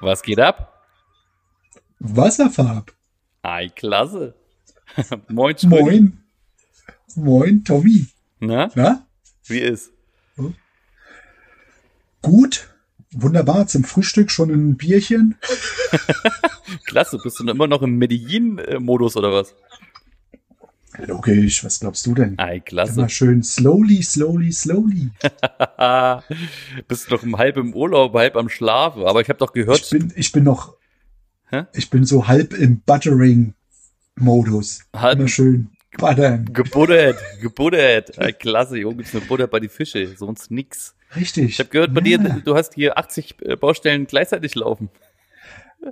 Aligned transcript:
Was 0.00 0.22
geht 0.22 0.38
ab? 0.40 0.84
Wasserfarb. 1.98 2.92
Ei, 3.42 3.68
klasse. 3.68 4.34
Moin, 5.28 5.56
Schrödi. 5.58 5.82
Moin. 5.82 6.24
Moin, 7.16 7.64
Tommy. 7.64 8.06
Na, 8.40 8.70
Na? 8.74 9.06
wie 9.46 9.58
ist? 9.58 9.92
Gut. 12.22 12.68
Wunderbar. 13.12 13.66
Zum 13.66 13.84
Frühstück 13.84 14.30
schon 14.30 14.50
ein 14.50 14.76
Bierchen. 14.76 15.36
Klasse, 16.84 17.18
bist 17.18 17.40
du 17.40 17.48
immer 17.48 17.66
noch 17.66 17.82
im 17.82 17.96
Medellin-Modus 17.96 19.16
oder 19.16 19.32
was? 19.32 19.54
Logisch. 21.06 21.64
Was 21.64 21.80
glaubst 21.80 22.06
du 22.06 22.14
denn? 22.14 22.38
Ei, 22.38 22.54
Immer 22.56 22.60
klasse. 22.60 23.08
schön 23.08 23.42
slowly, 23.42 24.02
slowly, 24.02 24.52
slowly. 24.52 25.10
bist 26.88 27.10
noch 27.10 27.22
halb 27.38 27.56
im 27.56 27.74
Urlaub, 27.74 28.14
halb 28.14 28.36
am 28.36 28.48
Schlafen. 28.48 29.04
Aber 29.04 29.20
ich 29.20 29.28
habe 29.28 29.38
doch 29.38 29.52
gehört, 29.52 29.80
Ich 29.80 29.90
bin, 29.90 30.12
ich 30.16 30.32
bin 30.32 30.44
noch, 30.44 30.76
Hä? 31.50 31.64
ich 31.72 31.90
bin 31.90 32.04
so 32.04 32.26
halb 32.28 32.52
im 32.54 32.80
Buttering-Modus. 32.80 34.80
Halb- 34.94 35.18
Immer 35.20 35.28
schön 35.28 35.70
buttern. 35.96 36.48
gebuddert, 36.52 37.18
gebuddert. 37.40 38.18
Ei, 38.18 38.32
klasse, 38.32 38.76
Junge, 38.78 38.96
gibt's 38.96 39.14
eine 39.14 39.24
Butter 39.24 39.46
bei 39.46 39.60
die 39.60 39.68
Fische, 39.68 40.14
sonst 40.16 40.50
nix. 40.50 40.94
Richtig. 41.16 41.46
Ich 41.50 41.58
habe 41.58 41.70
gehört 41.70 41.94
bei 41.94 42.02
Ja, 42.02 42.18
dir, 42.18 42.42
du 42.44 42.54
hast 42.54 42.74
hier 42.74 42.98
80 42.98 43.36
äh, 43.42 43.56
Baustellen 43.56 44.06
gleichzeitig 44.06 44.54
laufen. 44.54 44.90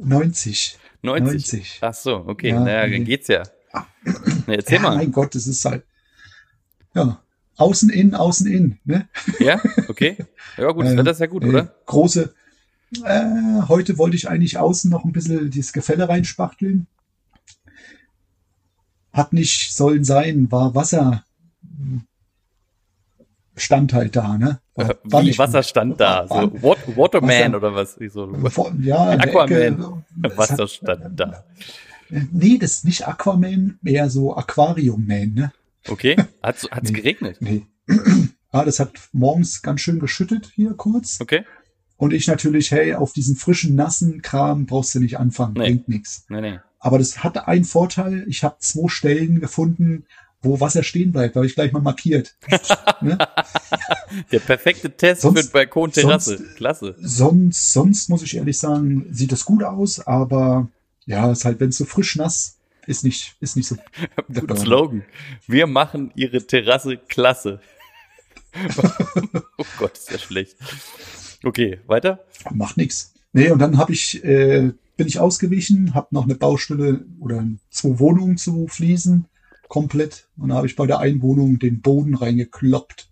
90. 0.00 0.78
90. 1.02 1.32
90. 1.32 1.78
Ach 1.80 1.94
so, 1.94 2.16
okay, 2.26 2.50
Ja, 2.50 2.60
naja, 2.60 2.86
dann 2.88 3.04
geht's 3.04 3.28
ja. 3.28 3.42
Na, 4.46 4.54
erzähl 4.54 4.76
ja, 4.76 4.82
mal. 4.82 4.96
mein 4.96 5.12
Gott, 5.12 5.34
das 5.34 5.46
ist 5.46 5.64
halt, 5.64 5.84
ja, 6.94 7.20
außen 7.56 7.90
in, 7.90 8.14
außen 8.14 8.46
in, 8.46 8.78
ne? 8.84 9.08
Ja, 9.38 9.60
okay. 9.88 10.16
Ja, 10.56 10.70
gut, 10.72 10.84
das 10.86 10.92
Äh, 10.92 10.96
Wetter 10.98 11.10
ist 11.12 11.20
ja 11.20 11.26
gut, 11.26 11.44
äh, 11.44 11.48
oder? 11.48 11.74
Große. 11.86 12.34
Äh, 13.04 13.62
heute 13.68 13.98
wollte 13.98 14.16
ich 14.16 14.28
eigentlich 14.28 14.58
außen 14.58 14.90
noch 14.90 15.04
ein 15.04 15.12
bisschen 15.12 15.50
dieses 15.50 15.72
Gefälle 15.72 16.08
reinspachteln. 16.08 16.86
Hat 19.12 19.32
nicht 19.32 19.72
sollen 19.74 20.04
sein, 20.04 20.50
war 20.52 20.74
Wasser. 20.74 21.24
stand 23.56 23.92
halt 23.94 24.14
da, 24.14 24.36
ne? 24.36 24.60
War, 24.74 24.94
war 25.04 25.22
Wie 25.22 25.26
nicht 25.28 25.38
Wasserstand 25.38 25.98
da? 25.98 26.28
War- 26.28 26.42
So 26.50 26.62
Wat 26.62 26.96
Waterman 26.96 27.30
Wasser- 27.30 27.56
oder 27.56 27.74
was? 27.74 27.94
So, 28.12 28.30
Ja, 28.80 29.08
Aquaman. 29.12 29.50
Ecke, 30.22 30.36
Wasser 30.36 30.68
stand 30.68 31.18
da. 31.18 31.44
Nee, 32.10 32.58
das 32.58 32.72
ist 32.78 32.84
nicht 32.84 33.06
Aquaman, 33.08 33.78
eher 33.84 34.10
so 34.10 34.36
Aquarium-Man, 34.36 35.34
ne? 35.34 35.52
Okay. 35.88 36.16
Hat's, 36.42 36.68
hat's 36.70 36.90
Nee. 36.90 36.96
geregnet? 36.98 37.38
Nee. 37.40 37.66
Ah, 38.52 38.64
das 38.64 38.80
hat 38.80 38.92
morgens 39.12 39.60
ganz 39.60 39.82
schön 39.82 39.98
geschüttet 39.98 40.50
hier 40.54 40.72
kurz. 40.72 41.18
Okay. 41.20 41.44
Und 41.98 42.14
ich 42.14 42.26
natürlich, 42.26 42.70
hey, 42.70 42.94
auf 42.94 43.12
diesen 43.12 43.36
frischen, 43.36 43.74
nassen 43.74 44.22
Kram 44.22 44.64
brauchst 44.64 44.94
du 44.94 45.00
nicht 45.00 45.18
anfangen, 45.18 45.52
Nee. 45.54 45.64
bringt 45.64 45.88
nichts. 45.88 46.24
Nee, 46.30 46.40
nee. 46.40 46.58
Aber 46.78 46.96
das 46.98 47.22
hatte 47.22 47.48
einen 47.48 47.64
Vorteil, 47.64 48.24
ich 48.28 48.44
habe 48.44 48.56
zwei 48.60 48.88
Stellen 48.88 49.40
gefunden, 49.40 50.06
wo 50.40 50.58
Wasser 50.60 50.84
stehen 50.84 51.12
bleibt, 51.12 51.36
da 51.36 51.40
habe 51.40 51.46
ich 51.46 51.54
gleich 51.54 51.72
mal 51.72 51.82
markiert. 51.82 52.36
ne? 53.02 53.18
Der 54.32 54.38
perfekte 54.38 54.90
Test 54.96 55.20
Sonst- 55.22 55.46
für 55.46 55.52
Balkon 55.52 55.90
Terrasse. 55.92 56.38
sonst- 56.38 56.56
Klasse. 56.56 56.94
Sonst, 56.98 57.72
sonst 57.74 58.08
muss 58.08 58.22
ich 58.22 58.36
ehrlich 58.38 58.58
sagen, 58.58 59.06
sieht 59.10 59.32
das 59.32 59.44
gut 59.44 59.64
aus, 59.64 60.00
aber 60.06 60.68
ja, 61.06 61.30
ist 61.30 61.44
halt, 61.44 61.60
wenn 61.60 61.70
es 61.70 61.78
so 61.78 61.84
frisch 61.84 62.16
nass 62.16 62.56
ist 62.86 63.04
nicht, 63.04 63.36
ist 63.40 63.56
nicht 63.56 63.68
so. 63.68 63.76
Burner. 64.28 64.56
Slogan. 64.56 65.04
Wir 65.46 65.66
machen 65.66 66.12
ihre 66.14 66.46
Terrasse 66.46 66.96
klasse. 66.96 67.60
oh 69.58 69.64
Gott, 69.78 69.96
ist 69.96 70.10
ja 70.10 70.18
schlecht. 70.18 70.56
Okay, 71.44 71.80
weiter? 71.86 72.24
Macht 72.52 72.76
nix. 72.76 73.14
Nee, 73.32 73.50
und 73.50 73.58
dann 73.58 73.76
habe 73.76 73.92
ich, 73.92 74.24
äh, 74.24 74.72
bin 74.96 75.06
ich 75.06 75.18
ausgewichen, 75.18 75.94
habe 75.94 76.08
noch 76.10 76.24
eine 76.24 76.36
Baustelle 76.36 77.04
oder 77.20 77.46
zwei 77.70 77.98
Wohnungen 77.98 78.38
zu 78.38 78.66
fließen, 78.66 79.26
komplett. 79.68 80.28
Und 80.36 80.48
da 80.48 80.54
habe 80.54 80.66
ich 80.66 80.76
bei 80.76 80.86
der 80.86 81.00
einen 81.00 81.20
Wohnung 81.22 81.58
den 81.58 81.82
Boden 81.82 82.14
reingekloppt. 82.14 83.10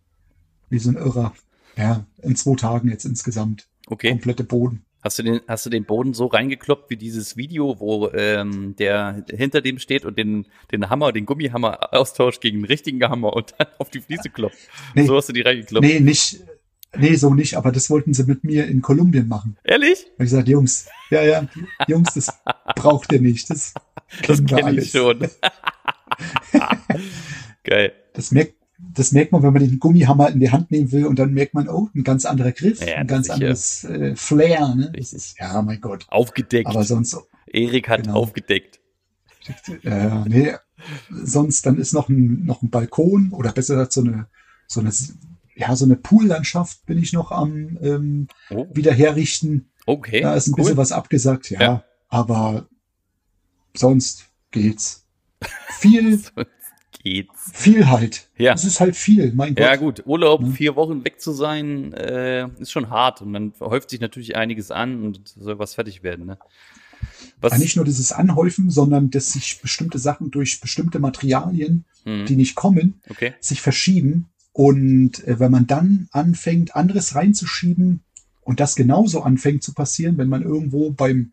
Wie 0.70 0.78
so 0.78 0.90
ein 0.90 0.96
Irrer. 0.96 1.34
Ja, 1.76 2.06
in 2.22 2.36
zwei 2.36 2.54
Tagen 2.54 2.88
jetzt 2.88 3.04
insgesamt. 3.04 3.68
Okay. 3.86 4.10
Komplette 4.10 4.44
Boden. 4.44 4.84
Hast 5.04 5.18
du 5.18 5.22
den, 5.22 5.40
hast 5.46 5.66
du 5.66 5.70
den 5.70 5.84
Boden 5.84 6.14
so 6.14 6.26
reingekloppt 6.26 6.88
wie 6.88 6.96
dieses 6.96 7.36
Video, 7.36 7.78
wo 7.78 8.10
ähm, 8.12 8.74
der 8.76 9.24
hinter 9.30 9.60
dem 9.60 9.78
steht 9.78 10.04
und 10.06 10.18
den, 10.18 10.46
den 10.72 10.88
Hammer, 10.88 11.12
den 11.12 11.26
Gummihammer 11.26 11.92
austauscht 11.92 12.40
gegen 12.40 12.60
den 12.60 12.64
richtigen 12.64 13.02
Hammer 13.02 13.34
und 13.34 13.54
dann 13.58 13.68
auf 13.78 13.90
die 13.90 14.00
Fliese 14.00 14.30
kloppt? 14.30 14.56
Nee. 14.94 15.04
So 15.04 15.16
hast 15.16 15.28
du 15.28 15.34
die 15.34 15.42
reingekloppt. 15.42 15.86
Nee, 15.86 16.00
nicht, 16.00 16.40
nee, 16.96 17.14
so 17.16 17.34
nicht, 17.34 17.54
aber 17.54 17.70
das 17.70 17.90
wollten 17.90 18.14
sie 18.14 18.24
mit 18.24 18.44
mir 18.44 18.66
in 18.66 18.80
Kolumbien 18.80 19.28
machen. 19.28 19.58
Ehrlich? 19.62 20.06
Und 20.18 20.24
ich 20.24 20.30
gesagt, 20.30 20.48
Jungs, 20.48 20.88
ja, 21.10 21.22
ja, 21.22 21.46
Jungs, 21.86 22.14
das 22.14 22.32
braucht 22.74 23.12
ihr 23.12 23.20
nicht. 23.20 23.50
Das 23.50 23.74
Das 24.26 24.44
kenne 24.44 24.80
ich 24.80 24.90
schon. 24.90 25.18
Geil. 27.64 27.92
Das 28.12 28.30
merkt, 28.30 28.54
das 28.92 29.12
merkt 29.12 29.32
man, 29.32 29.42
wenn 29.42 29.52
man 29.52 29.62
den 29.66 29.78
Gummihammer 29.78 30.30
in 30.30 30.40
die 30.40 30.50
Hand 30.50 30.70
nehmen 30.70 30.92
will 30.92 31.06
und 31.06 31.18
dann 31.18 31.32
merkt 31.32 31.54
man, 31.54 31.68
oh, 31.68 31.88
ein 31.94 32.04
ganz 32.04 32.24
anderer 32.24 32.52
Griff, 32.52 32.84
Ja, 32.86 32.96
ein 32.96 33.06
ganz 33.06 33.26
sicher. 33.26 33.34
anderes 33.34 33.84
äh, 33.84 34.14
Flair. 34.16 34.74
Ne? 34.74 34.92
Ist, 34.96 35.36
ja, 35.38 35.60
mein 35.62 35.80
Gott. 35.80 36.06
Aufgedeckt. 36.08 36.68
Aber 36.68 36.84
sonst, 36.84 37.16
Erik 37.46 37.88
hat 37.88 38.02
Genau. 38.04 38.14
aufgedeckt. 38.16 38.80
äh, 39.82 40.28
nee, 40.28 40.52
sonst 41.10 41.66
dann 41.66 41.78
ist 41.78 41.92
noch 41.92 42.08
ein, 42.08 42.44
noch 42.44 42.62
ein 42.62 42.70
Balkon 42.70 43.30
oder 43.32 43.52
besser 43.52 43.74
gesagt 43.74 43.92
so 43.92 44.00
eine, 44.02 44.26
so 44.66 44.80
eine, 44.80 44.90
ja, 45.56 45.76
so 45.76 45.84
eine 45.84 45.96
Poollandschaft 45.96 46.84
bin 46.86 46.98
ich 46.98 47.12
noch 47.12 47.30
am 47.30 47.78
ähm, 47.82 48.26
Oh, 48.50 48.66
wieder 48.74 48.92
herrichten. 48.92 49.70
okay. 49.86 50.20
Da 50.22 50.34
ist 50.34 50.46
ein 50.48 50.52
cool. 50.52 50.56
bisschen 50.58 50.76
was 50.76 50.92
abgesagt, 50.92 51.50
ja, 51.50 51.60
Ja. 51.60 51.84
aber 52.08 52.68
sonst 53.76 54.26
geht's. 54.50 55.06
Viel, 55.78 56.20
geht's. 57.04 57.50
viel 57.52 57.88
halt. 57.88 58.28
Ja. 58.36 58.54
Es 58.54 58.64
ist 58.64 58.80
halt 58.80 58.96
viel, 58.96 59.32
mein 59.34 59.54
Gott. 59.54 59.64
Ja, 59.64 59.76
gut. 59.76 60.02
Urlaub, 60.06 60.40
Ne? 60.42 60.50
vier 60.50 60.74
Wochen 60.74 61.04
weg 61.04 61.20
zu 61.20 61.32
sein, 61.32 61.92
äh, 61.92 62.48
ist 62.58 62.72
schon 62.72 62.90
hart. 62.90 63.22
Und 63.22 63.32
dann 63.34 63.52
häuft 63.60 63.90
sich 63.90 64.00
natürlich 64.00 64.34
einiges 64.36 64.70
an 64.72 65.04
und 65.04 65.20
soll 65.28 65.58
was 65.58 65.74
fertig 65.74 66.02
werden, 66.02 66.26
ne? 66.26 66.38
Was? 67.40 67.52
Ja, 67.52 67.58
nicht 67.58 67.76
nur 67.76 67.84
dieses 67.84 68.12
Anhäufen, 68.12 68.70
sondern 68.70 69.10
dass 69.10 69.32
sich 69.34 69.60
bestimmte 69.60 69.98
Sachen 69.98 70.30
durch 70.30 70.60
bestimmte 70.60 70.98
Materialien, 70.98 71.84
Hm, 72.04 72.26
die 72.26 72.36
nicht 72.36 72.54
kommen, 72.54 73.00
okay. 73.10 73.34
sich 73.40 73.60
verschieben. 73.60 74.28
Und 74.52 75.22
äh, 75.26 75.38
wenn 75.40 75.50
man 75.50 75.66
dann 75.66 76.08
anfängt, 76.12 76.74
anderes 76.76 77.14
reinzuschieben 77.14 78.00
und 78.42 78.60
das 78.60 78.74
genauso 78.76 79.22
anfängt 79.22 79.62
zu 79.62 79.72
passieren, 79.74 80.16
wenn 80.18 80.28
man 80.28 80.42
irgendwo 80.42 80.90
beim, 80.90 81.32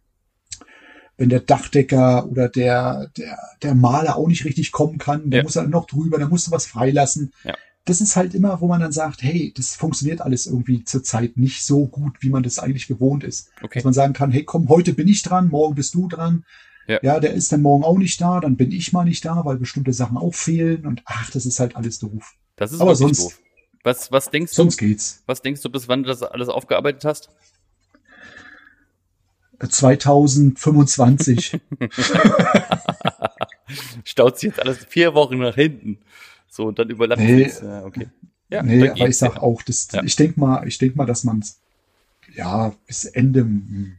wenn 1.18 1.30
der 1.30 1.40
Dachdecker 1.42 2.28
oder 2.30 2.50
der, 2.50 3.10
der, 3.18 3.38
der 3.62 3.76
Maler 3.76 4.16
auch 4.18 4.28
nicht 4.28 4.46
richtig 4.46 4.72
kommen 4.72 4.98
kann, 4.98 5.30
der 5.30 5.40
Ja. 5.40 5.44
muss 5.44 5.56
er 5.56 5.68
noch 5.68 5.86
drüber, 5.86 6.18
da 6.18 6.28
musst 6.28 6.48
du 6.48 6.52
was 6.52 6.66
freilassen. 6.66 7.34
Ja. 7.44 7.56
Das 7.86 8.00
ist 8.02 8.16
halt 8.16 8.36
immer, 8.36 8.62
wo 8.62 8.68
man 8.68 8.80
dann 8.80 8.92
sagt, 8.92 9.24
hey, 9.24 9.54
das 9.56 9.76
funktioniert 9.76 10.22
alles 10.22 10.46
irgendwie 10.46 10.84
zurzeit 10.84 11.38
nicht 11.38 11.64
so 11.66 11.88
gut, 11.88 12.18
wie 12.22 12.30
man 12.30 12.44
das 12.44 12.60
eigentlich 12.60 12.88
gewohnt 12.88 13.24
ist. 13.24 13.50
Okay. 13.62 13.80
Dass 13.80 13.84
man 13.84 13.94
sagen 13.94 14.14
kann, 14.14 14.32
hey, 14.32 14.44
komm, 14.44 14.70
heute 14.70 14.94
bin 14.94 15.08
ich 15.08 15.24
dran, 15.24 15.50
morgen 15.50 15.76
bist 15.76 15.94
du 15.96 16.08
dran. 16.08 16.44
Ja. 16.88 17.20
der 17.22 17.34
ist 17.34 17.52
dann 17.54 17.62
morgen 17.62 17.84
auch 17.86 17.98
nicht 17.98 18.20
da, 18.20 18.40
dann 18.42 18.58
bin 18.58 18.72
ich 18.72 18.92
mal 18.92 19.06
nicht 19.06 19.24
da, 19.24 19.46
weil 19.46 19.56
bestimmte 19.58 19.94
Sachen 19.94 20.18
auch 20.18 20.34
fehlen 20.36 20.86
und 20.86 21.02
ach, 21.06 21.30
das 21.32 21.46
ist 21.46 21.60
halt 21.60 21.76
alles 21.78 22.00
doof. 22.00 22.34
Das 22.58 22.74
ist 22.74 22.82
aber 22.82 22.96
sonst- 22.96 23.24
doof. 23.24 23.40
Was, 23.84 24.12
was 24.12 24.30
denkst 24.30 24.52
du, 24.52 24.56
Sonst 24.58 24.78
geht's. 24.78 25.24
was 25.26 25.42
denkst 25.42 25.62
du, 25.62 25.70
bis 25.70 25.88
wann 25.88 26.04
du 26.04 26.10
das 26.10 26.22
alles 26.22 26.50
aufgearbeitet 26.50 27.04
hast? 27.06 27.30
2025. 29.70 31.60
Staut 34.04 34.40
sich 34.40 34.50
jetzt 34.50 34.62
alles 34.62 34.84
vier 34.86 35.14
Wochen 35.14 35.38
nach 35.40 35.56
hinten. 35.56 36.00
So, 36.50 36.66
und 36.68 36.80
dann 36.80 36.90
überlappt 36.90 37.22
Nee. 37.22 37.44
es. 37.44 37.62
Ja, 37.62 37.86
okay. 37.86 38.08
Ja, 38.50 38.64
nee, 38.64 38.90
aber 38.90 39.08
ich 39.08 39.18
sag 39.18 39.36
ja. 39.36 39.42
auch, 39.42 39.62
das, 39.62 39.88
Ja. 39.94 40.04
ich 40.04 40.16
denk 40.18 40.36
mal, 40.36 40.68
ich 40.68 40.78
denk 40.78 40.98
mal, 40.98 41.06
dass 41.06 41.24
man 41.24 41.42
ja 42.36 42.74
bis 42.86 43.06
Ende 43.06 43.48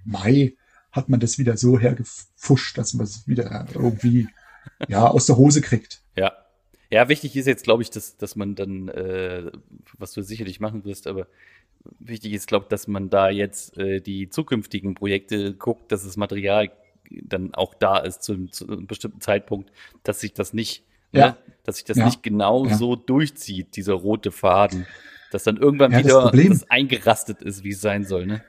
Mai 0.05 0.53
hat 0.91 1.09
man 1.09 1.21
das 1.21 1.39
wieder 1.39 1.57
so 1.57 1.79
hergefuscht, 1.79 2.77
dass 2.77 2.93
man 2.93 3.05
es 3.05 3.27
wieder 3.27 3.67
irgendwie 3.75 4.29
ja 4.89 5.07
aus 5.09 5.25
der 5.27 5.39
Hose 5.39 5.63
kriegt. 5.63 6.03
Ja. 6.17 6.33
Ja, 6.93 7.09
wichtig 7.09 7.35
ist 7.37 7.47
jetzt, 7.47 7.65
glaube 7.65 7.83
ich, 7.83 7.91
dass, 7.91 8.17
dass 8.19 8.37
man 8.37 8.55
dann, 8.55 8.89
äh, 8.89 9.51
was 9.99 10.13
du 10.13 10.23
sicherlich 10.23 10.61
machen 10.61 10.85
wirst, 10.85 11.07
aber 11.07 11.27
wichtig 11.99 12.33
ist, 12.35 12.47
glaube 12.47 12.65
ich, 12.67 12.69
dass 12.69 12.87
man 12.87 13.09
da 13.11 13.31
jetzt 13.31 13.77
äh, 13.79 14.01
die 14.01 14.29
zukünftigen 14.29 14.95
Projekte 14.95 15.55
guckt, 15.55 15.91
dass 15.91 16.05
das 16.05 16.17
Material 16.17 16.71
dann 17.11 17.55
auch 17.55 17.75
da 17.75 17.99
ist 17.99 18.23
zu, 18.23 18.47
zu 18.47 18.67
einem 18.69 18.87
bestimmten 18.87 19.21
Zeitpunkt, 19.21 19.71
dass 20.03 20.21
sich 20.21 20.33
das 20.35 20.53
nicht, 20.53 20.85
Ja. 21.13 21.29
ne, 21.31 21.37
dass 21.65 21.77
sich 21.77 21.85
das 21.85 21.97
Ja. 21.97 22.05
nicht 22.05 22.23
genau 22.23 22.67
Ja. 22.67 22.77
so 22.77 22.95
durchzieht, 22.97 23.75
dieser 23.77 23.95
rote 23.95 24.31
Faden, 24.31 24.87
dass 25.31 25.45
dann 25.45 25.57
irgendwann 25.57 25.93
das 25.93 26.05
wieder 26.05 26.23
Problem- 26.23 26.51
das 26.51 26.71
eingerastet 26.71 27.43
ist, 27.43 27.65
wie 27.65 27.71
es 27.71 27.81
sein 27.81 28.05
soll. 28.05 28.27
Ne? 28.27 28.43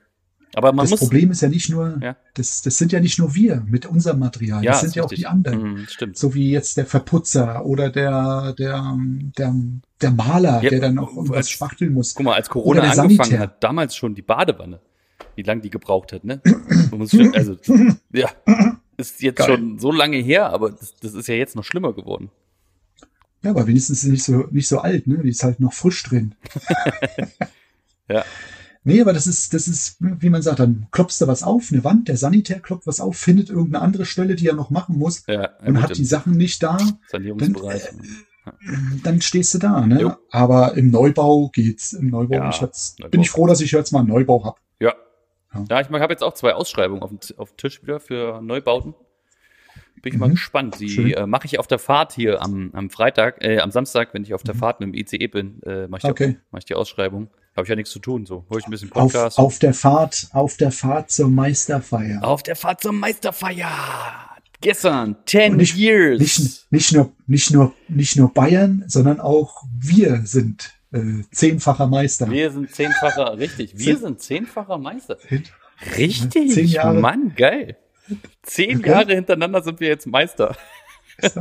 Aber 0.56 0.72
man 0.74 0.84
das 0.84 0.92
muss 0.92 1.00
Problem 1.00 1.32
ist 1.32 1.42
ja 1.42 1.48
nicht 1.50 1.70
nur, 1.70 1.98
Ja. 2.02 2.16
das, 2.36 2.62
das 2.62 2.78
sind 2.78 2.92
ja 2.92 3.00
nicht 3.00 3.18
nur 3.20 3.34
wir 3.34 3.64
mit 3.68 3.86
unserem 3.86 4.20
Material, 4.20 4.62
das 4.64 4.82
sind 4.82 4.96
ja 4.96 5.04
auch 5.04 5.12
richtig. 5.12 5.26
die 5.26 5.28
anderen. 5.28 5.74
Mhm, 5.80 5.88
stimmt. 5.88 6.18
So 6.18 6.34
wie 6.36 6.52
jetzt 6.52 6.78
der 6.78 6.86
Verputzer 6.86 7.66
oder 7.66 7.90
der, 7.90 8.54
der, 8.58 8.98
der, 9.38 9.56
der 10.02 10.12
Maler, 10.12 10.62
Ja, 10.64 10.70
der 10.70 10.80
dann 10.80 10.96
noch 10.96 11.10
irgendwas 11.16 11.38
als- 11.38 11.50
spachteln 11.50 11.94
muss. 11.94 12.14
Guck 12.14 12.26
mal, 12.26 12.36
als 12.36 12.50
Corona 12.50 12.82
angefangen 12.82 13.10
Sanitär. 13.16 13.40
hat, 13.40 13.64
damals 13.64 13.96
schon 13.96 14.14
die 14.16 14.22
Badewanne, 14.22 14.80
wie 15.36 15.42
lange 15.44 15.62
die 15.62 15.70
gebraucht 15.72 16.14
hat, 16.14 16.24
ne? 16.24 16.42
Schon, 17.10 17.34
also, 17.36 17.58
ja, 18.14 18.30
ist 18.98 19.22
jetzt 19.24 19.38
Geil. 19.38 19.48
schon 19.48 19.80
so 19.80 19.92
lange 19.92 20.18
her, 20.18 20.52
aber 20.52 20.70
das, 20.72 20.94
das 21.02 21.14
ist 21.16 21.28
ja 21.28 21.34
jetzt 21.36 21.56
noch 21.56 21.64
schlimmer 21.64 21.94
geworden. 21.94 22.30
Ja, 23.42 23.50
aber 23.50 23.66
wenigstens 23.66 23.98
ist 23.98 24.02
sie 24.04 24.12
nicht 24.12 24.24
so, 24.24 24.46
nicht 24.52 24.68
so 24.68 24.78
alt, 24.80 25.08
ne? 25.08 25.18
Die 25.24 25.30
ist 25.30 25.44
halt 25.44 25.60
noch 25.60 25.74
frisch 25.74 26.04
drin. 26.04 26.36
Ja. 28.10 28.24
Nee, 28.86 29.02
aber 29.02 29.14
das 29.14 29.28
ist, 29.28 29.54
das 29.54 29.68
ist, 29.68 29.98
wie 30.00 30.30
man 30.30 30.42
sagt, 30.42 30.60
dann 30.60 30.88
klopfst 30.92 31.20
du 31.22 31.28
was 31.28 31.44
auf, 31.44 31.70
eine 31.72 31.84
Wand, 31.84 32.08
der 32.10 32.18
Sanitär 32.18 32.60
klopft 32.60 32.86
was 32.88 33.00
auf, 33.00 33.16
findet 33.18 33.50
irgendeine 33.50 33.84
andere 33.84 34.06
Stelle, 34.06 34.36
die 34.36 34.48
er 34.48 34.56
noch 34.56 34.70
machen 34.70 34.98
muss 34.98 35.24
Ja, 35.28 35.52
und 35.66 35.76
gut, 35.76 35.84
hat 35.84 35.98
die 35.98 36.06
Sachen 36.06 36.34
nicht 36.34 36.62
da, 36.64 36.78
Sanierungsbereich. 37.10 37.84
dann 39.04 39.22
stehst 39.22 39.54
du 39.54 39.58
da, 39.60 39.86
ne? 39.86 40.02
Jo. 40.02 40.14
Aber 40.32 40.76
im 40.76 40.92
Neubau 40.92 41.50
geht's. 41.54 41.94
Im 41.94 42.08
Neubau, 42.10 42.36
Ja, 42.36 42.50
ich 42.50 42.60
Neubau. 42.62 43.10
bin 43.10 43.22
ich 43.22 43.30
froh, 43.30 43.48
dass 43.48 43.62
ich 43.62 43.72
jetzt 43.72 43.92
mal 43.94 44.00
einen 44.00 44.10
Neubau 44.10 44.44
hab. 44.44 44.60
ja. 44.80 44.94
Ja. 45.54 45.64
Ja, 45.70 45.82
ich 45.82 45.88
habe 45.90 46.12
jetzt 46.14 46.24
auch 46.24 46.34
zwei 46.34 46.54
Ausschreibungen 46.56 47.04
auf 47.04 47.10
dem, 47.12 47.20
auf 47.38 47.52
dem 47.52 47.58
Tisch 47.58 47.82
wieder 47.84 48.00
für 48.00 48.42
Neubauten. 48.42 48.96
Bin 50.04 50.14
ich 50.14 50.20
mal 50.20 50.28
Mhm. 50.28 50.34
gespannt. 50.34 50.80
Die 50.80 51.14
äh, 51.14 51.26
mache 51.26 51.46
ich 51.48 51.58
auf 51.58 51.66
der 51.66 51.80
Fahrt 51.80 52.12
hier 52.14 52.42
am, 52.44 52.70
am 52.74 52.90
Freitag, 52.92 53.42
äh, 53.44 53.60
am 53.60 53.72
Samstag, 53.72 54.14
wenn 54.14 54.22
ich 54.24 54.34
auf 54.36 54.44
der 54.44 54.54
Fahrt 54.54 54.80
mit 54.82 54.90
dem 54.90 54.94
ICE 54.94 55.28
bin, 55.28 55.64
äh, 55.64 55.88
mache 55.88 56.00
ich, 56.00 56.04
Mhm. 56.04 56.10
Okay. 56.12 56.28
die- 56.28 56.38
mach 56.52 56.60
ich 56.60 56.66
die 56.66 56.76
Ausschreibung. 56.76 57.30
Habe 57.56 57.64
ich 57.64 57.70
ja 57.70 57.76
nichts 57.76 57.92
zu 57.92 58.00
tun, 58.00 58.26
so. 58.26 58.46
Hol 58.50 58.60
ich 58.60 58.66
ein 58.68 58.72
bisschen 58.72 58.92
Auf, 58.92 59.12
Podcast. 59.14 59.40
auf 59.40 59.60
der 59.60 59.74
Fahrt, 59.74 60.28
auf 60.34 60.58
der 60.58 60.72
Fahrt 60.72 61.10
zur 61.10 61.30
Meisterfeier. 61.30 62.20
Auf 62.24 62.44
der 62.44 62.56
Fahrt 62.56 62.82
zur 62.82 62.92
Meisterfeier. 62.94 63.70
Gestern, 64.60 65.16
10 65.26 65.54
Und 65.54 65.58
nicht- 65.60 65.76
years. 65.78 66.20
Nicht, 66.20 66.68
nicht 66.72 66.92
nur, 66.94 67.12
nicht 67.28 67.52
nur, 67.52 67.74
nicht 67.88 68.16
nur 68.18 68.34
Bayern, 68.34 68.84
sondern 68.88 69.20
auch 69.22 69.64
wir 69.80 70.22
sind 70.26 70.74
äh, 70.92 71.24
zehnfacher 71.32 71.88
Meister. 71.88 72.30
Wir 72.30 72.52
sind 72.52 72.70
zehnfacher, 72.72 73.38
richtig. 73.40 73.74
Wir 73.78 73.98
sind 73.98 74.22
zehnfacher 74.22 74.78
Meister. 74.78 75.18
Richtig. 75.98 76.52
Zehn 76.52 76.68
Jahre. 76.68 77.00
Mann, 77.00 77.34
geil. 77.36 77.78
Zehn 78.44 78.80
Okay. 78.80 78.90
Jahre 78.90 79.14
hintereinander 79.16 79.62
sind 79.64 79.80
wir 79.80 79.88
jetzt 79.90 80.06
Meister. 80.08 80.56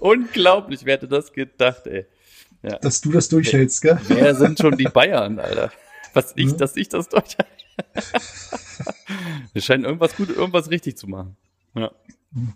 Unglaublich, 0.00 0.84
wer 0.84 0.94
hätte 0.94 1.08
das 1.08 1.32
gedacht, 1.32 1.86
ey. 1.86 2.06
Dass 2.80 3.00
du 3.00 3.12
das 3.12 3.28
durchhältst, 3.28 3.80
gell? 3.82 3.98
Wer 4.08 4.34
sind 4.34 4.58
schon 4.58 4.76
die 4.76 4.84
Bayern, 4.84 5.38
Alter? 5.38 5.70
Was 6.14 6.32
ich, 6.36 6.46
Mhm. 6.52 6.56
dass 6.56 6.76
ich 6.76 6.88
das 6.88 7.08
durch. 7.08 7.36
Wir 9.52 9.62
scheinen 9.62 9.84
irgendwas 9.84 10.16
gut, 10.16 10.30
irgendwas 10.30 10.70
richtig 10.70 10.96
zu 10.96 11.06
machen. 11.06 11.36
Ja. 11.74 11.90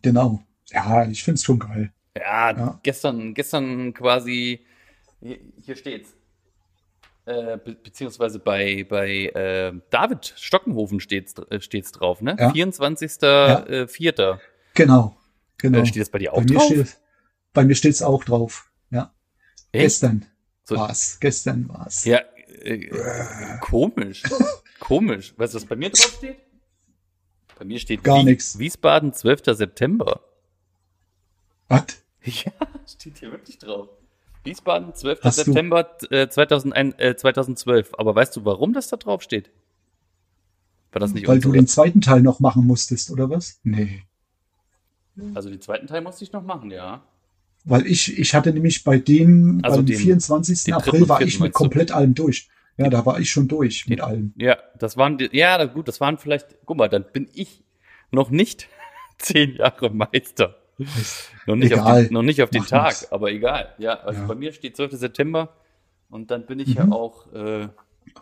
Genau. 0.03 0.43
Ja, 0.71 1.07
ich 1.09 1.23
find's 1.23 1.45
schon 1.45 1.59
geil. 1.59 1.93
Ja, 2.17 2.51
Ja. 2.57 2.81
gestern, 2.83 3.35
gestern 3.35 3.93
quasi, 3.95 4.65
hier, 5.21 5.39
hier 5.63 5.77
steht's. 5.77 6.15
Äh, 7.31 7.59
be 7.65 7.75
beziehungsweise 7.75 8.39
bei, 8.41 8.85
bei 8.89 9.27
äh, 9.27 9.73
David 9.91 10.35
Stockenhofen 10.37 10.99
steht's, 11.01 11.35
äh, 11.51 11.61
steht's 11.61 11.93
drauf, 11.93 12.21
ne? 12.23 12.37
Ja. 12.39 12.51
24. 12.51 13.13
Ja. 13.23 13.61
Äh. 13.67 13.87
Genau. 14.75 15.17
Genau. 15.59 15.79
Äh, 15.79 15.87
steht 15.87 16.03
das 16.03 16.11
bei 16.11 16.19
dir 16.19 16.33
auch 16.33 16.39
bei, 16.39 16.45
mir 16.45 16.55
drauf? 16.55 16.65
steht, 16.67 17.01
bei 17.53 17.65
mir 17.65 17.75
steht's 17.75 18.03
auch 18.03 18.25
drauf. 18.25 18.71
Ja. 18.91 19.15
Echt? 19.73 19.85
Gestern 19.85 20.27
So- 20.65 20.77
war's. 20.77 21.19
Gestern 21.21 21.69
war's. 21.69 22.05
Ja, 22.05 22.21
äh, 22.63 22.89
komisch. 23.61 24.23
komisch. 24.81 25.35
Weißt 25.37 25.55
du, 25.55 25.57
was 25.59 25.67
bei 25.67 25.77
mir 25.77 25.91
drauf 25.91 26.15
steht? 26.17 26.39
Bei 27.59 27.65
mir 27.65 27.79
steht 27.79 28.03
Gar 28.03 28.25
nix. 28.25 28.59
Wiesbaden, 28.59 29.13
12. 29.13 29.43
September. 29.57 30.21
Was? 31.69 31.85
Ja, 32.23 32.53
steht 32.87 33.17
hier 33.19 33.31
wirklich 33.33 33.57
drauf. 33.57 33.89
Wiesbaden, 34.45 34.95
12. 34.95 35.21
Hast 35.23 35.37
September 35.37 35.89
äh, 36.11 36.29
2001, 36.29 36.95
äh, 36.99 37.17
2012. 37.17 37.93
Aber 37.99 38.15
weißt 38.15 38.37
du, 38.37 38.45
warum 38.45 38.73
das 38.73 38.89
da 38.89 38.97
drauf 38.97 39.23
steht? 39.23 39.51
War 40.93 41.01
das 41.01 41.13
nicht 41.13 41.29
Weil 41.29 41.39
du 41.41 41.53
den 41.53 41.67
zweiten 41.67 42.01
Teil 42.01 42.21
noch 42.23 42.41
machen 42.41 42.67
musstest, 42.67 43.11
oder 43.11 43.31
was? 43.31 43.61
Nee. 43.63 44.03
Also 45.35 45.51
den 45.51 45.61
zweiten 45.61 45.87
Teil 45.87 46.01
musste 46.01 46.25
ich 46.25 46.33
noch 46.33 46.43
machen, 46.43 46.71
ja. 46.71 47.03
Weil 47.65 47.87
ich, 47.87 48.19
ich 48.19 48.35
hatte 48.35 48.53
nämlich 48.53 48.85
bei 48.85 48.99
dem, 48.99 49.61
Also 49.63 49.79
beim 49.79 49.87
den- 49.87 49.99
24. 49.99 50.65
den 50.65 50.75
April 50.75 51.09
war 51.09 51.21
ich 51.21 51.35
mit 51.35 51.41
meinst 51.41 51.55
du? 51.55 51.59
komplett 51.59 51.93
allem 51.93 52.15
durch. 52.15 52.49
Ja, 52.79 52.89
da 52.89 53.05
war 53.05 53.21
ich 53.21 53.31
schon 53.31 53.47
durch 53.47 53.87
mit 53.89 54.01
allem. 54.01 54.33
Ja, 54.37 54.57
das 54.79 54.97
waren, 54.97 55.19
ja, 55.33 55.63
gut, 55.67 55.87
das 55.87 56.01
waren 56.01 56.17
vielleicht, 56.17 56.57
guck 56.65 56.79
mal, 56.79 56.89
dann 56.89 57.05
bin 57.13 57.29
ich 57.35 57.63
noch 58.11 58.31
nicht 58.31 58.69
zehn 59.19 59.57
Jahre 59.57 59.91
Meister. 59.91 60.57
Noch 61.47 61.57
nicht, 61.57 61.73
auf 61.75 61.81
Egal. 61.81 62.05
den, 62.05 62.13
noch 62.15 62.23
nicht 62.23 62.43
auf 62.43 62.51
den 62.51 62.65
Tag, 62.65 62.87
nix. 62.89 63.13
aber 63.13 63.31
egal. 63.31 63.75
Ja, 63.79 63.95
also 64.01 64.21
Ja. 64.21 64.27
bei 64.27 64.35
mir 64.35 64.53
steht 64.53 64.77
12. 64.77 64.93
September 64.99 65.55
und 66.11 66.31
dann 66.31 66.47
bin 66.47 66.59
ich 66.61 66.75
ja 66.75 66.85
Mhm. 66.87 66.93
auch, 66.93 67.33
äh, 67.33 67.69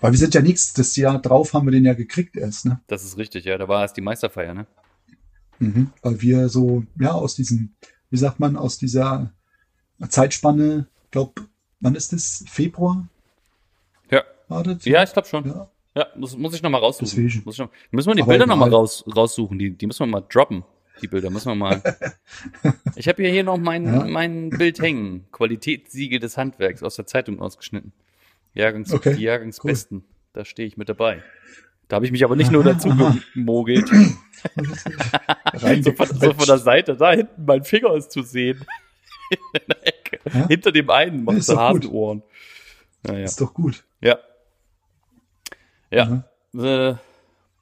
Weil 0.00 0.12
wir 0.12 0.18
sind 0.18 0.34
ja 0.34 0.42
nichts, 0.42 0.74
das 0.74 0.94
Jahr 0.96 1.20
drauf 1.20 1.54
haben 1.54 1.66
wir 1.66 1.70
den 1.72 1.84
ja 1.84 1.94
gekriegt 1.94 2.36
erst, 2.36 2.66
ne? 2.66 2.80
das 2.88 3.04
ist 3.04 3.16
richtig, 3.16 3.44
ja, 3.44 3.56
da 3.58 3.68
war 3.68 3.82
erst 3.82 3.96
die 3.96 4.00
Meisterfeier, 4.02 4.52
ne? 4.54 4.66
Mhm. 5.60 5.90
Weil 6.02 6.20
wir 6.20 6.48
so, 6.48 6.84
ja, 7.00 7.12
aus 7.12 7.34
diesem, 7.34 7.74
wie 8.10 8.16
sagt 8.18 8.38
man, 8.40 8.56
aus 8.56 8.78
dieser 8.78 9.32
Zeitspanne, 10.08 10.86
glaub, 11.10 11.40
wann 11.80 11.94
ist 11.94 12.12
das? 12.12 12.44
Februar? 12.48 13.08
Ja. 14.10 14.22
War 14.48 14.62
das? 14.62 14.84
Ja, 14.84 15.02
ich 15.02 15.12
glaube 15.12 15.28
schon. 15.28 15.46
Ja. 15.46 15.68
Ja, 15.96 16.06
muss, 16.16 16.36
muss 16.36 16.54
ich 16.54 16.62
noch 16.62 16.70
mal 16.70 16.78
raussuchen. 16.78 17.06
Deswegen. 17.08 17.42
Muss 17.44 17.56
ich 17.56 17.58
noch, 17.60 17.70
müssen 17.90 18.08
wir 18.08 18.14
die 18.14 18.22
Aber 18.22 18.30
Bilder 18.30 18.46
noch 18.46 18.56
mal 18.56 18.68
egal. 18.68 18.80
raus, 18.80 19.04
raussuchen. 19.16 19.58
Die, 19.58 19.70
die 19.76 19.86
müssen 19.86 20.00
wir 20.00 20.06
mal 20.06 20.20
droppen. 20.28 20.62
Die 21.02 21.08
Bilder 21.08 21.30
müssen 21.30 21.48
wir 21.48 21.54
mal. 21.54 21.82
ich 22.96 23.08
habe 23.08 23.22
hier, 23.22 23.30
hier 23.32 23.44
noch 23.44 23.58
mein, 23.58 23.84
Ja. 23.86 24.04
mein 24.04 24.50
Bild 24.50 24.80
hängen. 24.80 25.26
Qualitätssiegel 25.32 26.18
des 26.18 26.36
Handwerks 26.36 26.82
aus 26.82 26.96
der 26.96 27.06
Zeitung 27.06 27.40
ausgeschnitten. 27.40 27.92
Jahrgangs, 28.54 28.92
Okay, 28.92 29.14
Die 29.16 29.22
Jahrgangsbesten. 29.22 30.04
Da 30.32 30.44
stehe 30.44 30.66
ich 30.66 30.76
mit 30.76 30.88
dabei. 30.88 31.22
Da 31.88 31.96
habe 31.96 32.04
ich 32.06 32.12
mich 32.12 32.24
aber 32.24 32.36
nicht 32.36 32.50
nur 32.52 32.64
dazu 32.64 32.88
gemogelt. 33.34 33.90
So, 35.82 35.92
von, 35.92 36.06
so 36.06 36.32
von 36.32 36.46
der 36.46 36.58
Seite. 36.58 36.96
Da 36.96 37.10
hinten 37.10 37.44
mein 37.44 37.64
Finger 37.64 37.94
ist 37.94 38.12
zu 38.12 38.22
sehen. 38.22 38.64
In 39.30 39.62
der 39.68 39.86
Ecke. 39.88 40.20
Ja? 40.32 40.46
Hinter 40.46 40.70
dem 40.70 40.88
einen 40.90 41.24
doch 41.26 41.32
gut. 41.34 41.48
Hasenohren. 41.48 42.22
Naja. 43.02 43.24
Ist 43.24 43.40
doch 43.40 43.52
gut. 43.52 43.84
Ja. 44.00 44.18
Ja. 45.90 46.24
Mhm. 46.52 46.64
Äh, 46.64 46.94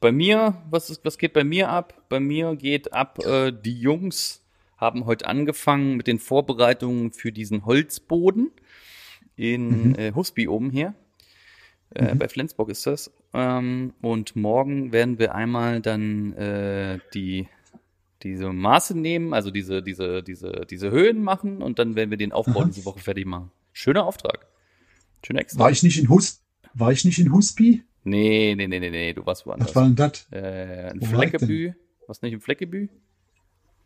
bei 0.00 0.12
mir, 0.12 0.62
was, 0.70 0.90
ist, 0.90 1.04
was 1.04 1.18
geht 1.18 1.32
bei 1.32 1.44
mir 1.44 1.68
ab? 1.68 2.02
Bei 2.08 2.20
mir 2.20 2.54
geht 2.56 2.92
ab, 2.92 3.18
äh, 3.24 3.52
die 3.52 3.78
Jungs 3.80 4.42
haben 4.76 5.06
heute 5.06 5.26
angefangen 5.26 5.96
mit 5.96 6.06
den 6.06 6.18
Vorbereitungen 6.18 7.12
für 7.12 7.32
diesen 7.32 7.64
Holzboden 7.64 8.50
in 9.36 9.90
Mhm. 9.90 9.94
äh, 9.96 10.12
Husby 10.12 10.48
oben 10.48 10.70
hier. 10.70 10.94
Äh, 11.94 12.14
Mhm. 12.14 12.18
Bei 12.18 12.28
Flensburg 12.28 12.68
ist 12.68 12.86
das. 12.86 13.10
Ähm, 13.32 13.94
und 14.02 14.36
morgen 14.36 14.92
werden 14.92 15.18
wir 15.18 15.34
einmal 15.34 15.80
dann 15.80 16.32
äh, 16.34 16.98
die 17.14 17.48
diese 18.22 18.50
Maße 18.52 18.98
nehmen, 18.98 19.34
also 19.34 19.50
diese, 19.50 19.82
diese, 19.82 20.22
diese, 20.22 20.66
diese 20.68 20.90
Höhen 20.90 21.22
machen 21.22 21.62
und 21.62 21.78
dann 21.78 21.94
werden 21.96 22.10
wir 22.10 22.16
den 22.16 22.32
Aufbau 22.32 22.60
Aha. 22.60 22.64
diese 22.66 22.84
Woche 22.84 22.98
fertig 22.98 23.26
machen. 23.26 23.50
Schöner 23.72 24.04
Auftrag. 24.06 24.46
Schöner 25.24 25.40
extra. 25.40 25.60
War 25.60 25.70
ich 25.70 25.82
nicht 25.82 25.98
in 25.98 26.08
Hus, 26.08 26.42
war 26.74 26.92
ich 26.92 27.04
nicht 27.04 27.18
in 27.18 27.30
Husby? 27.32 27.84
Nee, 28.06 28.54
nee, 28.56 28.66
nee, 28.68 28.78
nee, 28.78 28.90
nee, 28.90 29.12
du 29.12 29.26
warst 29.26 29.46
woanders. 29.46 29.68
Was 29.70 29.76
war 29.76 29.82
denn 29.84 29.96
das? 29.96 30.26
Äh, 30.30 30.90
ein 30.92 31.00
Wo 31.00 31.06
Fleckebü. 31.06 31.72
Was 32.06 32.22
nicht 32.22 32.32
im 32.32 32.40
Fleckebü? 32.40 32.88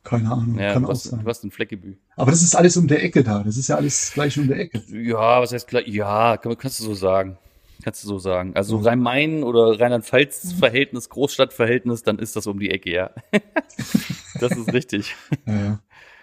Keine 0.04 0.30
Ahnung, 0.30 0.58
Ja, 0.58 0.72
kann 0.72 0.82
du 0.82 0.88
auch 0.88 0.92
warst, 0.92 1.04
sein. 1.04 1.20
du 1.20 1.26
warst 1.26 1.44
in 1.44 1.50
Fleckebü. 1.50 1.94
Aber 2.16 2.30
das 2.30 2.42
ist 2.42 2.54
alles 2.54 2.76
um 2.76 2.86
der 2.86 3.02
Ecke 3.02 3.22
da. 3.22 3.42
Das 3.42 3.56
ist 3.56 3.68
ja 3.68 3.76
alles 3.76 4.12
gleich 4.14 4.38
um 4.38 4.46
der 4.48 4.58
Ecke. 4.58 4.82
Ja, 4.90 5.40
was 5.40 5.52
heißt 5.52 5.68
gleich? 5.68 5.86
Ja, 5.88 6.36
kann, 6.36 6.56
kannst 6.56 6.80
du 6.80 6.84
so 6.84 6.94
sagen. 6.94 7.36
Kannst 7.82 8.04
du 8.04 8.08
so 8.08 8.18
sagen. 8.18 8.54
Also 8.56 8.78
Mhm. 8.78 8.84
Rhein-Main 8.86 9.42
oder 9.42 9.80
Rheinland-Pfalz-Verhältnis, 9.80 11.08
Großstadtverhältnis, 11.10 12.02
dann 12.02 12.18
ist 12.18 12.36
das 12.36 12.46
um 12.46 12.58
die 12.58 12.70
Ecke, 12.70 12.90
ja. 12.92 13.10
das 14.40 14.52
ist 14.52 14.72
richtig. 14.72 15.14
Ja, 15.46 15.52
ja. 15.54 15.80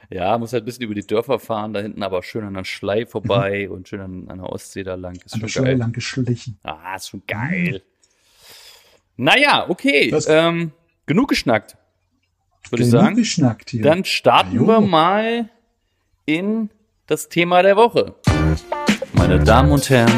Ja, 0.09 0.37
muss 0.37 0.53
halt 0.53 0.63
ein 0.63 0.65
bisschen 0.65 0.83
über 0.83 0.95
die 0.95 1.05
Dörfer 1.05 1.37
fahren, 1.37 1.73
da 1.73 1.81
hinten 1.81 2.01
aber 2.01 2.23
schön 2.23 2.45
an 2.45 2.53
der 2.53 2.63
Schlei 2.63 3.05
vorbei 3.05 3.69
und 3.69 3.89
schön 3.89 3.99
an, 3.99 4.27
an 4.29 4.37
der 4.39 4.49
Ostsee 4.49 4.83
da 4.83 4.95
lang. 4.95 5.17
Ist 5.25 5.33
An 5.33 5.41
der 5.41 5.49
geil. 5.49 5.77
lang 5.77 5.91
geschlichen. 5.91 6.57
Ah, 6.63 6.95
ist 6.95 7.09
schon 7.09 7.23
geil. 7.27 7.83
Naja, 9.17 9.65
okay. 9.69 10.13
Ähm, 10.27 10.71
genug 11.07 11.27
geschnackt, 11.29 11.75
würde 12.69 12.83
ich 12.83 12.89
Genug 12.91 13.03
sagen. 13.03 13.15
geschnackt 13.17 13.69
hier. 13.71 13.81
Dann 13.81 14.05
starten 14.05 14.53
Ja, 14.55 14.61
jo. 14.61 14.67
wir 14.67 14.79
mal 14.81 15.49
in 16.25 16.69
das 17.07 17.27
Thema 17.27 17.61
der 17.63 17.75
Woche. 17.75 18.15
Meine 19.13 19.39
Damen 19.43 19.71
und 19.71 19.89
Herren, 19.89 20.11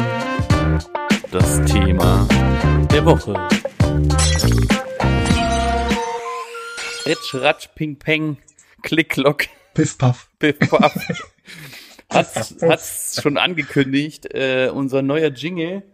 das 1.32 1.64
Thema 1.64 2.28
der 2.92 3.04
Woche. 3.06 3.34
Ritsch, 7.06 7.34
Ratsch, 7.34 7.68
Ping, 7.74 7.96
Peng, 7.96 8.36
Klick, 8.82 9.10
Klock, 9.10 9.44
Piff, 9.74 9.96
Puff. 9.98 10.28
Piff, 10.38 10.58
Puff. 10.58 10.94
Hat's, 12.12 12.56
hat's 12.60 13.22
schon 13.22 13.36
angekündigt, 13.38 14.34
äh, 14.34 14.68
unser 14.74 15.00
neuer 15.00 15.28
Jingle. 15.30 15.84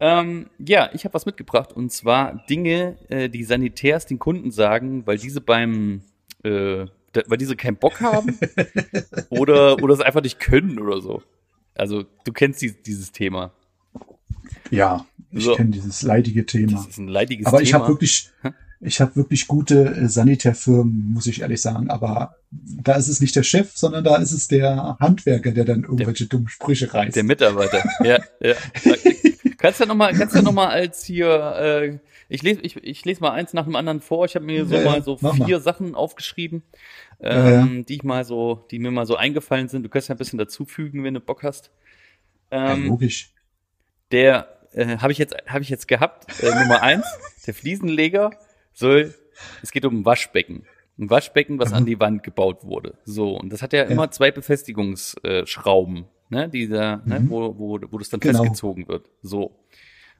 Ähm, 0.00 0.50
ja, 0.58 0.90
ich 0.94 1.04
habe 1.04 1.14
was 1.14 1.26
mitgebracht 1.26 1.72
und 1.72 1.92
zwar 1.92 2.44
Dinge, 2.50 2.98
äh, 3.08 3.28
die 3.28 3.44
Sanitärs 3.44 4.06
den 4.06 4.18
Kunden 4.18 4.50
sagen, 4.50 5.06
weil 5.06 5.16
diese 5.16 5.40
beim, 5.40 6.02
äh, 6.42 6.86
da- 7.12 7.22
weil 7.28 7.38
diese 7.38 7.54
keinen 7.54 7.76
Bock 7.76 8.00
haben 8.00 8.36
oder, 9.30 9.80
oder 9.80 9.94
es 9.94 10.00
einfach 10.00 10.22
nicht 10.22 10.40
können 10.40 10.80
oder 10.80 11.00
so. 11.00 11.22
Also 11.76 12.02
du 12.24 12.32
kennst 12.32 12.60
die, 12.60 12.72
dieses 12.82 13.12
Thema. 13.12 13.52
Ja, 14.72 15.06
ich 15.30 15.44
So. 15.44 15.54
kenne 15.54 15.70
dieses 15.70 16.02
leidige 16.02 16.46
Thema. 16.46 16.72
Das 16.72 16.86
ist 16.88 16.98
ein 16.98 17.06
leidiges 17.06 17.46
Aber 17.46 17.58
Thema. 17.58 17.68
ich 17.68 17.74
habe 17.74 17.86
wirklich, 17.86 18.30
ich 18.84 19.00
habe 19.00 19.16
wirklich 19.16 19.46
gute 19.48 19.84
äh, 19.86 20.08
Sanitärfirmen, 20.08 21.12
muss 21.12 21.26
ich 21.26 21.40
ehrlich 21.40 21.60
sagen. 21.60 21.90
Aber 21.90 22.36
da 22.50 22.94
ist 22.94 23.08
es 23.08 23.20
nicht 23.20 23.34
der 23.36 23.42
Chef, 23.42 23.72
sondern 23.76 24.04
da 24.04 24.16
ist 24.16 24.32
es 24.32 24.48
der 24.48 24.96
Handwerker, 25.00 25.52
der 25.52 25.64
dann 25.64 25.82
irgendwelche 25.82 26.26
dummen 26.26 26.48
Sprüche 26.48 26.92
reißt. 26.92 27.16
Der 27.16 27.24
Mitarbeiter. 27.24 27.82
ja, 28.04 28.18
ja. 28.40 28.54
Kannst 29.58 29.80
ja 29.80 29.86
noch 29.86 29.94
mal, 29.94 30.12
kannst 30.12 30.34
ja 30.36 30.42
noch 30.42 30.52
mal 30.52 30.68
als 30.68 31.04
hier, 31.04 31.26
äh, 31.56 31.98
ich 32.28 32.42
lese, 32.42 32.60
ich, 32.60 32.76
ich 32.84 33.02
lese 33.06 33.22
mal 33.22 33.30
eins 33.30 33.54
nach 33.54 33.64
dem 33.64 33.76
anderen 33.76 34.02
vor. 34.02 34.26
Ich 34.26 34.34
habe 34.34 34.44
mir 34.44 34.66
so 34.66 34.74
Ja, 34.74 34.82
ja, 34.82 34.90
mal 34.90 35.02
so 35.02 35.16
vier 35.16 35.30
mal. 35.56 35.60
Sachen 35.60 35.94
aufgeschrieben, 35.94 36.62
Ja, 37.18 37.60
ähm, 37.62 37.86
die 37.86 37.94
ich 37.94 38.02
mal 38.04 38.24
so, 38.26 38.66
die 38.70 38.78
mir 38.78 38.90
mal 38.90 39.06
so 39.06 39.16
eingefallen 39.16 39.68
sind. 39.68 39.82
Du 39.82 39.88
kannst 39.88 40.08
ja 40.08 40.14
ein 40.14 40.18
bisschen 40.18 40.38
dazufügen, 40.38 41.02
wenn 41.02 41.14
du 41.14 41.20
Bock 41.20 41.42
hast. 41.44 41.70
ja, 42.52 42.74
Ähm, 42.74 42.88
logisch. 42.88 43.32
der 44.12 44.48
äh, 44.72 44.98
habe 44.98 45.12
ich 45.12 45.18
jetzt, 45.18 45.34
habe 45.46 45.62
ich 45.62 45.70
jetzt 45.70 45.88
gehabt. 45.88 46.26
Äh, 46.42 46.50
Nummer 46.50 46.82
eins, 46.82 47.06
der 47.46 47.54
Fliesenleger 47.54 48.32
soll, 48.74 49.14
es 49.62 49.70
geht 49.72 49.84
um 49.86 50.00
ein 50.00 50.04
Waschbecken. 50.04 50.66
Ein 50.98 51.10
Waschbecken, 51.10 51.58
was 51.58 51.70
Mhm. 51.70 51.76
an 51.76 51.86
die 51.86 51.98
Wand 51.98 52.22
gebaut 52.22 52.64
wurde. 52.64 52.98
So, 53.04 53.36
und 53.38 53.50
das 53.52 53.62
hat 53.62 53.72
ja, 53.72 53.82
immer 53.84 54.10
zwei 54.12 54.30
Befestigungsschrauben, 54.30 56.04
ne, 56.30 56.48
dieser, 56.48 56.98
ne, 57.04 57.20
Mhm. 57.20 57.30
wo, 57.30 57.58
wo, 57.58 57.80
wo 57.90 57.98
das 57.98 58.08
dann 58.10 58.20
Genau. 58.20 58.40
festgezogen 58.42 58.86
wird. 58.88 59.08
So. 59.22 59.58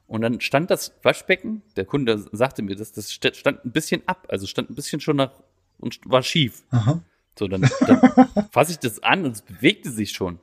Und 0.06 0.20
dann 0.22 0.40
stand 0.40 0.70
das 0.70 0.94
Waschbecken, 1.02 1.62
der 1.76 1.84
Kunde 1.86 2.18
sagte 2.32 2.62
mir 2.62 2.76
das, 2.76 2.92
das 2.92 3.08
st- 3.10 3.34
stand 3.34 3.64
ein 3.64 3.72
bisschen 3.72 4.02
ab, 4.06 4.26
also 4.30 4.46
stand 4.46 4.68
ein 4.70 4.74
bisschen 4.74 5.00
schon 5.00 5.16
nach 5.16 5.32
und 5.78 6.00
war 6.04 6.22
schief. 6.22 6.62
Aha. 6.70 7.02
So, 7.38 7.48
dann, 7.48 7.62
dann 7.86 8.00
fasse 8.50 8.72
ich 8.72 8.78
das 8.78 9.02
an 9.02 9.24
und 9.24 9.32
es 9.32 9.42
bewegte 9.42 9.90
sich 9.90 10.10
schon. 10.12 10.38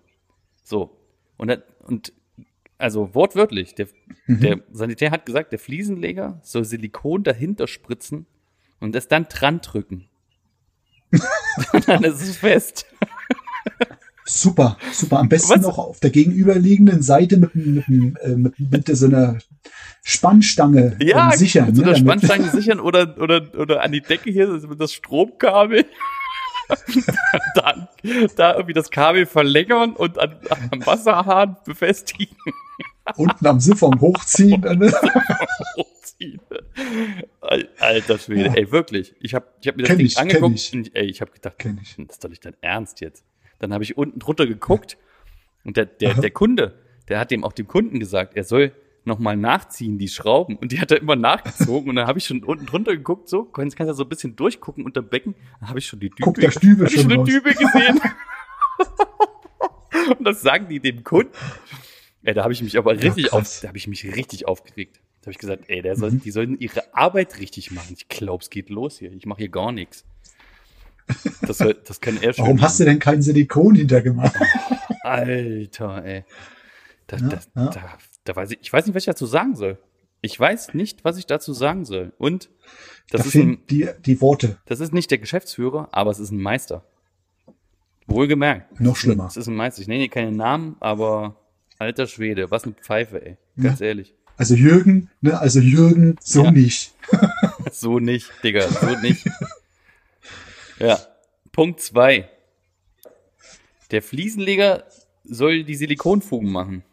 So. 0.63 0.97
Und, 1.37 1.47
dann, 1.49 1.61
und 1.79 2.11
also 2.81 3.13
wortwörtlich, 3.13 3.75
der, 3.75 3.87
der 4.27 4.61
Sanitär 4.71 5.11
hat 5.11 5.25
gesagt, 5.25 5.51
der 5.51 5.59
Fliesenleger 5.59 6.39
soll 6.43 6.65
Silikon 6.65 7.23
dahinter 7.23 7.67
spritzen 7.67 8.25
und 8.79 8.95
es 8.95 9.07
dann 9.07 9.25
dran 9.25 9.61
drücken. 9.61 10.07
und 11.73 11.87
dann 11.87 12.03
ist 12.03 12.21
es 12.21 12.37
fest. 12.37 12.85
Super, 14.25 14.77
super. 14.93 15.19
Am 15.19 15.29
besten 15.29 15.51
Was? 15.51 15.61
noch 15.61 15.77
auf 15.77 15.99
der 15.99 16.09
gegenüberliegenden 16.09 17.01
Seite 17.01 17.37
mit, 17.37 17.53
mit, 17.55 17.87
mit, 17.89 18.19
äh, 18.21 18.35
mit, 18.35 18.59
mit 18.59 18.87
so 18.95 19.07
einer 19.07 19.39
Spannstange 20.03 20.97
Ja, 21.01 21.31
ähm, 21.31 21.37
sichern. 21.37 21.67
mit 21.67 21.75
so 21.75 21.83
einer 21.83 21.91
ne, 21.91 21.97
Spannstange 21.97 22.49
sichern 22.49 22.79
oder, 22.79 23.17
oder, 23.19 23.51
oder 23.57 23.81
an 23.83 23.91
die 23.91 24.01
Decke 24.01 24.31
hier, 24.31 24.47
das, 24.47 24.63
das 24.77 24.93
Stromkabel. 24.93 25.85
dann 27.55 27.87
da 28.35 28.53
irgendwie 28.53 28.73
das 28.73 28.89
Kabel 28.91 29.25
verlängern 29.25 29.93
und 29.93 30.17
an, 30.19 30.35
am 30.71 30.85
Wasserhahn 30.85 31.57
befestigen. 31.65 32.35
Unten 33.17 33.45
am 33.47 33.59
Siphon 33.59 33.99
hochziehen. 33.99 34.61
Ne? 34.61 34.91
hochziehen. 35.77 36.39
Al- 37.41 37.69
Alter 37.79 38.17
Schwede, 38.19 38.51
ey, 38.55 38.71
wirklich. 38.71 39.15
Ich 39.19 39.33
habe 39.33 39.47
ich 39.61 39.67
hab 39.67 39.75
mir 39.75 39.83
das 39.83 39.89
Kenn 39.89 39.97
Ding 39.97 40.07
ich, 40.07 40.17
angeguckt 40.17 40.55
ich. 40.55 40.73
und 40.73 40.95
ey, 40.95 41.05
ich 41.05 41.21
habe 41.21 41.31
gedacht, 41.31 41.57
Kenn 41.59 41.79
ich. 41.81 41.95
das 41.97 42.15
ist 42.17 42.23
doch 42.23 42.29
nicht 42.29 42.45
dein 42.45 42.55
Ernst 42.61 43.01
jetzt. 43.01 43.25
Dann 43.59 43.73
habe 43.73 43.83
ich 43.83 43.97
unten 43.97 44.19
drunter 44.19 44.47
geguckt 44.47 44.97
und 45.63 45.77
der, 45.77 45.85
der, 45.85 46.11
Aha. 46.11 46.21
der 46.21 46.31
Kunde, 46.31 46.79
der 47.09 47.19
hat 47.19 47.31
dem 47.31 47.43
auch 47.43 47.53
dem 47.53 47.67
Kunden 47.67 47.99
gesagt, 47.99 48.35
er 48.35 48.43
soll 48.43 48.71
nochmal 49.05 49.37
nachziehen, 49.37 49.97
die 49.97 50.07
Schrauben. 50.07 50.57
Und 50.57 50.71
die 50.71 50.79
hat 50.79 50.91
er 50.91 50.99
immer 51.01 51.15
nachgezogen 51.15 51.89
und 51.89 51.95
dann 51.95 52.07
habe 52.07 52.19
ich 52.19 52.25
schon 52.25 52.43
unten 52.43 52.65
drunter 52.65 52.95
geguckt, 52.95 53.29
so, 53.29 53.45
kannst, 53.45 53.75
kannst 53.77 53.89
ja 53.89 53.93
so 53.93 54.03
ein 54.03 54.09
bisschen 54.09 54.35
durchgucken 54.35 54.85
unter 54.85 55.01
Becken, 55.01 55.35
dann 55.59 55.69
habe 55.69 55.79
ich 55.79 55.87
schon 55.87 55.99
die 55.99 56.09
Dübe, 56.09 56.23
Guckt 56.23 56.41
der 56.43 56.51
Stübe 56.51 56.89
schon 56.89 57.03
schon 57.03 57.11
eine. 57.13 57.23
Dübe 57.23 57.53
gesehen. 57.53 57.99
und 60.17 60.23
das 60.25 60.41
sagen 60.41 60.67
die 60.69 60.79
dem 60.79 61.03
Kunden. 61.03 61.31
Ey, 62.23 62.33
da 62.33 62.43
habe 62.43 62.53
ich 62.53 62.61
mich 62.61 62.77
aber 62.77 62.91
richtig 62.91 63.27
krass. 63.27 63.57
auf, 63.57 63.61
da 63.61 63.67
habe 63.69 63.77
ich 63.77 63.87
mich 63.87 64.03
richtig 64.15 64.47
aufgeregt. 64.47 64.99
Da 65.21 65.25
habe 65.27 65.31
ich 65.31 65.37
gesagt, 65.39 65.65
ey, 65.67 65.81
der 65.81 65.95
soll, 65.95 66.11
Mhm. 66.11 66.21
die 66.21 66.31
sollen 66.31 66.59
ihre 66.59 66.93
Arbeit 66.95 67.39
richtig 67.39 67.71
machen. 67.71 67.95
Ich 67.97 68.07
glaube, 68.07 68.43
es 68.43 68.49
geht 68.49 68.69
los 68.69 68.99
hier. 68.99 69.11
Ich 69.13 69.25
mache 69.25 69.39
hier 69.39 69.49
gar 69.49 69.71
nichts. 69.71 70.05
Das, 71.41 71.57
soll, 71.57 71.73
das 71.85 71.99
kann 71.99 72.21
er 72.21 72.33
schon. 72.33 72.45
Warum 72.45 72.61
hast 72.61 72.79
du 72.79 72.85
denn 72.85 72.99
kein 72.99 73.21
Silikon 73.21 73.75
hintergemacht? 73.75 74.35
Alter, 75.01 76.05
ey. 76.05 76.23
Da, 77.07 77.17
Ja, 77.17 77.27
das, 77.27 77.49
ja. 77.55 77.65
Da, 77.69 77.97
da 78.23 78.35
weiß 78.35 78.51
ich, 78.51 78.59
ich 78.61 78.71
weiß 78.73 78.85
nicht, 78.85 78.95
was 78.95 79.01
ich 79.03 79.07
dazu 79.07 79.25
sagen 79.25 79.55
soll. 79.55 79.77
Ich 80.21 80.39
weiß 80.39 80.73
nicht, 80.75 81.03
was 81.03 81.17
ich 81.17 81.25
dazu 81.25 81.53
sagen 81.53 81.85
soll. 81.85 82.13
Und 82.17 82.49
das 83.09 83.21
da 83.21 83.27
ist, 83.27 83.35
ein, 83.35 83.59
die, 83.69 83.89
die 84.05 84.21
Worte. 84.21 84.57
das 84.65 84.79
ist 84.79 84.93
nicht 84.93 85.09
der 85.09 85.17
Geschäftsführer, 85.17 85.89
aber 85.91 86.11
es 86.11 86.19
ist 86.19 86.31
ein 86.31 86.41
Meister. 86.41 86.85
Wohlgemerkt. 88.07 88.79
Noch 88.79 88.95
schlimmer. 88.97 89.25
Es 89.27 89.37
ist 89.37 89.47
ein 89.47 89.55
Meister. 89.55 89.81
Ich 89.81 89.87
nenne 89.87 90.01
hier 90.01 90.09
keinen 90.09 90.35
Namen, 90.35 90.75
aber 90.79 91.37
alter 91.79 92.07
Schwede, 92.07 92.51
was 92.51 92.63
eine 92.65 92.73
Pfeife, 92.73 93.25
ey. 93.25 93.37
Ganz 93.61 93.81
ehrlich. 93.81 94.13
Also 94.37 94.55
Jürgen, 94.55 95.09
ne, 95.21 95.39
also 95.39 95.59
Jürgen, 95.59 96.17
so 96.21 96.43
Ja. 96.45 96.51
nicht. 96.51 96.93
So 97.71 97.99
nicht, 97.99 98.29
Digga, 98.43 98.67
so 98.67 98.97
nicht. 98.97 99.25
Ja. 100.79 100.99
Punkt 101.53 101.79
zwei. 101.79 102.29
Der 103.91 104.01
Fliesenleger 104.01 104.83
soll 105.23 105.63
die 105.63 105.75
Silikonfugen 105.75 106.51
machen. 106.51 106.83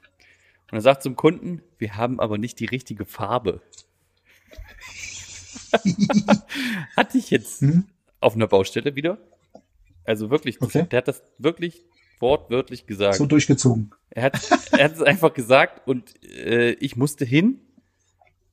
Und 0.70 0.78
er 0.78 0.82
sagt 0.82 1.02
zum 1.02 1.16
Kunden, 1.16 1.62
wir 1.78 1.96
haben 1.96 2.20
aber 2.20 2.36
nicht 2.38 2.60
die 2.60 2.66
richtige 2.66 3.04
Farbe. 3.06 3.60
Hatte 6.96 7.18
ich 7.18 7.30
jetzt 7.30 7.60
Hm? 7.60 7.86
auf 8.20 8.34
einer 8.34 8.46
Baustelle 8.48 8.96
wieder. 8.96 9.18
Also 10.04 10.30
wirklich, 10.30 10.60
Okay. 10.60 10.86
der 10.90 10.98
hat 10.98 11.08
das 11.08 11.22
wirklich 11.38 11.84
wortwörtlich 12.20 12.86
gesagt. 12.86 13.16
So 13.16 13.26
durchgezogen. 13.26 13.94
Er 14.10 14.24
hat, 14.24 14.50
er 14.72 14.84
hat 14.84 14.94
es 14.94 15.02
einfach 15.02 15.32
gesagt 15.34 15.86
und 15.86 16.14
äh, 16.24 16.70
ich 16.72 16.96
musste 16.96 17.24
hin 17.24 17.60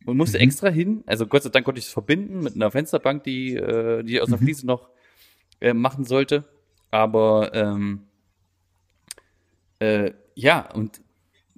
und 0.06 0.18
musste 0.18 0.38
Mhm. 0.38 0.44
extra 0.44 0.70
hin. 0.70 1.04
Also 1.08 1.26
Gott 1.28 1.44
sei 1.44 1.50
Dank 1.50 1.66
konnte 1.66 1.80
ich 1.80 1.86
es 1.86 1.92
verbinden 1.92 2.42
mit 2.42 2.56
einer 2.56 2.70
Fensterbank, 2.72 3.24
die, 3.24 3.56
äh, 3.56 4.04
die 4.04 4.16
ich 4.16 4.22
aus 4.22 4.30
der 4.30 4.38
Mhm. 4.40 4.44
Fliese 4.44 4.68
noch 4.68 4.90
äh, 5.62 5.74
machen 5.74 6.04
sollte. 6.06 6.44
Aber 6.92 7.54
ähm, 7.54 8.04
äh, 9.80 10.12
ja, 10.36 10.70
und 10.72 11.02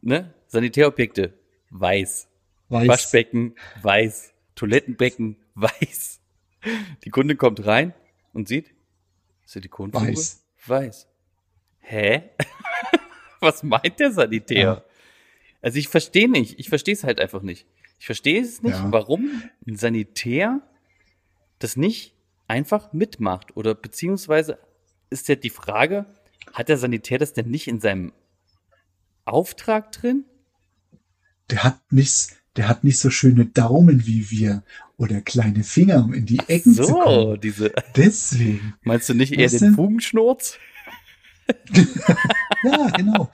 ne, 0.01 0.33
Sanitärobjekte, 0.47 1.33
weiß. 1.69 2.27
Weiß. 2.69 2.87
Waschbecken, 2.87 3.55
weiß. 3.81 4.33
Toilettenbecken, 4.55 5.37
weiß. 5.55 6.19
Die 7.03 7.09
Kunde 7.09 7.35
kommt 7.35 7.65
rein 7.65 7.93
und 8.33 8.47
sieht, 8.47 8.73
Silikonfuge, 9.45 10.07
Weiß. 10.07 10.43
weiß. 10.65 11.07
Hä? 11.79 12.31
Was 13.39 13.63
meint 13.63 13.99
der 13.99 14.11
Sanitär? 14.11 14.57
Ja. 14.59 14.83
Also 15.61 15.77
ich 15.79 15.87
verstehe 15.87 16.29
nicht. 16.29 16.59
Ich 16.59 16.69
verstehe 16.69 16.93
es 16.93 17.03
halt 17.03 17.19
einfach 17.21 17.41
nicht. 17.41 17.65
Ich 17.99 18.05
verstehe 18.05 18.41
es 18.41 18.61
nicht, 18.61 18.75
Ja. 18.75 18.91
warum 18.91 19.43
ein 19.65 19.75
Sanitär 19.77 20.61
das 21.59 21.77
nicht 21.77 22.13
einfach 22.47 22.91
mitmacht. 22.93 23.55
Oder 23.55 23.73
beziehungsweise 23.75 24.59
ist 25.09 25.27
ja 25.29 25.35
die 25.35 25.49
Frage, 25.49 26.05
hat 26.53 26.67
der 26.69 26.77
Sanitär 26.77 27.17
das 27.19 27.33
denn 27.33 27.49
nicht 27.49 27.67
in 27.67 27.79
seinem 27.79 28.11
Auftrag 29.25 29.91
drin? 29.93 30.25
Der 31.49 31.63
hat 31.63 31.79
nichts, 31.91 32.35
der 32.55 32.67
hat 32.67 32.83
nicht 32.83 32.99
so 32.99 33.09
schöne 33.09 33.45
Daumen 33.45 34.05
wie 34.05 34.29
wir 34.31 34.63
oder 34.97 35.21
kleine 35.21 35.63
Finger, 35.63 36.03
um 36.03 36.13
in 36.13 36.25
die 36.25 36.39
Ecken 36.47 36.73
zu 36.73 36.83
kommen. 36.83 37.05
So, 37.05 37.35
diese. 37.37 37.71
Deswegen. 37.95 38.73
Meinst 38.83 39.07
du 39.09 39.13
nicht 39.13 39.33
eher 39.33 39.51
Weißt 39.51 39.61
den? 39.61 39.75
Fugenschnurz? 39.75 40.57
Ja, 42.63 42.89
genau. 42.89 43.31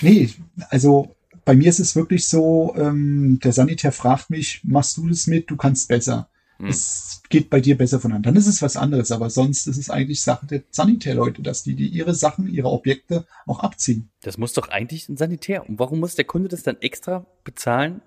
Nee, 0.00 0.30
also 0.68 1.14
bei 1.44 1.54
mir 1.54 1.68
ist 1.68 1.78
es 1.78 1.94
wirklich 1.94 2.26
so, 2.26 2.74
ähm, 2.76 3.38
der 3.42 3.52
Sanitär 3.52 3.92
fragt 3.92 4.30
mich, 4.30 4.60
machst 4.64 4.96
du 4.96 5.08
das 5.08 5.28
mit? 5.28 5.48
Du 5.48 5.56
kannst 5.56 5.88
besser. 5.88 6.28
Hm. 6.58 6.68
Es 6.68 7.22
geht 7.28 7.50
bei 7.50 7.60
dir 7.60 7.76
besser 7.76 8.00
voneinander. 8.00 8.30
Dann 8.30 8.36
ist 8.36 8.46
es 8.46 8.62
was 8.62 8.76
anderes, 8.76 9.12
aber 9.12 9.28
sonst 9.30 9.66
ist 9.66 9.76
es 9.76 9.90
eigentlich 9.90 10.22
Sache 10.22 10.46
der 10.46 10.62
Sanitärleute, 10.70 11.42
dass 11.42 11.62
die, 11.64 11.74
die 11.74 11.86
ihre 11.88 12.14
Sachen, 12.14 12.48
ihre 12.48 12.68
Objekte 12.70 13.26
auch 13.46 13.60
abziehen. 13.60 14.10
Das 14.22 14.38
muss 14.38 14.52
doch 14.54 14.68
eigentlich 14.68 15.08
ein 15.08 15.16
Sanitär. 15.16 15.68
Und 15.68 15.78
warum 15.78 16.00
muss 16.00 16.14
der 16.14 16.24
Kunde 16.24 16.48
das 16.48 16.62
dann 16.62 16.80
extra 16.80 17.26
bezahlen 17.44 18.00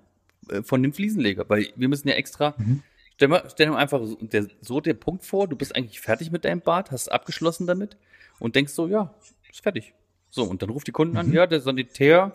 äh, 0.48 0.62
von 0.62 0.82
dem 0.82 0.92
Fliesenleger? 0.92 1.44
Weil 1.48 1.68
wir 1.76 1.88
müssen 1.88 2.08
ja 2.08 2.14
extra. 2.14 2.54
Mhm. 2.58 2.82
Stell 3.14 3.28
mal, 3.28 3.44
stell 3.52 3.66
dir 3.66 3.72
mal 3.72 3.78
einfach 3.78 4.00
so 4.04 4.16
der, 4.16 4.46
so 4.62 4.80
der 4.80 4.94
Punkt 4.94 5.24
vor, 5.24 5.46
du 5.46 5.54
bist 5.54 5.76
eigentlich 5.76 6.00
fertig 6.00 6.30
mit 6.32 6.44
deinem 6.44 6.60
Bad, 6.62 6.90
hast 6.90 7.12
abgeschlossen 7.12 7.66
damit 7.66 7.96
und 8.38 8.56
denkst 8.56 8.72
so, 8.72 8.88
ja, 8.88 9.14
ist 9.50 9.60
fertig. 9.62 9.92
So, 10.30 10.44
und 10.44 10.62
dann 10.62 10.70
ruft 10.70 10.86
die 10.86 10.92
Kunden 10.92 11.16
an, 11.18 11.26
Mhm. 11.28 11.34
ja, 11.34 11.46
der 11.46 11.60
Sanitär 11.60 12.34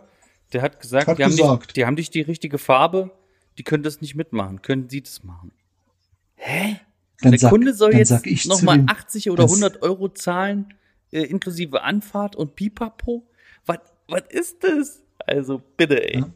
Der 0.54 0.62
hat 0.62 0.80
gesagt, 0.80 1.08
Hat 1.08 1.18
die, 1.18 1.24
haben 1.24 1.32
nicht, 1.32 1.42
gesagt. 1.42 1.76
die 1.76 1.86
haben 1.88 1.96
nicht 1.96 2.14
die 2.14 2.22
richtige 2.22 2.60
Farbe, 2.60 3.10
die 3.58 3.64
können 3.64 3.82
das 3.82 4.00
nicht 4.00 4.14
mitmachen. 4.14 4.62
Können 4.62 4.90
Sie 4.90 5.02
das 5.02 5.24
machen? 5.24 5.52
Hä? 6.48 6.80
Dann 7.22 7.32
der 7.32 7.40
sag- 7.40 7.50
Kunde 7.50 7.74
soll 7.74 7.96
jetzt 7.96 8.12
nochmal 8.48 8.78
dem- 8.78 8.90
80 8.90 9.30
oder 9.32 9.44
das- 9.44 9.52
100 9.52 9.82
Euro 9.82 10.10
zahlen, 10.10 10.74
äh, 11.12 11.22
inklusive 11.24 11.82
Anfahrt 11.82 12.36
und 12.36 12.56
Pipapo? 12.56 13.28
Was, 13.66 13.80
was 14.08 14.22
ist 14.30 14.64
das? 14.64 15.02
Also 15.26 15.60
bitte, 15.78 16.04
ey. 16.14 16.20
Ja. 16.20 16.30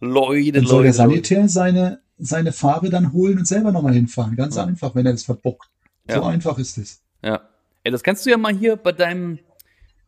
Leute, 0.00 0.52
Dann 0.52 0.66
soll 0.66 0.84
Leute, 0.84 0.96
der 0.96 1.06
Leute. 1.06 1.14
Sanitär 1.24 1.48
seine, 1.48 2.00
seine 2.18 2.52
Farbe 2.52 2.88
dann 2.88 3.12
holen 3.12 3.38
und 3.38 3.46
selber 3.48 3.72
nochmal 3.72 3.94
hinfahren. 3.94 4.36
Ganz 4.36 4.54
Ja. 4.56 4.64
einfach, 4.64 4.94
wenn 4.94 5.06
er 5.06 5.12
das 5.12 5.24
verbockt. 5.24 5.68
So 6.08 6.14
Ja. 6.14 6.26
einfach 6.28 6.56
ist 6.58 6.78
es. 6.78 7.02
Ja. 7.24 7.40
Ey, 7.82 7.90
das 7.90 8.02
kannst 8.04 8.24
du 8.24 8.30
ja 8.30 8.36
mal 8.36 8.54
hier 8.54 8.76
bei 8.76 8.92
deinem, 8.92 9.40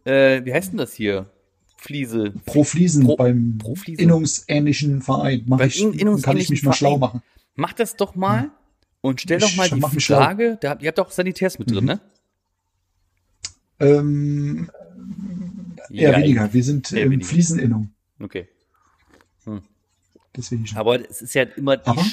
äh, 0.05 0.45
wie 0.45 0.53
heißt 0.53 0.71
denn 0.73 0.79
das 0.79 0.93
hier? 0.95 1.29
Fliese. 1.77 2.35
Pro 2.45 2.63
Fliesen 2.63 3.05
Pro- 3.05 3.17
beim 3.17 3.59
pro 3.59 3.75
Fliesen. 3.75 4.01
innungsähnlichen 4.05 5.03
Verein 5.03 5.43
mach 5.47 5.59
Beim 5.59 5.69
ich, 5.69 5.83
in- 5.83 6.23
kann 6.23 6.37
ich 6.37 6.51
mich 6.51 6.63
mal 6.63 6.73
schlau 6.75 6.91
Verein. 6.91 7.01
machen. 7.01 7.23
Mach 7.57 7.73
das 7.73 7.97
doch 7.97 8.15
mal 8.15 8.51
und 9.01 9.21
stell 9.21 9.39
Ich 9.39 9.45
doch 9.45 9.57
mal 9.57 9.69
die 9.69 9.75
mich 9.95 10.05
schlau. 10.05 10.19
Frage, 10.19 10.59
da, 10.61 10.77
ihr 10.81 10.89
habt 10.89 10.99
doch 10.99 11.11
Sanitärs 11.11 11.59
mit 11.59 11.71
drin, 11.71 11.85
Mhm. 11.85 11.87
ne? 11.87 12.01
Ähm, 13.81 14.71
eher 15.91 16.13
Ja, 16.13 16.19
weniger. 16.19 16.53
Wir 16.53 16.63
sind 16.65 16.93
ähm, 16.93 17.11
weniger. 17.11 17.29
Flieseninnung. 17.29 17.93
Okay. 18.21 18.49
Deswegen 20.37 20.65
schon. 20.67 20.79
Aber 20.79 21.11
es 21.11 21.23
ist 21.23 21.35
ja 21.35 21.43
immer 21.43 21.77
die, 21.77 21.87
Aber 21.89 22.07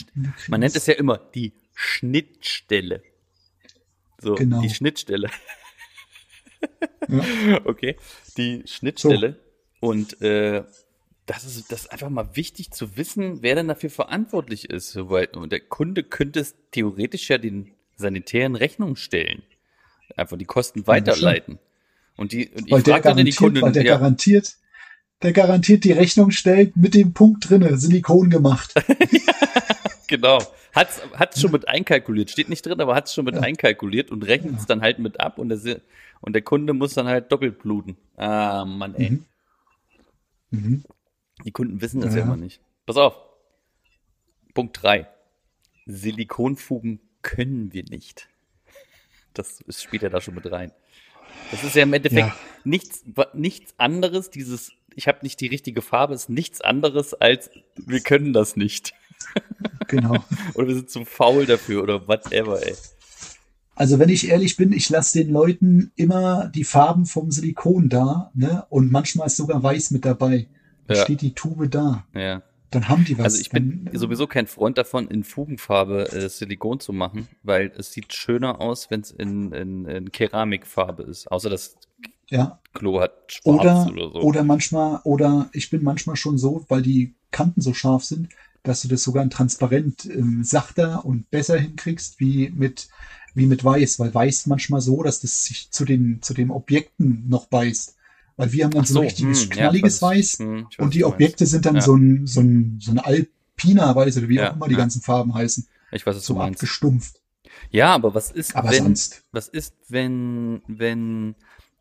man 0.48 0.60
nennt 0.62 0.76
es 0.76 0.88
ja 0.88 0.96
immer 0.96 1.18
die 1.36 1.54
Schnittstelle. 1.76 3.04
So, 4.20 4.34
Genau. 4.36 4.62
die 4.62 4.70
Schnittstelle. 4.70 5.30
Ja. 7.08 7.24
Okay, 7.66 7.96
die 8.38 8.64
Schnittstelle. 8.66 9.40
Und 9.80 10.20
äh, 10.22 10.64
das 11.28 11.46
ist 11.46 11.72
das 11.72 11.82
ist 11.82 11.92
einfach 11.92 12.10
mal 12.10 12.36
wichtig 12.36 12.72
zu 12.72 12.98
wissen, 12.98 13.44
wer 13.44 13.54
denn 13.56 13.68
dafür 13.68 13.90
verantwortlich 13.92 14.70
ist. 14.70 14.96
Weil 15.10 15.28
und 15.36 15.52
der 15.52 15.60
Kunde 15.60 16.04
könnte 16.04 16.40
es 16.40 16.56
theoretisch 16.72 17.30
ja 17.30 17.38
den 17.38 17.72
sanitären 17.96 18.56
Rechnung 18.56 18.96
stellen. 18.96 19.44
Einfach 20.16 20.38
die 20.38 20.46
Kosten 20.46 20.88
weiterleiten. 20.88 21.60
Und 22.16 22.32
die, 22.32 22.48
und 22.50 22.66
ich 22.66 22.72
weil 22.72 22.82
der 22.82 22.96
frage 22.96 23.10
dann 23.10 23.18
die 23.18 23.32
garantiert, 23.32 23.38
Kunden, 23.38 23.62
weil 23.62 23.72
der 23.74 23.84
ja, 23.84 23.98
garantiert, 23.98 24.56
der 25.22 25.34
garantiert 25.34 25.84
die 25.84 25.92
Rechnung 25.92 26.32
stellt 26.32 26.76
mit 26.76 26.96
dem 26.96 27.14
Punkt 27.14 27.48
drinne, 27.50 27.78
Silikon 27.78 28.30
gemacht. 28.30 28.74
Genau. 30.08 30.40
Hat's, 30.74 31.02
hat's 31.14 31.42
schon 31.42 31.52
mit 31.52 31.68
einkalkuliert. 31.68 32.30
Steht 32.32 32.50
nicht 32.50 32.66
drin, 32.66 32.80
aber 32.80 32.96
hat's 32.96 33.14
schon 33.14 33.26
mit 33.26 33.36
Ja. 33.36 33.42
einkalkuliert 33.42 34.10
und 34.10 34.24
rechnet 34.26 34.58
es 34.58 34.66
dann 34.66 34.82
halt 34.82 35.00
mit 35.00 35.20
ab 35.20 35.38
und 35.38 35.50
der, 35.50 35.82
und 36.22 36.34
der 36.34 36.42
Kunde 36.42 36.74
muss 36.74 36.94
dann 36.94 37.08
halt 37.08 37.32
doppelt 37.32 37.60
bluten. 37.60 37.98
Ah, 38.16 38.64
Mann, 38.66 38.96
ey. 38.96 39.10
Mhm. 39.12 39.26
Mhm. 40.52 40.84
Die 41.48 41.52
Kunden 41.52 41.82
wissen 41.82 42.02
das 42.02 42.14
ja. 42.14 42.20
Ja. 42.20 42.26
immer 42.26 42.38
nicht. 42.38 42.62
Pass 42.86 42.98
auf. 42.98 43.16
Punkt 44.54 44.78
drei 44.82 45.08
Silikonfugen 45.86 47.00
können 47.22 47.74
wir 47.74 47.84
nicht. 47.86 48.28
Das 49.34 49.62
ist, 49.62 49.82
spielt 49.82 50.04
ja 50.04 50.10
da 50.10 50.20
schon 50.20 50.36
mit 50.36 50.52
rein. 50.52 50.72
Das 51.52 51.64
ist 51.64 51.76
ja 51.76 51.84
im 51.84 51.94
Endeffekt 51.94 52.28
Ja. 52.28 52.36
nichts, 52.64 53.04
nichts 53.34 53.74
anderes, 53.78 54.30
dieses, 54.30 54.72
ich 54.96 55.08
habe 55.08 55.20
nicht 55.22 55.40
die 55.40 55.48
richtige 55.48 55.82
Farbe, 55.82 56.14
ist 56.16 56.30
nichts 56.30 56.60
anderes 56.62 57.14
als, 57.14 57.50
wir 57.76 58.02
können 58.02 58.34
das 58.34 58.56
nicht. 58.56 58.94
Genau. 59.88 60.18
Oder 60.56 60.68
wir 60.68 60.76
sind 60.76 60.90
zu 60.90 61.06
faul 61.06 61.46
dafür 61.46 61.82
oder 61.82 62.10
whatever, 62.10 62.62
ey. 62.62 62.76
Also 63.76 64.00
wenn 64.00 64.10
ich 64.10 64.28
ehrlich 64.28 64.58
bin, 64.58 64.74
ich 64.74 64.90
lasse 64.90 65.20
den 65.24 65.32
Leuten 65.32 65.94
immer 65.96 66.50
die 66.50 66.66
Farben 66.66 67.06
vom 67.06 67.32
Silikon 67.32 67.88
da, 67.88 68.30
ne? 68.34 68.66
Und 68.70 68.92
manchmal 68.92 69.28
ist 69.28 69.38
sogar 69.38 69.64
weiß 69.64 69.92
mit 69.92 70.04
dabei. 70.04 70.48
Ja. 70.90 70.96
steht 71.04 71.22
die 71.22 71.34
Tube 71.34 71.70
da. 71.70 72.06
Ja. 72.14 72.44
Dann 72.72 72.90
haben 72.90 73.06
die 73.06 73.18
was. 73.18 73.26
Also 73.26 73.40
ich 73.40 73.50
bin 73.50 73.86
dann, 73.86 73.98
sowieso 73.98 74.28
kein 74.28 74.48
Freund 74.48 74.78
davon, 74.78 75.08
in 75.08 75.24
Fugenfarbe 75.24 76.12
äh, 76.12 76.28
Silikon 76.28 76.80
zu 76.80 76.92
machen, 76.92 77.28
weil 77.44 77.72
es 77.78 77.94
sieht 77.94 78.14
schöner 78.14 78.60
aus, 78.60 78.92
wenn 78.92 79.02
es 79.02 79.12
in, 79.12 79.54
in, 79.54 79.86
in 79.86 80.12
Keramikfarbe 80.12 81.04
ist. 81.04 81.32
Außer 81.32 81.50
das 81.50 81.78
ja. 82.30 82.60
Klo 82.74 83.00
hat 83.00 83.14
schwarz 83.28 83.46
Oder, 83.46 83.88
oder, 83.88 84.12
so. 84.12 84.22
oder 84.22 84.44
manchmal, 84.44 85.00
oder 85.06 85.50
ich 85.54 85.70
bin 85.70 85.84
manchmal 85.84 86.18
schon 86.18 86.38
so, 86.38 86.66
weil 86.68 86.82
die 86.82 87.16
Kanten 87.32 87.62
so 87.62 87.74
scharf 87.74 88.04
sind, 88.04 88.30
dass 88.64 88.82
du 88.82 88.90
das 88.90 89.04
sogar 89.04 89.24
in 89.24 89.30
transparent 89.30 90.06
ähm, 90.06 90.44
sachter 90.44 91.06
und 91.06 91.30
besser 91.32 91.58
hinkriegst 91.58 92.20
wie 92.20 92.50
mit, 92.50 92.90
wie 93.34 93.46
mit 93.46 93.64
weiß, 93.64 94.00
weil 94.00 94.14
weiß 94.14 94.48
manchmal 94.48 94.82
so, 94.82 95.04
dass 95.04 95.22
das 95.22 95.46
sich 95.46 95.72
zu 95.72 95.86
den, 95.86 96.22
zu 96.22 96.34
den 96.34 96.52
Objekten 96.52 97.30
noch 97.30 97.46
beißt. 97.46 97.96
Weil 98.38 98.52
wir 98.54 98.64
haben 98.66 98.72
dann 98.72 98.84
Ach 98.84 98.88
so 98.88 99.00
ein 99.00 99.06
richtiges 99.06 99.42
hm, 99.44 99.50
ja, 99.50 99.56
knalliges 99.56 99.96
ich 99.98 100.02
weiß, 100.02 100.40
Weiß 100.40 100.48
hm, 100.48 100.68
und 100.78 100.94
die. 100.94 101.04
Objekte 101.04 101.46
sind 101.46 101.66
dann 101.66 101.76
Ja. 101.76 101.82
so 101.82 101.96
ein, 101.96 102.28
so 102.28 102.40
ein, 102.42 102.78
so 102.80 102.92
ein 102.92 103.00
Alpina 103.00 103.96
Weiß 103.96 104.18
oder 104.18 104.30
wie 104.30 104.36
Ja, 104.36 104.52
auch 104.52 104.56
immer 104.56 104.68
die 104.68 104.74
ja. 104.74 104.80
ganzen 104.80 105.02
Farben 105.02 105.34
heißen. 105.34 105.68
Ich 105.92 106.06
weiß, 106.06 106.16
was 106.16 106.26
So 106.26 106.34
du 106.34 106.40
meinst. 106.40 106.60
abgestumpft. 106.62 107.20
Ja, 107.72 107.94
aber 107.96 108.14
was 108.14 108.32
ist, 108.32 108.56
Aber 108.56 108.70
wenn, 108.72 108.84
sonst. 108.84 109.24
was 109.32 109.48
ist, 109.48 109.74
wenn, 109.90 110.62
wenn, 110.68 111.36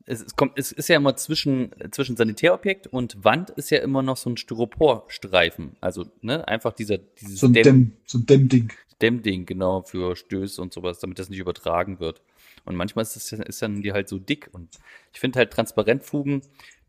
es, 0.07 0.23
es 0.23 0.35
kommt, 0.35 0.53
es 0.59 0.73
ist 0.73 0.89
ja 0.89 0.97
immer 0.97 1.15
zwischen, 1.17 1.71
zwischen 1.91 2.17
Sanitärobjekt 2.17 2.87
und 2.87 3.23
Wand 3.25 3.51
ist 3.51 3.71
ja 3.71 3.79
immer 3.79 4.03
noch 4.03 4.17
so 4.17 4.31
ein 4.31 4.37
Styroporstreifen. 4.39 5.77
Also, 5.81 6.07
ne, 6.23 6.47
einfach 6.49 6.73
dieser, 6.73 6.99
dieses 6.99 7.41
So 7.41 7.49
ein 7.49 7.53
Dämm, 7.53 7.93
so 8.07 8.19
ein 8.19 8.27
Dämmding. 8.27 8.73
Dämmding, 9.03 9.47
genau, 9.47 9.83
für 9.83 10.17
Stöße 10.17 10.61
und 10.63 10.73
sowas, 10.73 10.99
damit 11.01 11.19
das 11.19 11.29
nicht 11.29 11.39
übertragen 11.39 12.01
wird. 12.01 12.23
Und 12.65 12.77
manchmal 12.77 13.03
ist, 13.03 13.17
es, 13.17 13.33
ist 13.33 13.63
dann 13.63 13.83
die 13.83 13.93
halt 13.93 14.09
so 14.09 14.19
dick. 14.19 14.49
Und 14.53 14.79
ich 15.13 15.21
finde 15.21 15.39
halt 15.39 15.53
Transparentfugen, 15.53 16.43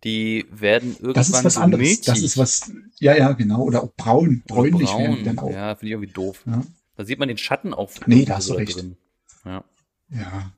die 0.03 0.45
werden 0.51 0.91
irgendwann 0.93 1.13
Das 1.13 1.29
ist 1.29 1.43
was 1.43 1.53
so 1.55 1.59
anderes. 1.61 1.81
milchig. 1.85 2.05
Das 2.05 2.21
ist 2.21 2.37
was, 2.37 2.71
ja, 2.99 3.15
ja, 3.15 3.31
genau. 3.33 3.61
Oder 3.63 3.83
auch 3.83 3.93
braun, 3.95 4.43
bräunlich 4.47 4.89
braun. 4.89 5.01
werden 5.03 5.23
dann 5.25 5.39
auch. 5.39 5.51
Ja, 5.51 5.75
finde 5.75 5.87
ich 5.87 5.91
irgendwie 5.93 6.13
doof. 6.13 6.43
Ja. 6.45 6.63
Da 6.95 7.05
sieht 7.05 7.19
man 7.19 7.27
den 7.27 7.37
Schatten 7.37 7.73
auch 7.73 7.91
Nee, 8.07 8.25
da 8.25 8.37
hast 8.37 8.49
du 8.49 8.53
recht. 8.53 8.75
drin. 8.75 8.97
Ja. 9.45 9.63
Ja. 10.09 10.51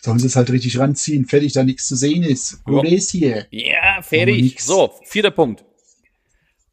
Sollen 0.00 0.18
sie 0.18 0.26
es 0.26 0.36
halt 0.36 0.50
richtig 0.50 0.78
ranziehen, 0.78 1.24
fertig, 1.26 1.52
da 1.52 1.62
nichts 1.64 1.86
zu 1.86 1.96
sehen 1.96 2.22
ist. 2.22 2.58
Ja. 2.68 2.82
Ist 2.82 3.10
hier. 3.10 3.46
Ja, 3.50 4.02
fertig. 4.02 4.60
So, 4.62 4.92
vierter 5.04 5.30
Punkt. 5.30 5.64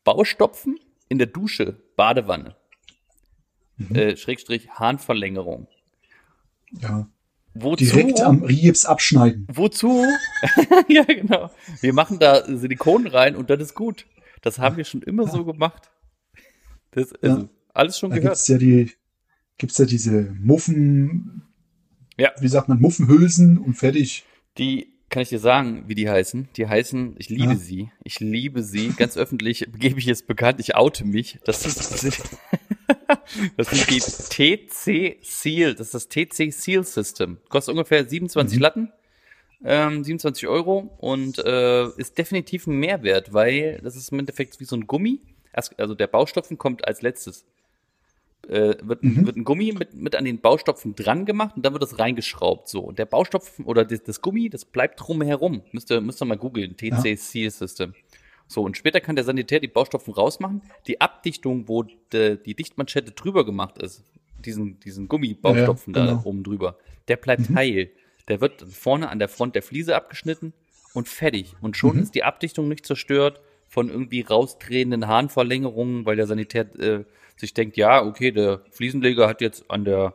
Baustopfen 0.04 0.80
in 1.10 1.17
der 1.17 1.28
Dusche, 1.28 1.78
Badewanne. 1.96 2.56
Mhm. 3.89 3.96
Äh, 3.96 4.17
Schrägstrich 4.17 4.70
Harnverlängerung. 4.72 5.67
Ja. 6.80 7.08
Wozu? 7.54 7.84
Direkt 7.84 8.22
am 8.22 8.44
Riebs 8.44 8.86
abschneiden. 8.86 9.46
Wozu? 9.52 10.06
ja, 10.88 11.04
genau. 11.04 11.52
Wir 11.82 11.94
machen 11.94 12.17
da 12.20 12.46
Silikon 12.46 13.08
rein 13.08 13.36
und 13.36 13.50
dann 13.50 13.60
ist 13.60 13.74
gut. 13.76 14.06
Das 14.41 14.58
haben 14.58 14.78
wir 14.78 14.86
schon 14.86 15.02
immer 15.02 15.28
so 15.28 15.44
gemacht. 15.46 15.91
Das, 16.91 17.12
also, 17.22 17.41
Ja. 17.44 17.50
Alles 17.74 17.98
schon 18.00 18.10
Da 18.10 18.17
gehört. 18.17 18.34
gibt's 18.34 18.48
ja 18.50 18.58
die, 18.58 18.91
gibt's 19.58 19.78
ja 19.78 19.86
diese 19.86 20.34
Muffen, 20.41 21.44
Ja. 22.17 22.32
wie 22.39 22.48
sagt 22.50 22.67
man, 22.70 22.80
Muffenhülsen 22.80 23.58
und 23.58 23.76
fertig. 23.76 24.26
Die 24.58 24.94
kann 25.10 25.22
ich 25.24 25.30
dir 25.30 25.39
sagen, 25.39 25.84
wie 25.88 25.96
die 25.96 26.10
heißen. 26.10 26.50
Die 26.58 26.67
heißen, 26.67 27.15
ich 27.17 27.30
liebe 27.30 27.54
Ja. 27.54 27.56
sie. 27.56 27.91
Ich 28.04 28.20
liebe 28.22 28.63
sie. 28.63 28.89
Ganz 28.96 29.15
öffentlich 29.17 29.67
gebe 29.78 30.00
ich 30.00 30.08
es 30.08 30.24
bekannt. 30.24 30.60
Ich 30.62 30.76
oute 30.76 31.06
mich. 31.06 31.39
Das 31.46 31.65
ist, 31.65 31.78
das 31.80 32.02
sind, 32.02 32.20
das 33.58 33.70
sind 33.70 33.90
die 33.90 34.00
TC 34.00 35.18
Seal. 35.22 35.76
Das 35.76 35.94
ist 35.94 35.94
das 35.94 36.10
TC 36.10 36.52
Seal 36.52 36.84
System. 36.84 37.38
Kostet 37.50 37.74
ungefähr 37.74 38.08
27 38.08 38.58
Mhm. 38.58 38.62
Latten. 38.62 38.92
Ähm, 39.64 40.04
27 40.04 40.48
Euro 40.48 40.90
und 41.00 41.38
äh, 41.38 41.88
ist 41.98 42.18
definitiv 42.18 42.66
ein 42.66 42.78
Mehrwert, 42.80 43.32
weil 43.34 43.80
das 43.84 43.96
ist 43.96 44.12
im 44.12 44.18
Endeffekt 44.20 44.60
wie 44.60 44.66
so 44.66 44.76
ein 44.76 44.88
Gummi. 44.88 45.22
Also 45.78 45.94
der 45.94 46.08
Baustopfen 46.08 46.58
kommt 46.58 46.88
als 46.88 47.02
letztes. 47.04 47.46
Äh, 48.48 48.74
wird, 48.82 49.04
Mhm. 49.04 49.28
wird 49.28 49.38
ein 49.38 49.44
Gummi 49.44 49.72
mit, 49.78 49.94
mit 49.94 50.16
an 50.16 50.26
den 50.26 50.40
Baustopfen 50.42 50.96
dran 50.96 51.26
gemacht 51.26 51.56
und 51.58 51.64
dann 51.64 51.74
wird 51.74 51.84
das 51.84 52.00
reingeschraubt. 52.00 52.70
So. 52.70 52.80
Und 52.80 52.98
der 52.98 53.06
Baustopfen 53.06 53.66
oder 53.66 53.86
das, 53.86 54.02
das 54.02 54.22
Gummi, 54.22 54.50
das 54.50 54.66
bleibt 54.66 55.00
drumherum. 55.00 55.62
Müsst 55.74 55.92
ihr, 55.92 56.02
müsst 56.02 56.22
ihr 56.24 56.26
mal 56.26 56.38
googeln. 56.38 56.76
TC 56.76 57.16
Seal 57.16 57.52
System. 57.52 57.94
So, 58.52 58.64
und 58.64 58.76
später 58.76 59.00
kann 59.00 59.16
der 59.16 59.24
Sanitär 59.24 59.62
die 59.62 59.70
Baustopfen 59.70 60.14
rausmachen. 60.14 60.62
Die 60.86 61.00
Abdichtung, 61.00 61.70
wo 61.70 61.84
de, 62.12 62.38
die 62.38 62.54
Dichtmanschette 62.54 63.12
drüber 63.12 63.46
gemacht 63.46 63.78
ist, 63.78 64.04
diesen, 64.44 64.78
diesen 64.82 65.08
Gummibaustopfen 65.08 65.94
Ja, 65.94 66.02
ja, 66.02 66.06
da 66.08 66.12
genau. 66.14 66.26
oben 66.28 66.44
drüber, 66.44 66.78
der 67.08 67.16
bleibt 67.16 67.50
heil. 67.56 67.92
Der 68.28 68.42
wird 68.42 68.62
vorne 68.70 69.08
an 69.10 69.20
der 69.20 69.30
Front 69.30 69.56
der 69.56 69.64
Fliese 69.64 69.96
abgeschnitten 69.96 70.52
und 70.94 71.08
fertig. 71.08 71.56
Und 71.62 71.78
schon 71.78 71.96
Mhm. 71.96 72.02
ist 72.04 72.14
die 72.14 72.24
Abdichtung 72.24 72.68
nicht 72.68 72.86
zerstört 72.86 73.40
von 73.70 73.90
irgendwie 73.90 74.20
rausdrehenden 74.22 75.08
Hahnverlängerungen, 75.08 76.06
weil 76.06 76.18
der 76.18 76.28
Sanitär 76.28 76.76
äh, 76.78 77.06
sich 77.38 77.54
denkt, 77.54 77.78
ja, 77.78 78.04
okay, 78.06 78.32
der 78.32 78.62
Fliesenleger 78.72 79.30
hat 79.30 79.40
jetzt 79.40 79.72
an 79.72 79.86
der 79.86 80.14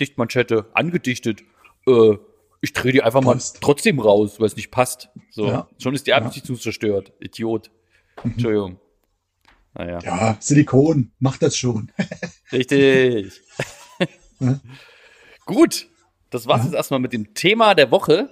Dichtmanschette 0.00 0.66
angedichtet. 0.74 1.42
Äh, 1.86 2.16
ich 2.60 2.72
drehe 2.72 2.92
die 2.92 3.02
einfach 3.02 3.22
Passt. 3.22 3.54
mal 3.54 3.60
trotzdem 3.60 3.98
raus, 4.00 4.38
weil 4.40 4.46
es 4.46 4.56
nicht 4.56 4.70
passt. 4.70 5.08
So, 5.30 5.46
Ja. 5.46 5.68
schon 5.82 5.94
ist 5.94 6.06
die 6.06 6.14
Abdichtung 6.14 6.58
zerstört. 6.58 7.12
Idiot. 7.20 7.70
Entschuldigung. 8.24 8.78
Naja, 9.74 9.98
Ja, 10.02 10.36
Silikon, 10.40 11.12
macht 11.18 11.42
das 11.42 11.56
schon. 11.56 11.92
richtig. 12.52 13.32
Ja. 14.40 14.60
Gut, 15.44 15.86
das 16.30 16.46
war's 16.46 16.60
Ja. 16.60 16.64
jetzt 16.66 16.74
erstmal 16.74 17.00
mit 17.00 17.12
dem 17.12 17.34
Thema 17.34 17.74
der 17.74 17.90
Woche. 17.90 18.30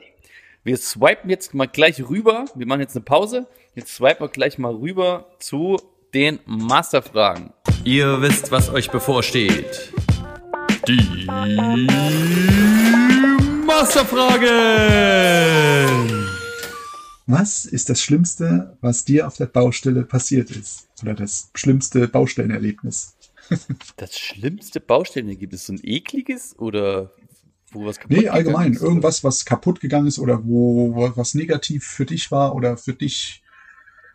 Wir 0.63 0.77
swipen 0.79 1.29
jetzt 1.29 1.53
mal 1.55 1.67
gleich 1.67 2.01
rüber. 2.09 2.47
Wir 2.55 2.67
machen 2.67 2.81
jetzt 2.81 2.97
eine 2.97 3.05
Pause 3.05 3.47
Jetzt 3.77 3.95
swipen 3.97 4.21
wir 4.21 4.29
gleich 4.29 4.57
mal 4.57 4.73
rüber 4.73 5.31
zu 5.41 5.77
den 6.15 6.39
Masterfragen. 6.47 7.53
Ihr 7.85 8.23
wisst, 8.23 8.53
was 8.53 8.71
euch 8.71 8.89
bevorsteht. 8.91 9.93
Die 10.87 11.27
Masterfragen! 13.75 16.29
Was 17.27 17.65
ist 17.65 17.89
das 17.91 18.01
Schlimmste, 18.01 18.77
was 18.81 19.05
dir 19.05 19.27
auf 19.27 19.37
der 19.37 19.47
Baustelle 19.47 20.05
passiert 20.05 20.51
ist? 20.53 20.87
Oder 21.03 21.15
das 21.15 21.51
schlimmste 21.55 22.07
Baustellenerlebnis? 22.09 23.17
Das 23.97 24.17
schlimmste 24.19 24.79
Baustellenergebnis, 24.81 25.67
so 25.67 25.73
ein 25.75 25.81
ekliges 25.83 26.57
oder 26.59 27.11
wo 27.73 27.85
was 27.85 27.99
kaputt 27.99 28.17
Nee, 28.17 28.29
allgemein. 28.29 28.73
ist, 28.75 28.81
Irgendwas, 28.81 29.23
was 29.25 29.45
kaputt 29.45 29.81
gegangen 29.81 30.07
ist 30.07 30.19
oder 30.21 30.45
wo, 30.47 30.95
wo 30.95 31.13
was 31.17 31.35
negativ 31.35 31.85
für 31.85 32.07
dich 32.07 32.31
war 32.31 32.55
oder 32.55 32.77
für 32.77 32.95
dich 32.95 33.43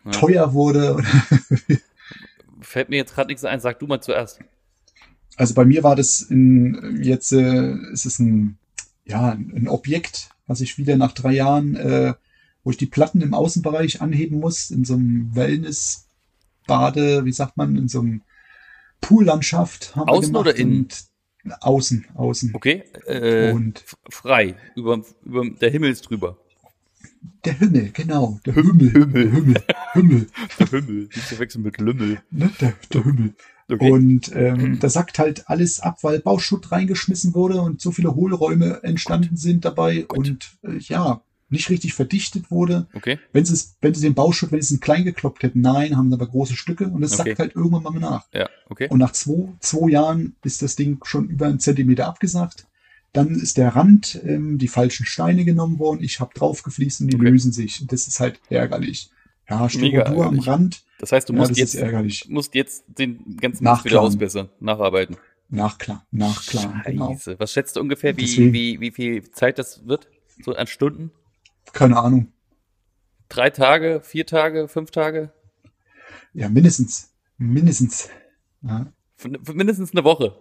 Ja. 0.06 0.10
teuer 0.12 0.52
wurde. 0.54 1.04
Fällt 2.62 2.88
mir 2.88 2.96
jetzt 2.96 3.14
gerade 3.14 3.28
nichts 3.28 3.44
ein, 3.44 3.60
sag 3.60 3.78
du 3.78 3.86
mal 3.86 4.00
zuerst. 4.00 4.40
Also 5.36 5.52
bei 5.54 5.64
mir 5.66 5.82
war 5.84 5.94
das 5.96 6.22
in, 6.22 6.98
jetzt 7.02 7.32
äh, 7.32 7.74
ist 7.92 8.06
es 8.06 8.18
ein, 8.18 8.56
ja, 9.10 9.32
ein 9.32 9.68
Objekt, 9.68 10.30
was 10.46 10.60
ich 10.60 10.78
wieder 10.78 10.96
nach 10.96 11.12
drei 11.12 11.32
Jahren, 11.32 11.74
äh, 11.76 12.14
wo 12.64 12.70
ich 12.70 12.76
die 12.76 12.86
Platten 12.86 13.20
im 13.20 13.34
Außenbereich 13.34 14.00
anheben 14.00 14.38
muss, 14.40 14.70
in 14.70 14.84
so 14.84 14.94
einem 14.94 15.34
Wellness-Bade, 15.34 17.24
wie 17.24 17.32
sagt 17.32 17.56
man, 17.56 17.76
in 17.76 17.88
so 17.88 18.00
einem 18.00 18.22
Poollandschaft 19.00 19.96
haben 19.96 20.08
Außen 20.08 20.36
oder 20.36 20.54
innen? 20.56 20.88
Außen, 21.60 22.06
außen. 22.14 22.50
Okay? 22.54 22.84
Äh, 23.06 23.52
Und 23.52 23.84
frei, 24.10 24.56
über, 24.76 25.02
über 25.24 25.48
der 25.48 25.70
Himmel 25.70 25.90
ist 25.90 26.02
drüber. 26.02 26.36
der 27.46 27.54
Himmel, 27.54 27.90
genau, 27.92 28.38
der 28.44 28.54
Himmel, 28.54 28.90
Himmel. 28.92 29.30
Himmel, 29.30 29.62
Himmel, 29.94 30.26
Der 30.58 30.66
Himmel, 30.66 31.08
nicht 31.14 31.26
zu 31.28 31.38
wechseln 31.38 31.62
mit 31.62 31.78
Lümmel. 31.80 32.20
ne, 32.30 32.50
der, 32.60 32.74
der 32.92 33.04
Himmel. 33.04 33.34
Okay. 33.70 33.90
Und 33.90 34.30
ähm, 34.34 34.78
da 34.80 34.88
sackt 34.88 35.18
halt 35.18 35.48
alles 35.48 35.80
ab, 35.80 35.98
weil 36.02 36.20
Bauschutt 36.20 36.72
reingeschmissen 36.72 37.34
wurde 37.34 37.60
und 37.62 37.80
so 37.80 37.90
viele 37.90 38.14
Hohlräume 38.14 38.82
entstanden 38.82 39.36
sind 39.36 39.64
dabei 39.64 40.02
Gott. 40.08 40.18
und 40.18 40.50
äh, 40.64 40.78
ja, 40.78 41.22
nicht 41.52 41.68
richtig 41.68 41.94
verdichtet 41.94 42.50
wurde. 42.50 42.86
okay. 42.94 43.18
Wenn 43.32 43.44
sie 43.44 43.54
es, 43.54 43.74
wenn 43.80 43.92
sie 43.92 44.02
den 44.02 44.14
Bauschutt, 44.14 44.52
wenn 44.52 44.62
sie 44.62 44.74
es 44.76 44.80
klein 44.80 45.04
gekloppt 45.04 45.42
hätten, 45.42 45.60
nein, 45.60 45.96
haben 45.96 46.08
sie 46.08 46.14
aber 46.14 46.28
große 46.28 46.54
Stücke 46.54 46.86
und 46.86 47.02
es 47.02 47.18
Okay. 47.18 47.30
sackt 47.30 47.38
halt 47.40 47.56
irgendwann 47.56 47.82
mal 47.82 47.98
nach. 47.98 48.26
Ja, 48.32 48.48
okay. 48.68 48.86
Und 48.88 48.98
nach 48.98 49.12
zwei, 49.12 49.48
zwei 49.58 49.90
Jahren 49.90 50.36
ist 50.44 50.62
das 50.62 50.76
Ding 50.76 50.98
schon 51.04 51.28
über 51.28 51.46
einen 51.46 51.58
Zentimeter 51.58 52.06
abgesackt. 52.06 52.66
Dann 53.12 53.34
ist 53.34 53.56
der 53.56 53.74
Rand, 53.74 54.20
ähm, 54.24 54.58
die 54.58 54.68
falschen 54.68 55.04
Steine 55.06 55.44
genommen 55.44 55.80
worden. 55.80 56.04
Ich 56.04 56.20
habe 56.20 56.32
draufgefließt 56.32 57.00
und 57.00 57.08
die 57.08 57.16
Okay. 57.16 57.30
lösen 57.30 57.50
sich. 57.50 57.80
Und 57.80 57.90
das 57.90 58.06
ist 58.06 58.20
halt 58.20 58.40
ärgerlich. 58.48 59.10
Ja, 59.48 59.68
Styrodur 59.68 60.26
am. 60.26 60.38
Rand. 60.38 60.82
Das 61.00 61.12
heißt, 61.12 61.28
du 61.28 61.32
Ja, 61.32 61.38
musst 61.38 61.50
das 61.52 61.72
jetzt, 61.72 62.28
musst 62.28 62.54
jetzt 62.54 62.84
den 62.86 63.36
ganzen 63.38 63.64
Mist 63.64 63.84
wieder 63.86 64.02
ausbessern, 64.02 64.50
nacharbeiten. 64.60 65.16
Nachklar, 65.48 66.06
nachklar, 66.12 66.82
genau. 66.84 67.18
Was 67.38 67.52
schätzt 67.52 67.74
du 67.76 67.80
ungefähr, 67.80 68.16
wie, 68.16 68.20
Deswegen. 68.22 68.52
wie, 68.52 68.80
wie 68.80 68.90
viel 68.92 69.30
Zeit 69.32 69.58
das 69.58 69.86
wird? 69.86 70.08
So 70.44 70.54
an 70.54 70.66
Stunden? 70.66 71.10
Keine 71.72 71.96
Ahnung. 71.96 72.32
Drei 73.28 73.50
Tage, 73.50 74.00
vier 74.04 74.26
Tage, 74.26 74.68
fünf 74.68 74.90
Tage? 74.90 75.32
Ja, 76.34 76.48
mindestens. 76.48 77.12
Mindestens. 77.38 78.10
Ja. 78.62 78.92
Für, 79.16 79.30
für 79.42 79.54
mindestens 79.54 79.92
eine 79.92 80.04
Woche. 80.04 80.36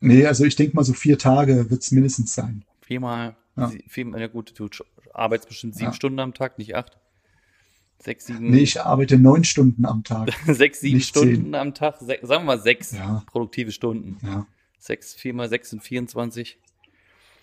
Nee, 0.00 0.24
also 0.26 0.44
ich 0.44 0.56
denke 0.56 0.76
mal 0.76 0.84
so 0.84 0.92
vier 0.94 1.18
Tage 1.18 1.70
wird's 1.70 1.90
mindestens 1.90 2.34
sein. 2.34 2.64
Viermal, 2.80 3.36
Ja. 3.56 3.70
viermal, 3.88 4.20
ja 4.20 4.28
gut, 4.28 4.58
du 4.58 4.68
arbeitest 5.12 5.48
bestimmt 5.48 5.74
sieben 5.74 5.90
Ja. 5.90 5.92
Stunden 5.92 6.20
am 6.20 6.32
Tag, 6.34 6.56
nicht 6.58 6.74
acht. 6.74 6.96
Sechs, 8.02 8.26
sieben, 8.26 8.50
Nee, 8.50 8.60
ich 8.60 8.80
arbeite 8.80 9.18
neun 9.18 9.44
Stunden 9.44 9.84
am 9.84 10.02
Tag. 10.04 10.30
sechs, 10.46 10.80
sieben 10.80 10.96
nicht 10.96 11.08
Stunden 11.08 11.34
zehn. 11.44 11.54
am 11.54 11.74
Tag. 11.74 11.96
Se 12.00 12.18
sagen 12.22 12.42
wir 12.44 12.56
mal 12.56 12.60
sechs 12.60 12.92
Ja. 12.92 13.22
produktive 13.26 13.72
Stunden. 13.72 14.16
Ja. 14.26 14.46
Sechs, 14.78 15.14
vier 15.14 15.34
mal 15.34 15.48
sechs 15.50 15.70
sind 15.70 15.82
24. 15.82 16.58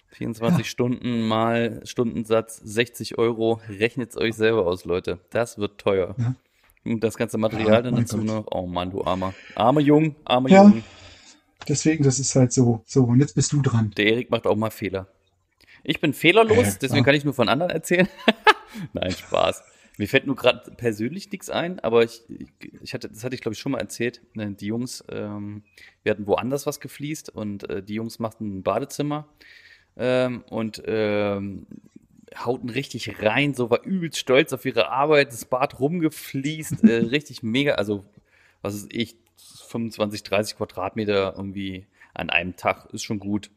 24 0.10 0.58
Ja. 0.60 0.64
Stunden 0.64 1.28
mal 1.28 1.82
Stundensatz 1.84 2.58
60 2.64 3.18
Euro. 3.20 3.62
Rechnet's 3.70 4.18
euch 4.18 4.34
selber 4.36 4.66
aus, 4.66 4.86
Leute. 4.86 5.20
Das 5.30 5.58
wird 5.60 5.78
teuer. 5.80 6.16
Ja. 6.18 6.34
Und 6.86 7.04
das 7.04 7.18
ganze 7.18 7.38
Material 7.38 7.84
dann 7.84 7.96
dazu 7.96 8.18
Gott. 8.18 8.26
noch. 8.26 8.46
Oh 8.50 8.66
Mann, 8.66 8.90
du 8.92 9.04
armer. 9.04 9.34
Armer 9.56 9.82
Jung, 9.82 10.16
armer 10.26 10.50
Ja. 10.50 10.64
Jung. 10.64 10.84
Deswegen, 11.68 12.04
das 12.04 12.18
ist 12.18 12.34
halt 12.36 12.52
so. 12.54 12.82
So, 12.86 13.04
und 13.04 13.20
jetzt 13.20 13.36
bist 13.36 13.52
du 13.52 13.62
dran. 13.62 13.92
Der 13.98 14.06
Erik 14.08 14.32
macht 14.32 14.48
auch 14.48 14.56
mal 14.56 14.70
Fehler. 14.72 15.08
Ich 15.84 16.00
bin 16.02 16.14
fehlerlos, 16.14 16.76
Äh, 16.76 16.78
deswegen 16.82 17.04
kann 17.06 17.14
ich 17.16 17.26
nur 17.26 17.34
von 17.34 17.50
anderen 17.50 17.72
erzählen. 17.72 18.08
Nein, 18.94 19.12
Spaß. 19.12 19.62
Mir 19.98 20.08
fällt 20.08 20.28
nur 20.28 20.36
gerade 20.36 20.72
persönlich 20.72 21.32
nichts 21.32 21.50
ein, 21.50 21.80
aber 21.80 22.04
ich, 22.04 22.22
ich 22.82 22.94
hatte, 22.94 23.10
das 23.10 23.24
hatte 23.24 23.36
ich 23.36 23.42
glaube 23.42 23.54
ich 23.54 23.60
schon 23.60 23.72
mal 23.72 23.80
erzählt. 23.80 24.22
Äh, 24.38 24.52
Die 24.52 24.68
Jungs, 24.68 25.04
ähm, 25.10 25.64
wir 26.04 26.12
hatten 26.12 26.28
woanders 26.28 26.66
was 26.66 26.80
gefliest 26.80 27.30
und 27.30 27.70
äh, 27.70 27.82
die 27.82 27.96
Jungs 27.96 28.20
machten 28.20 28.60
ein 28.60 28.64
Badezimmer 28.64 29.28
ähm, 29.98 30.44
und 30.50 30.84
ähm, 30.86 31.66
hauten 32.36 32.70
richtig 32.70 33.22
rein, 33.24 33.54
so 33.54 33.70
war 33.70 33.84
übelst 33.84 34.20
stolz 34.20 34.54
auf 34.54 34.66
ihre 34.66 34.90
Arbeit, 34.90 35.32
das 35.32 35.46
Bad 35.46 35.80
rumgefliest, 35.80 36.84
äh, 36.84 36.98
richtig 37.12 37.44
mega, 37.44 37.74
also 37.76 38.06
was 38.62 38.76
ist 38.76 38.94
ich, 38.94 39.16
25, 39.68 40.24
30 40.24 40.58
Quadratmeter 40.58 41.34
irgendwie 41.38 41.86
an 42.14 42.30
einem 42.30 42.56
Tag, 42.56 42.88
ist 42.94 43.04
schon 43.04 43.20
gut, 43.20 43.50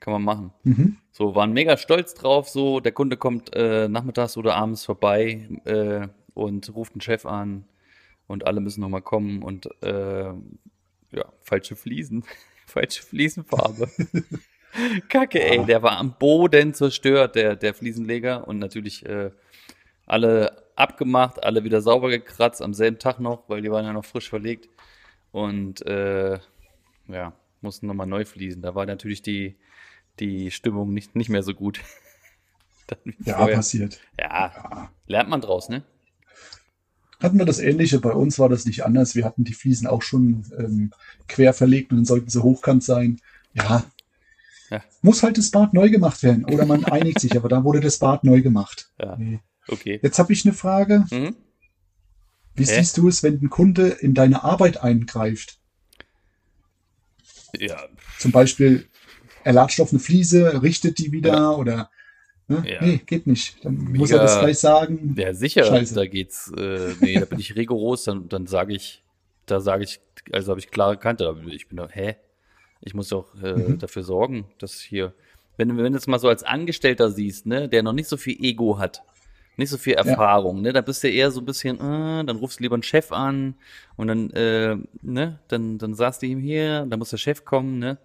kann 0.00 0.12
man 0.12 0.22
machen. 0.22 0.52
Mhm. 0.64 0.96
So, 1.10 1.34
waren 1.34 1.52
mega 1.52 1.76
stolz 1.76 2.14
drauf, 2.14 2.48
so, 2.48 2.80
der 2.80 2.92
Kunde 2.92 3.16
kommt 3.16 3.54
äh, 3.54 3.88
nachmittags 3.88 4.36
oder 4.36 4.56
abends 4.56 4.84
vorbei 4.84 5.48
äh, 5.64 6.08
und 6.34 6.74
ruft 6.74 6.94
den 6.94 7.00
Chef 7.00 7.26
an 7.26 7.64
und 8.26 8.46
alle 8.46 8.60
müssen 8.60 8.80
nochmal 8.80 9.02
kommen 9.02 9.42
und 9.42 9.68
äh, 9.82 10.28
ja, 11.10 11.24
falsche 11.40 11.76
Fliesen, 11.76 12.24
falsche 12.66 13.02
Fliesenfarbe. 13.02 13.88
Kacke, 15.08 15.42
ey, 15.42 15.64
der 15.64 15.82
war 15.82 15.96
am 15.96 16.14
Boden 16.18 16.74
zerstört, 16.74 17.34
der, 17.34 17.56
der 17.56 17.74
Fliesenleger 17.74 18.46
und 18.46 18.58
natürlich 18.58 19.04
äh, 19.06 19.30
alle 20.06 20.64
abgemacht, 20.76 21.42
alle 21.42 21.64
wieder 21.64 21.80
sauber 21.80 22.10
gekratzt, 22.10 22.62
am 22.62 22.74
selben 22.74 22.98
Tag 22.98 23.18
noch, 23.18 23.48
weil 23.48 23.62
die 23.62 23.70
waren 23.70 23.84
ja 23.84 23.92
noch 23.92 24.04
frisch 24.04 24.28
verlegt 24.28 24.68
und 25.32 25.84
äh, 25.86 26.38
ja, 27.08 27.32
mussten 27.62 27.86
nochmal 27.86 28.06
neu 28.06 28.24
fließen. 28.24 28.62
Da 28.62 28.74
war 28.74 28.86
natürlich 28.86 29.22
die, 29.22 29.56
die 30.20 30.50
Stimmung 30.50 30.92
nicht, 30.92 31.14
nicht 31.16 31.28
mehr 31.30 31.42
so 31.42 31.54
gut. 31.54 31.80
Ja, 33.22 33.36
vorher. 33.36 33.56
passiert. 33.56 34.00
ja, 34.18 34.26
Ja. 34.56 34.90
lernt 35.06 35.28
man 35.28 35.42
draus, 35.42 35.68
ne? 35.68 35.82
Hatten 37.22 37.36
wir 37.38 37.44
das 37.44 37.58
Ähnliche. 37.58 37.98
Bei 38.00 38.12
uns 38.12 38.38
war 38.38 38.48
das 38.48 38.64
nicht 38.64 38.82
anders. 38.82 39.14
Wir 39.14 39.26
hatten 39.26 39.44
die 39.44 39.52
Fliesen 39.52 39.86
auch 39.86 40.00
schon 40.00 40.46
ähm, 40.58 40.92
quer 41.26 41.52
verlegt 41.52 41.90
und 41.90 41.98
dann 41.98 42.04
sollten 42.06 42.30
sie 42.30 42.42
hochkant 42.42 42.82
sein. 42.82 43.20
Ja. 43.52 43.84
Ja. 44.70 44.82
Muss 45.02 45.22
halt 45.22 45.36
das 45.36 45.50
Bad 45.50 45.74
neu 45.74 45.90
gemacht 45.90 46.22
werden. 46.22 46.46
Oder 46.46 46.64
man 46.64 46.84
einigt 46.86 47.20
sich, 47.20 47.36
aber 47.36 47.50
da 47.50 47.62
wurde 47.62 47.80
das 47.80 47.98
Bad 47.98 48.24
neu 48.24 48.40
gemacht. 48.40 48.90
Ja, 48.98 49.16
Nee. 49.16 49.40
okay. 49.68 49.98
Jetzt 50.02 50.18
habe 50.18 50.32
ich 50.32 50.46
eine 50.46 50.54
Frage. 50.54 51.04
Mhm. 51.10 51.36
Wie 52.54 52.64
Hä? 52.64 52.74
siehst 52.78 52.96
du 52.96 53.06
es, 53.08 53.22
wenn 53.22 53.34
ein 53.42 53.50
Kunde 53.50 53.88
in 53.88 54.14
deine 54.14 54.44
Arbeit 54.44 54.82
eingreift? 54.82 55.58
Ja, 57.58 57.86
Zum 58.18 58.32
Beispiel, 58.32 58.86
er 59.44 59.52
latscht 59.52 59.80
auf 59.80 59.90
eine 59.92 60.00
Fliese, 60.00 60.62
richtet 60.62 60.98
die 60.98 61.12
wieder 61.12 61.32
Ja. 61.32 61.50
oder 61.52 61.90
ne? 62.48 62.62
Ja. 62.66 62.82
nee, 62.82 63.00
geht 63.04 63.26
nicht. 63.26 63.64
Dann 63.64 63.76
Mega. 63.76 63.98
muss 63.98 64.10
er 64.10 64.18
das 64.18 64.38
gleich 64.40 64.58
sagen. 64.58 65.14
ja 65.18 65.32
sicher, 65.34 65.64
Scheiße. 65.64 65.94
da 65.94 66.06
geht's, 66.06 66.52
äh, 66.56 66.94
nee, 67.00 67.18
da 67.18 67.26
bin 67.26 67.38
ich 67.40 67.56
rigoros, 67.56 68.04
dann, 68.04 68.28
dann 68.28 68.46
sage 68.46 68.74
ich, 68.74 69.02
da 69.46 69.60
sage 69.60 69.84
ich, 69.84 70.00
also 70.32 70.50
habe 70.50 70.60
ich 70.60 70.70
klare 70.70 70.96
Kante, 70.98 71.34
ich 71.50 71.68
bin 71.68 71.76
doch, 71.78 71.90
hä? 71.94 72.16
Ich 72.80 72.94
muss 72.94 73.08
doch 73.08 73.34
äh, 73.42 73.54
Mhm. 73.54 73.78
dafür 73.78 74.02
sorgen, 74.02 74.44
dass 74.58 74.80
hier, 74.80 75.14
wenn, 75.56 75.76
wenn 75.78 75.92
du 75.92 75.98
es 75.98 76.06
mal 76.06 76.18
so 76.18 76.28
als 76.28 76.42
Angestellter 76.44 77.10
siehst, 77.10 77.46
ne, 77.46 77.68
der 77.68 77.82
noch 77.82 77.92
nicht 77.92 78.08
so 78.08 78.16
viel 78.16 78.36
Ego 78.44 78.78
hat, 78.78 79.02
nicht 79.58 79.70
so 79.70 79.76
viel 79.78 79.94
Erfahrung, 79.94 80.62
ne, 80.62 80.72
da 80.72 80.80
bist 80.80 81.04
du 81.04 81.08
eher 81.08 81.30
so 81.30 81.40
ein 81.40 81.44
bisschen, 81.46 81.76
äh, 81.76 82.24
dann 82.24 82.36
rufst 82.36 82.58
du 82.58 82.62
lieber 82.62 82.74
einen 82.74 82.82
Chef 82.82 83.12
an 83.12 83.54
und 83.96 84.08
dann, 84.08 84.30
äh, 84.30 84.76
ne, 85.02 85.40
dann, 85.48 85.78
dann 85.78 85.94
sagst 85.94 86.22
du 86.22 86.26
ihm 86.26 86.40
hier, 86.40 86.86
dann 86.86 86.98
muss 86.98 87.10
der 87.10 87.18
Chef 87.18 87.44
kommen, 87.44 87.78
ne, 87.78 87.98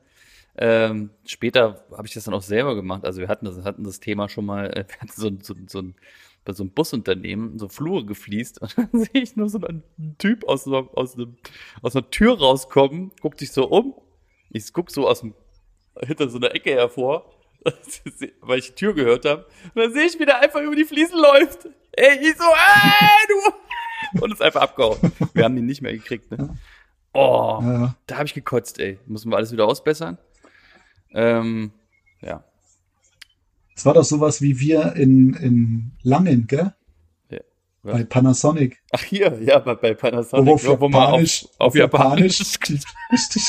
ähm, 0.55 1.09
später 1.25 1.85
habe 1.95 2.07
ich 2.07 2.13
das 2.13 2.25
dann 2.25 2.33
auch 2.35 2.43
selber 2.43 2.75
gemacht. 2.75 3.05
Also 3.05 3.21
wir 3.21 3.27
hatten 3.27 3.45
das, 3.45 3.63
hatten 3.63 3.83
das 3.83 3.99
Thema 3.99 4.29
schon 4.29 4.45
mal, 4.45 4.67
äh, 4.67 4.85
wir 4.87 4.99
hatten 4.99 5.11
so, 5.15 5.31
so, 5.41 5.55
so 5.67 5.79
ein 5.79 5.95
bei 6.45 6.53
so 6.53 6.63
einem 6.63 6.71
Busunternehmen 6.71 7.57
so 7.57 7.69
Flure 7.69 8.05
gefliest 8.05 8.61
und 8.61 8.77
dann 8.77 8.89
sehe 8.91 9.21
ich 9.21 9.35
nur 9.35 9.49
so 9.49 9.59
einen 9.59 9.83
Typ 10.17 10.47
aus, 10.47 10.65
so, 10.65 10.75
aus, 10.93 11.15
einem, 11.15 11.37
aus 11.81 11.95
einer 11.95 12.09
Tür 12.09 12.37
rauskommen, 12.37 13.11
guckt 13.21 13.39
sich 13.39 13.51
so 13.51 13.67
um. 13.67 13.95
Ich 14.51 14.71
guck 14.73 14.91
so 14.91 15.07
aus 15.07 15.21
dem, 15.21 15.33
hinter 16.01 16.29
so 16.29 16.37
einer 16.37 16.53
Ecke 16.53 16.71
hervor, 16.71 17.33
weil 18.41 18.60
ich 18.60 18.67
die 18.69 18.76
Tür 18.76 18.93
gehört 18.93 19.26
habe. 19.26 19.45
Und 19.73 19.76
dann 19.82 19.93
sehe 19.93 20.06
ich, 20.06 20.19
wie 20.19 20.26
der 20.26 20.39
einfach 20.39 20.62
über 20.62 20.76
die 20.76 20.86
Fliesen 20.86 21.19
läuft. 21.19 21.67
Ey, 21.93 22.17
ich 22.21 22.36
so, 22.38 22.43
ey, 22.43 23.28
du! 23.30 24.21
Und 24.21 24.32
ist 24.34 24.41
einfach 24.41 24.62
abgehauen. 24.62 24.97
Wir 25.34 25.43
haben 25.45 25.56
den 25.56 25.65
nicht 25.65 25.82
mehr 25.82 25.93
gekriegt, 25.93 26.30
ne? 26.32 26.58
Oh, 27.13 27.60
Ja. 27.62 27.95
da 28.08 28.15
habe 28.15 28.26
ich 28.26 28.34
gekotzt, 28.34 28.80
ey. 28.80 28.99
Müssen 29.06 29.32
wir 29.32 29.38
alles 29.38 29.52
wieder 29.52 29.65
ausbessern? 29.67 30.17
Ähm, 31.13 31.71
ja. 32.21 32.43
Es 33.76 33.86
war 33.86 33.93
doch 33.93 34.04
sowas 34.04 34.41
wie 34.41 34.60
wir 34.60 34.93
in, 34.95 35.34
in 35.36 35.91
Langen, 36.04 36.47
gell? 36.47 36.73
Bei 37.84 38.06
Panasonic. 38.06 38.82
Ach 38.93 39.02
hier, 39.04 39.41
ja, 39.41 39.60
bei, 39.60 39.76
bei 39.76 39.93
Panasonic. 39.93 40.54
Auf 40.54 40.63
wo, 40.65 40.80
wo 40.80 40.86
Japanisch, 40.89 41.43
auf, 41.43 41.52
auf 41.60 41.76
Japanisch. 41.76 42.39
Richtig. 43.12 43.43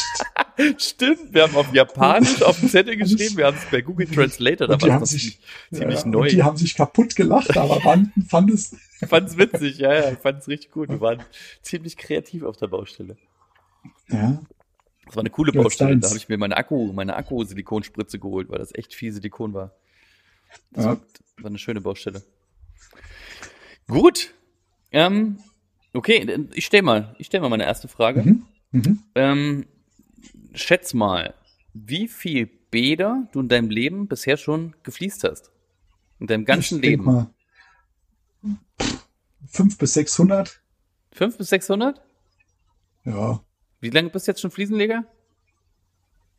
Stimmt, 0.79 1.33
wir 1.33 1.44
haben 1.44 1.55
auf 1.57 1.73
Japanisch 1.73 2.42
auf 2.42 2.59
den 2.59 2.68
Zettel 2.68 2.97
geschrieben, 2.97 3.37
wir 3.37 3.47
haben 3.47 3.57
es 3.57 3.64
bei 3.70 3.81
Google 3.81 4.07
Translator, 4.12 4.66
da 4.66 4.75
Und 4.75 4.83
die 4.83 4.88
war 4.88 5.07
sich, 5.07 5.38
ziemlich 5.73 6.01
ja, 6.01 6.07
neu. 6.07 6.29
Die 6.29 6.42
haben 6.42 6.57
sich 6.57 6.75
kaputt 6.75 7.14
gelacht, 7.14 7.57
aber 7.57 7.81
fanden, 7.81 8.23
fand 8.27 8.51
es, 8.51 8.73
Ich 9.01 9.09
fand's 9.09 9.37
witzig, 9.37 9.79
ja, 9.79 9.94
ja, 9.94 10.11
ich 10.12 10.18
fand's 10.18 10.49
richtig 10.49 10.73
gut. 10.73 10.88
Wir 10.88 11.01
waren 11.01 11.23
ziemlich 11.62 11.97
kreativ 11.97 12.42
auf 12.42 12.57
der 12.57 12.66
Baustelle. 12.66 13.16
ja, 14.09 14.42
Das 15.07 15.14
war 15.14 15.20
eine 15.23 15.31
coole 15.31 15.53
Ja, 15.55 15.62
Baustelle. 15.62 15.97
Da 15.99 16.09
habe 16.09 16.16
ich 16.18 16.29
mir 16.29 16.38
meine 16.38 16.57
Akku, 16.57 16.92
meine 16.92 17.14
Akku-Silikonspritze 17.14 18.18
geholt, 18.18 18.49
weil 18.49 18.59
das 18.59 18.75
echt 18.75 18.94
viel 18.94 19.12
Silikon 19.12 19.55
war. 19.55 19.70
Das 20.73 20.85
Ja. 20.87 20.90
war, 20.90 20.97
war 21.38 21.47
eine 21.47 21.59
schöne 21.59 21.81
Baustelle. 21.81 22.23
Gut. 23.88 24.35
Ähm, 24.90 25.38
okay, 25.92 26.47
ich 26.53 26.66
stell 26.66 26.83
mal, 26.83 27.14
ich 27.18 27.27
stell 27.27 27.40
mal 27.40 27.49
meine 27.49 27.64
erste 27.64 27.88
Frage. 27.88 28.23
Mhm. 28.23 28.47
Mhm. 28.70 29.03
Ähm, 29.14 29.66
schätz 30.55 30.94
mal, 30.94 31.35
wie 31.75 32.09
viel 32.09 32.47
Bäder 32.70 33.29
du 33.33 33.40
in 33.40 33.49
deinem 33.49 33.70
Leben 33.70 34.09
bisher 34.09 34.37
schon 34.37 34.75
gefliest 34.83 35.25
hast. 35.25 35.53
In 36.18 36.27
deinem 36.27 36.44
ganzen 36.44 36.79
ich 36.79 36.85
Leben. 36.85 37.05
Mal, 37.05 37.31
fünf 39.47 39.79
bis 39.79 39.94
600. 39.94 40.61
Fünf 41.12 41.38
bis 41.38 41.49
600? 41.51 42.01
Ja, 43.05 43.44
Wie 43.81 43.90
lange 43.90 44.11
bist 44.11 44.27
du 44.27 44.31
jetzt 44.33 44.40
schon 44.40 44.51
Fliesenleger? 44.51 45.05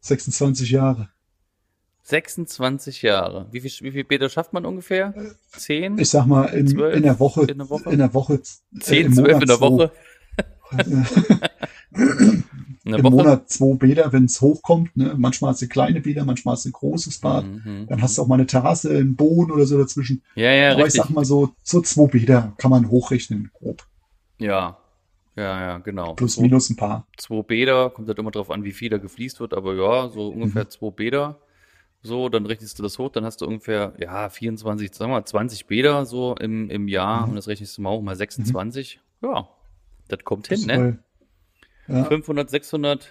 26 0.01 0.71
Jahre. 0.71 1.09
26 2.09 3.01
Jahre. 3.01 3.47
Wie 3.51 3.59
viel, 3.61 3.71
wie 3.81 3.91
viel 3.91 4.03
Bäder 4.03 4.29
schafft 4.29 4.53
man 4.53 4.63
ungefähr? 4.65 5.13
Zehn? 5.57 5.97
Ich 5.97 6.09
sag 6.11 6.27
mal, 6.27 6.45
in, 6.45 6.67
Zwölf 6.67 6.95
in 6.95 7.01
der 7.03 7.19
Woche, 7.19 7.41
in 7.45 7.57
der 7.57 7.69
Woche? 7.69 7.89
in 7.89 7.97
der 7.97 8.13
Woche, 8.13 8.33
äh, 8.35 8.79
Zehn, 8.79 9.05
im 9.07 9.13
zwölf 9.13 9.27
Monat 9.27 9.41
in 9.41 9.47
der 9.47 9.59
Woche? 9.61 9.91
In 12.83 12.91
der 12.91 12.99
Im 12.99 13.05
Woche? 13.05 13.15
Monat 13.15 13.49
zwei 13.49 13.73
Bäder, 13.75 14.13
wenn 14.13 14.25
es 14.25 14.39
hochkommt. 14.41 14.95
Ne? 14.95 15.15
Manchmal 15.17 15.51
hast 15.51 15.61
du 15.63 15.67
kleine 15.67 16.01
Bäder, 16.01 16.23
manchmal 16.23 16.51
hast 16.53 16.65
du 16.65 16.69
ein 16.69 16.73
großes 16.73 17.17
Bad. 17.17 17.43
Mhm. 17.45 17.87
Dann 17.89 17.99
hast 18.01 18.17
du 18.17 18.21
auch 18.21 18.27
mal 18.27 18.35
eine 18.35 18.45
Terrasse, 18.45 18.91
einen 18.91 19.15
Boden 19.15 19.51
oder 19.51 19.65
so 19.65 19.79
dazwischen. 19.79 20.21
Ja, 20.35 20.51
ja, 20.51 20.71
Aber 20.71 20.81
ich 20.81 20.85
richtig. 20.87 21.01
sag 21.01 21.09
mal 21.09 21.25
so, 21.25 21.55
so 21.63 21.81
zwei 21.81 22.05
Bäder 22.05 22.53
kann 22.59 22.69
man 22.69 22.87
hochrechnen, 22.91 23.49
grob. 23.59 23.83
Ja. 24.37 24.77
Ja, 25.35 25.59
ja, 25.61 25.77
genau. 25.79 26.13
Plus 26.13 26.37
minus 26.39 26.69
ein 26.69 26.75
paar. 26.75 27.07
zwei 27.17 27.41
Bäder, 27.41 27.89
kommt 27.89 28.07
halt 28.07 28.19
immer 28.19 28.29
drauf 28.31 28.51
an, 28.51 28.63
wie 28.63 28.71
viel 28.71 28.89
da 28.91 28.99
gefliest 28.99 29.39
wird, 29.39 29.55
aber 29.55 29.73
ja, 29.73 30.09
so 30.09 30.31
Mhm. 30.31 30.41
ungefähr 30.43 30.69
zwei 30.69 30.91
Bäder. 30.91 31.39
So, 32.05 32.29
dann 32.29 32.45
rechnest 32.45 32.77
du 32.77 32.83
das 32.83 32.99
hoch, 32.99 33.09
dann 33.09 33.25
hast 33.25 33.41
du 33.41 33.47
ungefähr, 33.47 33.93
ja, 33.97 34.29
24, 34.29 34.93
sagen 34.93 35.11
wir 35.11 35.15
mal, 35.19 35.25
20 35.25 35.65
Bäder 35.65 36.05
so 36.05 36.35
im, 36.39 36.69
im 36.69 36.87
Jahr 36.87 37.23
Mhm. 37.23 37.29
und 37.31 37.35
das 37.35 37.47
rechnest 37.47 37.77
du 37.77 37.81
mal 37.81 37.89
hoch, 37.91 38.01
mal 38.03 38.15
26. 38.15 38.99
Ja, 39.23 39.49
das 40.07 40.19
kommt 40.23 40.47
hin, 40.47 40.57
Das 40.59 40.67
ne? 40.67 40.99
soll- 41.87 41.97
Ja, 41.97 42.05
500, 42.05 42.49
600 42.49 43.09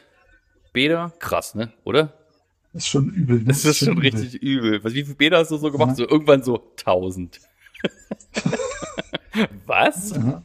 Bäder, 0.73 1.13
krass, 1.19 1.55
ne? 1.55 1.73
Oder? 1.85 2.13
ist 2.73 2.89
schon 2.89 3.09
übel. 3.11 3.39
Ne? 3.39 3.45
Das 3.45 3.65
ist 3.65 3.79
schon 3.79 3.97
übel. 3.99 4.11
richtig 4.11 4.35
übel. 4.43 4.83
Was, 4.83 4.95
wie 4.95 5.05
viele 5.05 5.15
Bäder 5.17 5.39
hast 5.39 5.51
du 5.53 5.57
so 5.57 5.71
gemacht? 5.71 5.91
Ja. 5.91 5.95
So 5.95 6.09
irgendwann 6.09 6.43
so 6.43 6.57
1000. 6.79 7.41
Was? 9.67 10.11
Ja. 10.11 10.43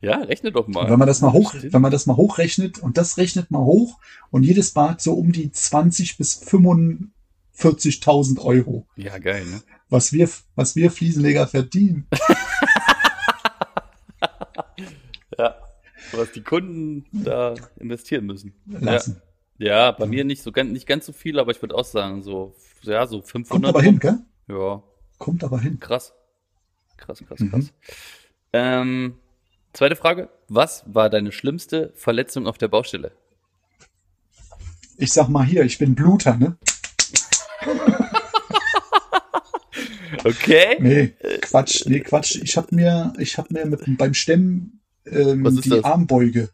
Ja, 0.00 0.16
rechne 0.18 0.50
doch 0.50 0.66
mal. 0.66 0.80
Und 0.84 0.90
wenn 0.90 0.98
man 0.98 1.06
das 1.08 1.20
mal 1.20 1.32
hoch, 1.32 1.50
Stimmt. 1.54 1.72
wenn 1.72 1.82
man 1.82 1.92
das 1.92 2.06
mal 2.06 2.16
hochrechnet 2.16 2.78
und 2.80 2.96
das 2.96 3.18
rechnet 3.18 3.50
mal 3.52 3.60
hoch 3.64 3.98
und 4.30 4.42
jedes 4.42 4.72
Bad 4.72 5.00
so 5.00 5.14
um 5.14 5.30
die 5.32 5.50
20 5.52 6.16
bis 6.18 6.34
45.000 7.56 8.40
Euro, 8.40 8.86
Ja, 8.96 9.18
geil, 9.18 9.44
ne? 9.46 9.62
was 9.88 10.12
wir, 10.12 10.28
was 10.54 10.74
wir 10.76 10.90
Fliesenleger 10.90 11.46
verdienen. 11.46 12.06
Ja. 15.38 15.56
Was 16.12 16.32
die 16.32 16.42
Kunden 16.42 17.06
da 17.12 17.54
investieren 17.78 18.26
müssen. 18.26 18.52
lassen. 18.66 19.22
Ja, 19.58 19.92
bei 19.92 20.06
mir 20.06 20.24
nicht 20.24 20.42
so 20.42 20.52
ganz, 20.52 20.70
nicht 20.70 20.86
ganz 20.86 21.06
so 21.06 21.12
viel, 21.12 21.38
aber 21.38 21.50
ich 21.52 21.62
würde 21.62 21.74
auch 21.74 21.84
sagen, 21.84 22.22
so, 22.22 22.54
ja, 22.82 23.06
so 23.06 23.18
Kommt 23.20 23.30
500. 23.48 23.68
aber 23.70 23.82
hin, 23.82 23.98
gell? 23.98 24.18
Ja, 24.48 24.82
Kommt 25.18 25.42
aber 25.44 25.60
hin. 25.60 25.78
krass. 25.80 26.12
Krass, 26.98 27.22
krass, 27.26 27.40
Mhm. 27.40 27.50
krass. 27.50 27.72
Ähm, 28.52 29.14
zweite 29.72 29.96
Frage. 29.96 30.28
Was 30.48 30.84
war 30.86 31.08
deine 31.08 31.32
schlimmste 31.32 31.92
Verletzung 31.94 32.46
auf 32.46 32.58
der 32.58 32.68
Baustelle? 32.68 33.12
Ich 34.98 35.12
sag 35.12 35.28
mal 35.28 35.44
hier, 35.46 35.64
ich 35.64 35.78
bin 35.78 35.94
Bluter, 35.94 36.36
ne? 36.36 36.56
Okay. 40.24 40.76
Nee, 40.80 41.14
Quatsch, 41.40 41.86
nee, 41.86 42.00
Quatsch. 42.00 42.36
Ich 42.42 42.56
hab 42.56 42.72
mir, 42.72 43.12
ich 43.18 43.38
hab 43.38 43.50
mir 43.50 43.64
mit, 43.66 43.80
beim 43.98 44.14
Stemmen 44.14 44.80
ähm, 45.06 45.44
die 45.62 45.68
das? 45.70 45.84
Armbeuge, 45.84 46.50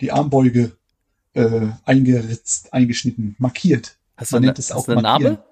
die 0.00 0.10
Armbeuge 0.12 0.72
äh, 1.34 1.68
eingeritzt, 1.84 2.72
eingeschnitten, 2.72 3.34
markiert. 3.38 3.96
Hast 4.16 4.32
du 4.32 4.36
Man 4.36 4.42
eine, 4.44 4.46
nennt 4.48 4.58
es 4.58 4.70
hast 4.70 4.76
auch 4.76 4.86
du 4.86 4.92
eine 4.92 5.02
markieren. 5.02 5.32
Narbe? 5.34 5.44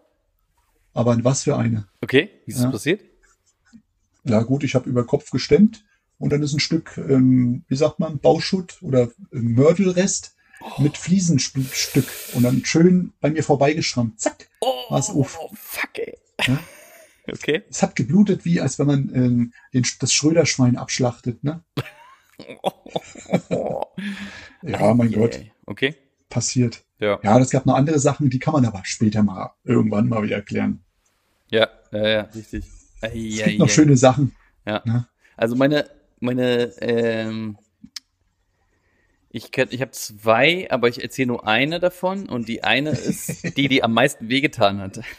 Aber 0.94 1.24
was 1.24 1.42
für 1.44 1.56
eine? 1.56 1.88
Okay. 2.00 2.30
Wie 2.46 2.52
ist 2.52 2.58
Ja. 2.58 2.64
das 2.64 2.72
passiert? 2.72 3.00
Ja 4.24 4.42
gut, 4.42 4.62
ich 4.64 4.74
habe 4.74 4.88
über 4.88 5.04
Kopf 5.04 5.30
gestemmt 5.30 5.84
und 6.18 6.30
dann 6.30 6.42
ist 6.42 6.52
ein 6.54 6.60
Stück, 6.60 6.96
ähm, 6.96 7.64
wie 7.68 7.76
sagt 7.76 7.98
man, 7.98 8.18
Bauschutt 8.20 8.78
oder 8.82 9.10
ähm, 9.32 9.54
Mörtelrest 9.54 10.34
mit 10.78 10.96
Fliesenstück 10.96 12.06
und 12.34 12.44
dann 12.44 12.64
schön 12.64 13.12
bei 13.20 13.30
mir 13.30 13.42
vorbeigeschrammt. 13.42 14.20
Zack. 14.20 14.48
Oh, 14.60 14.90
War's 14.90 15.10
uff. 15.10 15.38
fuck, 15.54 15.98
ey. 15.98 16.16
Ja. 16.46 16.58
Okay. 17.26 17.62
Es 17.70 17.82
hat 17.82 17.94
geblutet, 17.96 18.44
wie 18.44 18.60
als 18.60 18.78
wenn 18.78 18.86
man 18.86 19.10
ähm, 19.14 19.52
den, 19.72 19.84
das 20.00 20.12
Schröderschwein 20.12 20.76
abschlachtet. 20.76 21.42
Ne? 21.44 21.62
Ja, 24.62 24.94
mein 24.94 25.08
Ei, 25.12 25.16
Gott. 25.16 25.40
Okay. 25.66 25.94
passiert. 26.28 26.84
Ja. 26.98 27.18
Ja, 27.22 27.38
das 27.38 27.50
gab 27.50 27.66
noch 27.66 27.74
andere 27.74 27.98
Sachen, 27.98 28.30
die 28.30 28.38
kann 28.38 28.52
man 28.52 28.64
aber 28.64 28.82
später 28.84 29.22
mal 29.22 29.52
irgendwann 29.64 30.08
mal 30.08 30.22
wieder 30.22 30.36
erklären. 30.36 30.84
Ja, 31.50 31.68
ja, 31.90 32.08
ja, 32.08 32.20
richtig. 32.22 32.64
Ei, 33.00 33.08
Es 33.08 33.42
ei, 33.42 33.44
gibt 33.46 33.58
noch 33.58 33.66
ei. 33.66 33.70
schöne 33.72 33.96
Sachen. 33.96 34.34
Ja. 34.66 34.82
Ne? 34.84 35.08
Also 35.36 35.56
meine, 35.56 35.90
meine, 36.20 36.72
ähm, 36.80 37.58
ich 39.30 39.50
ich 39.56 39.80
habe 39.80 39.90
zwei, 39.92 40.70
aber 40.70 40.88
ich 40.88 41.02
erzähle 41.02 41.28
nur 41.28 41.46
eine 41.46 41.80
davon 41.80 42.28
und 42.28 42.48
die 42.48 42.62
eine 42.62 42.90
ist 42.90 43.56
die, 43.56 43.68
die 43.68 43.82
am 43.82 43.94
meisten 43.94 44.28
wehgetan 44.28 44.78
hat. 44.78 45.00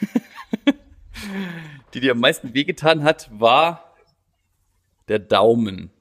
die, 1.94 2.00
die 2.00 2.12
am 2.12 2.20
meisten 2.20 2.54
wehgetan 2.54 3.04
hat, 3.04 3.30
war 3.32 3.94
der 5.08 5.20
Daumen. 5.20 5.92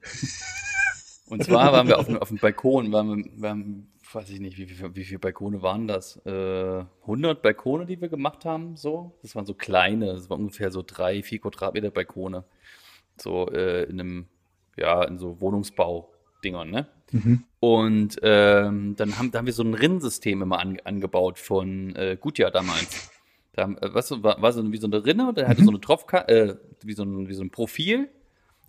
Und 1.27 1.43
zwar 1.43 1.71
waren 1.73 1.87
wir 1.87 1.99
auf 1.99 2.05
dem, 2.05 2.17
auf 2.17 2.29
dem 2.29 2.37
Balkon, 2.37 2.91
waren 2.91 3.41
wir, 3.41 3.49
haben, 3.49 3.91
weiß 4.11 4.29
ich 4.29 4.39
nicht, 4.39 4.57
wie, 4.57 4.69
wie, 4.69 4.95
wie 4.95 5.03
viele 5.03 5.19
Balkone 5.19 5.61
waren 5.61 5.87
das? 5.87 6.17
Äh, 6.25 6.85
100 7.01 7.41
Balkone, 7.41 7.85
die 7.85 7.99
wir 8.01 8.09
gemacht 8.09 8.45
haben, 8.45 8.75
so. 8.75 9.17
Das 9.21 9.35
waren 9.35 9.45
so 9.45 9.53
kleine, 9.53 10.07
das 10.13 10.29
waren 10.29 10.41
ungefähr 10.41 10.71
so 10.71 10.83
drei, 10.85 11.23
vier 11.23 11.39
Quadratmeter 11.39 11.91
Balkone. 11.91 12.43
So 13.17 13.49
äh, 13.49 13.83
in 13.83 13.99
einem, 13.99 14.25
ja, 14.77 15.03
in 15.03 15.17
so 15.17 15.39
Wohnungsbau-Dingern, 15.39 16.69
ne? 16.69 16.87
Mhm. 17.11 17.43
Und 17.59 18.19
ähm, 18.23 18.95
dann 18.95 19.17
haben, 19.17 19.31
da 19.31 19.39
haben 19.39 19.45
wir 19.45 19.53
so 19.53 19.63
ein 19.63 19.75
Rinnensystem 19.75 20.41
immer 20.41 20.59
an, 20.59 20.79
angebaut 20.83 21.39
von 21.39 21.95
äh, 21.95 22.17
Gutjahr 22.19 22.51
damals. 22.51 23.12
Da 23.53 23.69
äh, 23.81 23.89
du, 23.89 24.23
war, 24.23 24.41
war 24.41 24.51
so 24.51 24.71
wie 24.71 24.77
so 24.77 24.87
eine 24.87 25.05
Rinne, 25.05 25.33
der 25.33 25.47
hatte 25.47 25.63
so 25.63 25.69
eine 25.69 25.79
Tropfkante, 25.79 26.33
äh, 26.33 26.55
wie, 26.83 26.93
so 26.93 27.03
ein, 27.03 27.27
wie 27.27 27.33
so 27.33 27.43
ein 27.43 27.49
Profil 27.51 28.09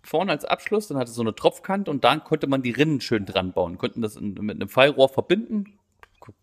vorne 0.03 0.31
als 0.31 0.45
Abschluss, 0.45 0.87
dann 0.87 0.97
hatte 0.97 1.09
es 1.09 1.15
so 1.15 1.21
eine 1.21 1.33
Tropfkante 1.35 1.89
und 1.89 2.03
da 2.03 2.15
konnte 2.17 2.47
man 2.47 2.61
die 2.61 2.71
Rinnen 2.71 3.01
schön 3.01 3.25
dran 3.25 3.53
bauen. 3.53 3.77
Konnten 3.77 4.01
das 4.01 4.15
in, 4.15 4.33
mit 4.33 4.55
einem 4.55 4.69
Fallrohr 4.69 5.09
verbinden. 5.09 5.79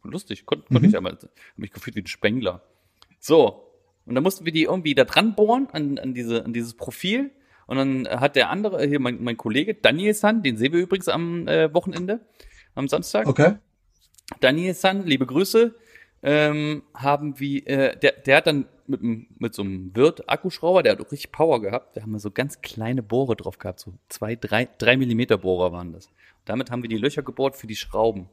Lustig, 0.02 0.46
kon, 0.46 0.64
konnte 0.64 0.82
Mhm. 0.82 0.88
ich 0.88 0.96
einmal. 0.96 1.12
Hab 1.12 1.30
mich 1.56 1.70
gefühlt 1.72 1.96
wie 1.96 2.00
ein 2.02 2.06
Spengler. 2.06 2.62
So. 3.18 3.68
Und 4.04 4.16
dann 4.16 4.24
mussten 4.24 4.44
wir 4.44 4.52
die 4.52 4.64
irgendwie 4.64 4.94
da 4.96 5.04
dran 5.04 5.36
bohren 5.36 5.68
an, 5.72 5.98
an, 5.98 6.12
diese, 6.12 6.44
an 6.44 6.52
dieses 6.52 6.74
Profil. 6.74 7.30
Und 7.66 7.76
dann 7.76 8.08
hat 8.08 8.34
der 8.34 8.50
andere, 8.50 8.84
hier 8.84 8.98
mein, 8.98 9.22
mein 9.22 9.36
Kollege, 9.36 9.74
Daniel 9.74 10.14
San, 10.14 10.42
den 10.42 10.56
sehen 10.56 10.72
wir 10.72 10.80
übrigens 10.80 11.08
am 11.08 11.46
äh, 11.46 11.72
Wochenende, 11.72 12.20
am 12.74 12.88
Samstag. 12.88 13.28
Okay. 13.28 13.58
Daniel 14.40 14.74
San, 14.74 15.06
liebe 15.06 15.26
Grüße, 15.26 15.74
ähm, 16.22 16.82
haben 16.94 17.38
wir, 17.40 17.66
äh, 17.66 17.98
der, 17.98 18.12
der 18.12 18.36
hat 18.36 18.46
dann 18.46 18.66
mit, 18.86 19.00
mit 19.40 19.54
so 19.54 19.62
einem 19.62 19.94
Wirt-Akkuschrauber, 19.94 20.82
der 20.82 20.92
hat 20.92 21.00
auch 21.00 21.10
richtig 21.10 21.32
Power 21.32 21.60
gehabt, 21.60 21.96
da 21.96 22.02
haben 22.02 22.12
wir 22.12 22.20
so 22.20 22.30
ganz 22.30 22.60
kleine 22.60 23.02
Bohre 23.02 23.36
drauf 23.36 23.58
gehabt, 23.58 23.80
so 23.80 23.94
zwei, 24.08 24.36
drei, 24.36 24.68
drei 24.78 24.96
Millimeter 24.96 25.38
Bohrer 25.38 25.72
waren 25.72 25.92
das. 25.92 26.08
Damit 26.44 26.70
haben 26.70 26.82
wir 26.82 26.88
die 26.88 26.98
Löcher 26.98 27.22
gebohrt 27.22 27.56
für 27.56 27.66
die 27.66 27.76
Schrauben. 27.76 28.28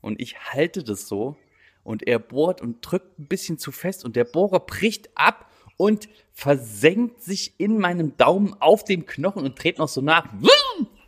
Und 0.00 0.20
ich 0.20 0.36
halte 0.52 0.82
das 0.82 1.06
so 1.06 1.36
und 1.84 2.06
er 2.06 2.18
bohrt 2.18 2.60
und 2.60 2.78
drückt 2.80 3.18
ein 3.18 3.26
bisschen 3.26 3.58
zu 3.58 3.72
fest 3.72 4.04
und 4.04 4.16
der 4.16 4.24
Bohrer 4.24 4.60
bricht 4.60 5.10
ab 5.14 5.48
und 5.76 6.08
versenkt 6.32 7.22
sich 7.22 7.54
in 7.58 7.78
meinem 7.78 8.16
Daumen 8.16 8.54
auf 8.60 8.84
dem 8.84 9.06
Knochen 9.06 9.44
und 9.44 9.62
dreht 9.62 9.78
noch 9.78 9.88
so 9.88 10.00
nach. 10.00 10.26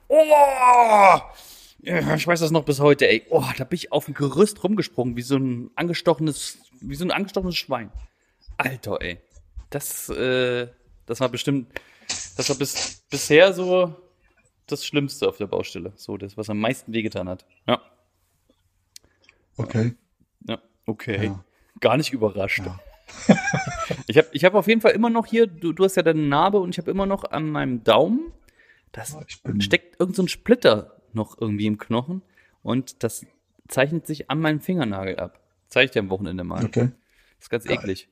Oh! 0.08 1.20
Ich 1.84 2.26
weiß 2.26 2.40
das 2.40 2.50
noch 2.50 2.64
bis 2.64 2.80
heute, 2.80 3.06
ey. 3.06 3.26
Oh, 3.28 3.44
da 3.58 3.64
bin 3.64 3.76
ich 3.76 3.92
auf 3.92 4.06
dem 4.06 4.14
Gerüst 4.14 4.64
rumgesprungen, 4.64 5.16
wie 5.16 5.22
so 5.22 5.36
ein 5.36 5.70
angestochenes, 5.74 6.58
wie 6.80 6.94
so 6.94 7.04
ein 7.04 7.10
angestochenes 7.10 7.56
Schwein. 7.56 7.92
Alter, 8.56 9.02
ey. 9.02 9.18
Das, 9.68 10.08
äh, 10.08 10.68
das 11.04 11.20
war 11.20 11.28
bestimmt, 11.28 11.68
das 12.36 12.48
war 12.48 12.56
bis, 12.56 13.02
bisher 13.10 13.52
so 13.52 13.94
das 14.66 14.86
Schlimmste 14.86 15.28
auf 15.28 15.36
der 15.36 15.46
Baustelle. 15.46 15.92
So, 15.96 16.16
das, 16.16 16.38
was 16.38 16.48
am 16.48 16.58
meisten 16.58 16.92
wehgetan 16.92 17.28
hat. 17.28 17.44
Ja. 17.66 17.82
Okay. 19.56 19.94
Ja, 20.48 20.58
okay. 20.86 21.26
Ja. 21.26 21.44
Gar 21.80 21.98
nicht 21.98 22.12
überrascht. 22.12 22.62
Ja. 22.64 22.80
ich 24.06 24.16
habe 24.16 24.28
ich 24.32 24.44
hab 24.44 24.54
auf 24.54 24.66
jeden 24.68 24.80
Fall 24.80 24.92
immer 24.92 25.10
noch 25.10 25.26
hier, 25.26 25.46
du, 25.46 25.72
du 25.72 25.84
hast 25.84 25.96
ja 25.96 26.02
deine 26.02 26.22
Narbe 26.22 26.60
und 26.60 26.70
ich 26.70 26.78
habe 26.78 26.90
immer 26.90 27.04
noch 27.04 27.24
an 27.24 27.50
meinem 27.50 27.84
Daumen, 27.84 28.32
das 28.92 29.16
steckt 29.58 30.00
irgend 30.00 30.16
so 30.16 30.22
ein 30.22 30.28
Splitter 30.28 30.93
noch 31.14 31.40
irgendwie 31.40 31.66
im 31.66 31.78
Knochen 31.78 32.22
und 32.62 33.02
das 33.02 33.26
zeichnet 33.68 34.06
sich 34.06 34.30
an 34.30 34.40
meinem 34.40 34.60
Fingernagel 34.60 35.16
ab. 35.18 35.40
Zeige 35.68 35.86
ich 35.86 35.90
dir 35.92 36.00
am 36.00 36.10
Wochenende 36.10 36.44
mal. 36.44 36.64
okay. 36.64 36.90
Das 37.38 37.46
ist 37.46 37.50
ganz 37.50 37.64
Geil. 37.64 37.76
eklig. 37.78 38.08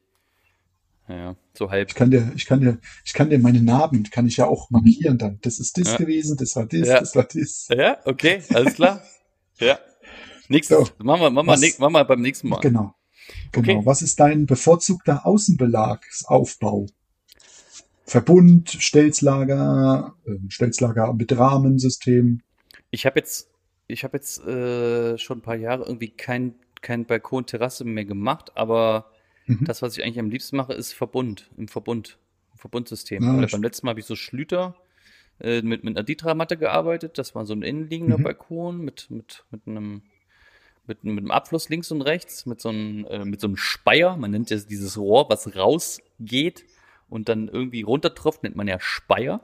Ja, 1.08 1.36
so 1.54 1.70
halb. 1.70 1.88
Ich 1.88 1.94
kann 1.94 2.10
dir, 2.10 2.32
ich 2.36 2.46
kann 2.46 2.60
dir, 2.60 2.78
ich 3.04 3.12
kann 3.12 3.28
dir 3.28 3.38
meine 3.38 3.60
Narben, 3.62 4.04
kann 4.04 4.26
ich 4.26 4.36
ja 4.36 4.46
auch 4.46 4.70
markieren 4.70 5.18
dann. 5.18 5.38
Das 5.42 5.58
ist 5.58 5.76
das 5.78 5.92
Ja. 5.92 5.96
gewesen, 5.98 6.36
das 6.36 6.54
war 6.56 6.64
das, 6.66 6.88
Ja. 6.88 7.00
das 7.00 7.14
war 7.16 7.24
das. 7.24 7.68
Ja, 7.70 7.98
okay, 8.04 8.42
alles 8.54 8.74
klar. 8.74 9.02
ja. 9.58 9.78
Nächstes, 10.48 10.76
So. 10.78 11.04
machen 11.04 11.20
wir, 11.22 11.30
machen 11.30 11.46
wir, 11.46 11.52
Was- 11.52 11.78
machen 11.78 11.92
wir 11.92 12.04
beim 12.04 12.20
nächsten 12.20 12.48
Mal. 12.48 12.60
Genau. 12.60 12.94
Genau. 13.52 13.78
Okay. 13.80 13.86
Was 13.86 14.02
ist 14.02 14.18
dein 14.20 14.46
bevorzugter 14.46 15.26
Außenbelagsaufbau? 15.26 16.86
Verbund, 18.04 18.70
Stelzlager, 18.70 20.14
ähm, 20.26 20.50
Stelzlager 20.50 21.12
mit 21.14 21.36
Rahmensystem. 21.36 22.42
Ich 22.92 23.06
habe 23.06 23.18
jetzt, 23.18 23.50
ich 23.88 24.04
habe 24.04 24.16
jetzt 24.16 24.46
äh, 24.46 25.18
schon 25.18 25.38
ein 25.38 25.42
paar 25.42 25.56
Jahre 25.56 25.84
irgendwie 25.84 26.10
kein, 26.10 26.54
kein 26.82 27.06
Balkon, 27.06 27.46
Terrasse 27.46 27.84
mehr 27.84 28.04
gemacht, 28.04 28.52
aber 28.54 29.10
Mhm. 29.46 29.64
das, 29.64 29.82
was 29.82 29.96
ich 29.98 30.04
eigentlich 30.04 30.20
am 30.20 30.30
liebsten 30.30 30.56
mache, 30.56 30.72
ist 30.72 30.92
Verbund, 30.92 31.50
im 31.56 31.66
Verbund, 31.66 32.18
im 32.52 32.58
Verbundsystem. 32.58 33.24
Ja, 33.40 33.46
beim 33.50 33.62
letzten 33.62 33.86
Mal 33.86 33.90
habe 33.90 33.98
ich 34.00 34.06
so 34.06 34.14
Schlüter 34.14 34.76
äh, 35.40 35.62
mit, 35.62 35.82
mit 35.82 35.96
einer 35.96 36.04
Ditra-Matte 36.04 36.56
gearbeitet. 36.56 37.18
Das 37.18 37.34
war 37.34 37.44
so 37.44 37.52
ein 37.54 37.62
innenliegender 37.62 38.18
Mhm. 38.18 38.22
Balkon 38.22 38.78
mit, 38.78 39.10
mit, 39.10 39.44
mit 39.50 39.66
einem 39.66 40.02
mit, 40.86 41.04
mit 41.04 41.18
einem 41.18 41.30
Abfluss 41.30 41.68
links 41.68 41.90
und 41.92 42.02
rechts, 42.02 42.44
mit 42.46 42.60
so 42.60 42.68
einem, 42.68 43.04
äh, 43.06 43.24
mit 43.24 43.40
so 43.40 43.46
einem 43.48 43.56
Speier. 43.56 44.16
Man 44.16 44.30
nennt 44.32 44.50
das 44.50 44.66
dieses 44.66 44.98
Rohr, 44.98 45.28
was 45.30 45.56
rausgeht 45.56 46.64
und 47.08 47.28
dann 47.28 47.48
irgendwie 47.48 47.82
runtertropft, 47.82 48.42
nennt 48.42 48.56
man 48.56 48.68
ja 48.68 48.78
Speier. 48.80 49.40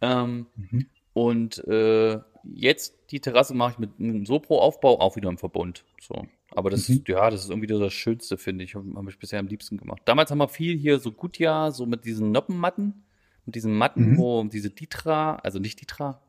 Ähm, 0.00 0.46
Mhm. 0.56 0.86
und 1.12 1.58
äh, 1.66 2.20
jetzt 2.44 2.94
die 3.10 3.20
Terrasse 3.20 3.54
mache 3.54 3.72
ich 3.72 3.78
mit 3.78 3.90
einem 3.98 4.26
Sopro-Aufbau 4.26 5.00
auch 5.00 5.16
wieder 5.16 5.28
im 5.28 5.38
Verbund. 5.38 5.84
So. 6.00 6.26
Aber 6.52 6.70
das 6.70 6.88
Mhm. 6.88 6.96
ist, 6.96 7.08
ja, 7.08 7.30
das 7.30 7.44
ist 7.44 7.50
irgendwie 7.50 7.66
das 7.68 7.92
Schönste, 7.92 8.36
finde 8.38 8.64
ich. 8.64 8.74
Habe 8.74 8.86
hab 8.94 9.08
ich 9.08 9.18
bisher 9.18 9.38
am 9.38 9.46
liebsten 9.46 9.76
gemacht. 9.76 10.02
Damals 10.04 10.30
haben 10.30 10.38
wir 10.38 10.48
viel 10.48 10.76
hier 10.76 10.98
so 10.98 11.12
Gutjahr, 11.12 11.72
so 11.72 11.86
mit 11.86 12.04
diesen 12.04 12.32
Noppenmatten, 12.32 13.04
mit 13.46 13.54
diesen 13.54 13.76
Matten, 13.76 14.12
Mhm. 14.12 14.16
wo 14.18 14.44
diese 14.44 14.70
Ditra, 14.70 15.36
also 15.36 15.58
nicht 15.58 15.80
Ditra, 15.80 16.20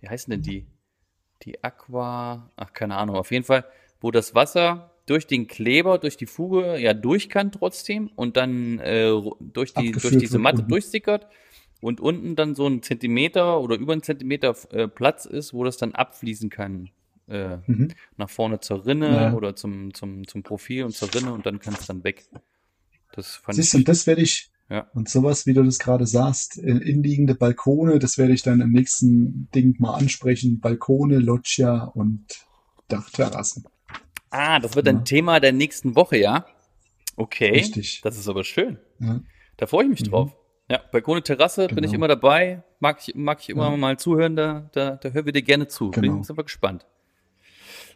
wie 0.00 0.08
heißen 0.08 0.30
denn 0.30 0.42
die? 0.42 0.66
Die 1.42 1.62
Aqua, 1.64 2.50
ach, 2.56 2.72
keine 2.72 2.96
Ahnung, 2.96 3.16
auf 3.16 3.30
jeden 3.30 3.44
Fall, 3.44 3.64
wo 4.00 4.10
das 4.10 4.34
Wasser 4.34 4.90
durch 5.06 5.26
den 5.26 5.46
Kleber, 5.46 5.98
durch 5.98 6.16
die 6.16 6.26
Fuge 6.26 6.78
ja 6.78 6.94
durch 6.94 7.28
kann 7.28 7.52
trotzdem 7.52 8.10
und 8.16 8.36
dann 8.38 8.78
äh, 8.78 9.10
durch, 9.40 9.74
die, 9.74 9.88
Abgeführt 9.88 10.04
durch 10.14 10.16
diese 10.18 10.38
Matte 10.38 10.58
unten. 10.58 10.70
durchsickert 10.70 11.26
und 11.84 12.00
unten 12.00 12.34
dann 12.34 12.54
so 12.54 12.66
ein 12.66 12.82
Zentimeter 12.82 13.60
oder 13.60 13.76
über 13.76 13.92
einen 13.92 14.02
Zentimeter 14.02 14.56
äh, 14.70 14.88
Platz 14.88 15.26
ist, 15.26 15.52
wo 15.52 15.64
das 15.64 15.76
dann 15.76 15.92
abfließen 15.94 16.48
kann. 16.48 16.88
Äh, 17.28 17.58
Mhm. 17.66 17.88
nach 18.16 18.28
vorne 18.30 18.60
zur 18.60 18.84
Rinne 18.86 19.08
Ja. 19.14 19.32
oder 19.34 19.54
zum, 19.54 19.92
zum, 19.94 20.26
zum 20.26 20.42
Profil 20.42 20.84
und 20.84 20.92
zur 20.94 21.14
Rinne 21.14 21.32
und 21.32 21.44
dann 21.46 21.58
kann 21.58 21.74
es 21.74 21.86
dann 21.86 22.02
weg. 22.04 22.24
Das 23.12 23.36
fand 23.36 23.56
Siehst 23.56 23.72
du, 23.74 23.78
ich. 23.78 23.80
und 23.82 23.88
das 23.88 24.06
werde 24.06 24.22
ich, 24.22 24.50
Ja. 24.70 24.88
und 24.94 25.08
sowas, 25.08 25.46
wie 25.46 25.52
du 25.54 25.62
das 25.62 25.78
gerade 25.78 26.06
sagst, 26.06 26.58
äh, 26.58 26.70
innenliegende 26.70 27.34
Balkone, 27.34 27.98
das 27.98 28.16
werde 28.18 28.32
ich 28.34 28.42
dann 28.42 28.60
im 28.62 28.72
nächsten 28.72 29.48
Ding 29.54 29.76
mal 29.78 29.94
ansprechen. 29.94 30.60
Balkone, 30.60 31.18
Loggia 31.18 31.84
und 31.84 32.24
Dachterrassen. 32.88 33.64
Ah, 34.30 34.58
das 34.58 34.74
wird 34.74 34.88
ein 34.88 34.96
Ja. 34.98 35.02
Thema 35.02 35.40
der 35.40 35.52
nächsten 35.52 35.96
Woche, 35.96 36.16
ja? 36.18 36.46
Okay. 37.16 37.50
Richtig. 37.50 38.00
Das 38.02 38.18
ist 38.18 38.28
aber 38.28 38.42
schön. 38.44 38.78
Ja. 39.00 39.20
Da 39.58 39.66
freue 39.66 39.84
ich 39.84 39.90
mich 39.90 40.00
Mhm. 40.02 40.10
drauf. 40.10 40.36
Ja, 40.70 40.80
Balkone 40.92 41.22
Terrasse 41.22 41.66
bin 41.68 41.78
ich 41.84 41.90
Genau. 41.90 41.94
immer 41.96 42.08
dabei. 42.08 42.62
Mag 42.80 42.98
ich, 43.06 43.14
mag 43.14 43.38
ich 43.40 43.50
immer 43.50 43.70
Ja. 43.70 43.76
mal 43.76 43.98
zuhören, 43.98 44.34
da, 44.36 44.70
da, 44.72 44.96
da 44.96 45.10
hören 45.10 45.26
wir 45.26 45.32
dir 45.32 45.42
gerne 45.42 45.68
zu. 45.68 45.90
Genau. 45.90 46.14
Bin 46.14 46.22
sind 46.24 46.38
wir 46.38 46.44
gespannt. 46.44 46.86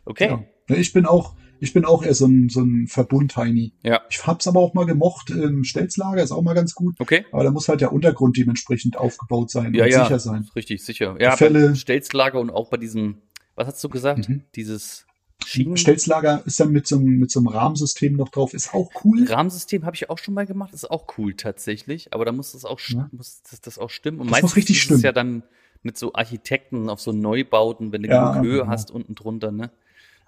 Okay. 0.05 0.29
Ja. 0.69 0.77
Ich 0.77 0.93
bin 0.93 1.07
auch, 1.07 1.35
ich 1.61 1.73
bin 1.73 1.85
auch 1.87 2.03
eher 2.03 2.15
so 2.15 2.27
ein, 2.27 2.49
so 2.51 2.61
ein 2.61 2.87
Verbund-Heini. 2.89 3.73
Ja. 3.83 4.03
Ich 4.11 4.27
hab's 4.27 4.47
aber 4.47 4.61
auch 4.61 4.75
mal 4.75 4.85
gemocht. 4.85 5.31
Ähm, 5.31 5.65
Stelzlager 5.65 6.23
ist 6.23 6.31
auch 6.31 6.43
mal 6.43 6.55
ganz 6.55 6.75
gut. 6.75 6.95
Okay. 6.99 7.25
Aber 7.33 7.43
da 7.45 7.51
muss 7.51 7.69
halt 7.69 7.81
der 7.81 7.93
Untergrund 7.93 8.37
dementsprechend 8.37 8.97
aufgebaut 8.99 9.51
sein 9.51 9.73
Ja, 9.75 9.85
und 9.85 9.91
ja. 9.91 10.05
sicher 10.05 10.19
sein. 10.19 10.47
Richtig, 10.55 10.85
sicher. 10.85 11.17
Ja, 11.19 11.37
Fälle- 11.37 11.75
Stelzlager 11.75 12.39
und 12.39 12.51
auch 12.51 12.69
bei 12.71 12.77
diesem, 12.77 13.23
was 13.55 13.67
hast 13.67 13.83
du 13.83 13.89
gesagt? 13.89 14.29
Mhm. 14.29 14.45
Dieses 14.55 15.07
Schienen. 15.45 15.77
Stelzlager 15.77 16.43
ist 16.47 16.59
dann 16.61 16.73
mit 16.73 16.87
so, 16.87 16.97
einem, 16.97 17.19
mit 17.19 17.31
so 17.31 17.39
einem 17.41 17.49
Rahmensystem 17.49 18.15
noch 18.17 18.29
drauf, 18.29 18.55
ist 18.55 18.75
auch 18.75 18.91
cool. 19.05 19.25
Rahmensystem 19.29 19.85
habe 19.87 19.95
ich 19.95 20.11
auch 20.11 20.19
schon 20.19 20.35
mal 20.35 20.47
gemacht, 20.47 20.75
ist 20.75 20.91
auch 20.91 21.07
cool 21.17 21.35
tatsächlich, 21.35 22.13
aber 22.13 22.25
da 22.25 22.33
muss 22.33 22.53
das 22.53 22.65
auch, 22.65 22.81
Ja. 22.89 23.09
muss 23.13 23.43
das, 23.49 23.61
das 23.61 23.79
auch 23.79 23.91
stimmen. 23.91 24.21
Und 24.21 24.27
Das 24.27 24.31
muss 24.33 24.43
meistens 24.43 24.57
richtig 24.57 24.77
ist 24.77 24.81
es 24.81 24.85
stimmen. 24.87 25.03
ja 25.03 25.13
dann 25.13 25.43
mit 25.83 25.97
so 25.97 26.13
Architekten 26.15 26.91
auf 26.91 27.01
so 27.01 27.13
Neubauten, 27.13 27.93
wenn 27.93 28.03
du 28.03 28.09
Ja, 28.09 28.33
genug 28.33 28.45
Höhe 28.47 28.59
genau. 28.61 28.71
hast 28.71 28.91
unten 28.91 29.15
drunter, 29.15 29.53
ne? 29.53 29.71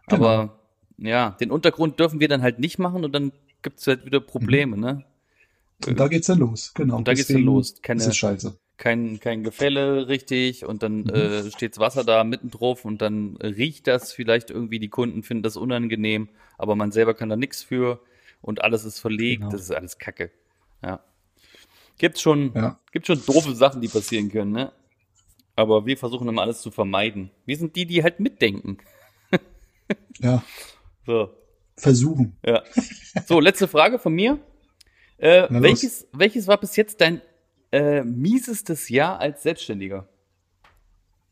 Genau. 0.08 0.24
Aber 0.26 0.58
ja, 0.96 1.30
den 1.40 1.50
Untergrund 1.50 1.98
dürfen 1.98 2.20
wir 2.20 2.28
dann 2.28 2.42
halt 2.42 2.60
nicht 2.60 2.78
machen 2.78 3.04
und 3.04 3.12
dann 3.12 3.32
gibt's 3.62 3.86
halt 3.88 4.04
wieder 4.06 4.20
Probleme, 4.20 4.76
ne? 4.78 5.04
Und 5.86 5.98
da 5.98 6.08
geht's 6.08 6.28
dann 6.28 6.38
los, 6.38 6.72
genau. 6.74 6.96
Und 6.98 7.08
da 7.08 7.14
geht's 7.14 7.26
dann 7.28 7.36
Deswegen 7.38 7.46
los. 7.46 7.82
Keine- 7.82 8.00
ist 8.00 8.06
es 8.06 8.16
scheiße. 8.16 8.56
Kein, 8.80 9.20
kein 9.20 9.42
Gefälle 9.44 10.08
richtig 10.08 10.64
und 10.64 10.82
dann 10.82 11.02
Mhm. 11.02 11.10
äh, 11.10 11.50
steht's 11.50 11.78
Wasser 11.78 12.02
da 12.02 12.24
mitten 12.24 12.50
drauf 12.50 12.86
und 12.86 13.02
dann 13.02 13.36
riecht 13.36 13.86
das 13.86 14.14
vielleicht 14.14 14.48
irgendwie, 14.48 14.78
die 14.78 14.88
Kunden 14.88 15.22
finden 15.22 15.42
das 15.42 15.58
unangenehm, 15.58 16.30
aber 16.56 16.74
man 16.76 16.90
selber 16.90 17.12
kann 17.12 17.28
da 17.28 17.36
nichts 17.36 17.62
für 17.62 18.00
und 18.40 18.62
alles 18.64 18.86
ist 18.86 18.98
verlegt, 18.98 19.40
Genau. 19.42 19.52
das 19.52 19.60
ist 19.60 19.70
alles 19.72 19.98
Kacke. 19.98 20.30
Ja. 20.82 21.04
Gibt's 21.98 22.22
schon, 22.22 22.52
Ja. 22.54 22.80
gibt 22.90 23.06
schon 23.06 23.22
doofe 23.26 23.54
Sachen, 23.54 23.82
die 23.82 23.88
passieren 23.88 24.30
können, 24.30 24.52
ne? 24.52 24.72
Aber 25.56 25.84
wir 25.84 25.98
versuchen 25.98 26.26
immer 26.26 26.40
alles 26.40 26.62
zu 26.62 26.70
vermeiden. 26.70 27.30
Wir 27.44 27.58
sind 27.58 27.76
die, 27.76 27.84
die 27.84 28.02
halt 28.02 28.18
mitdenken. 28.18 28.78
Ja, 30.20 30.42
So, 31.04 31.30
versuchen. 31.76 32.36
ja. 32.46 32.62
So, 33.26 33.40
letzte 33.40 33.68
Frage 33.68 33.98
von 33.98 34.14
mir. 34.14 34.38
Äh, 35.18 35.48
welches, 35.50 36.08
welches 36.12 36.46
war 36.46 36.58
bis 36.58 36.76
jetzt 36.76 37.00
dein 37.02 37.20
äh, 37.72 38.02
miesestes 38.04 38.88
Jahr 38.88 39.18
als 39.20 39.42
Selbstständiger? 39.42 40.08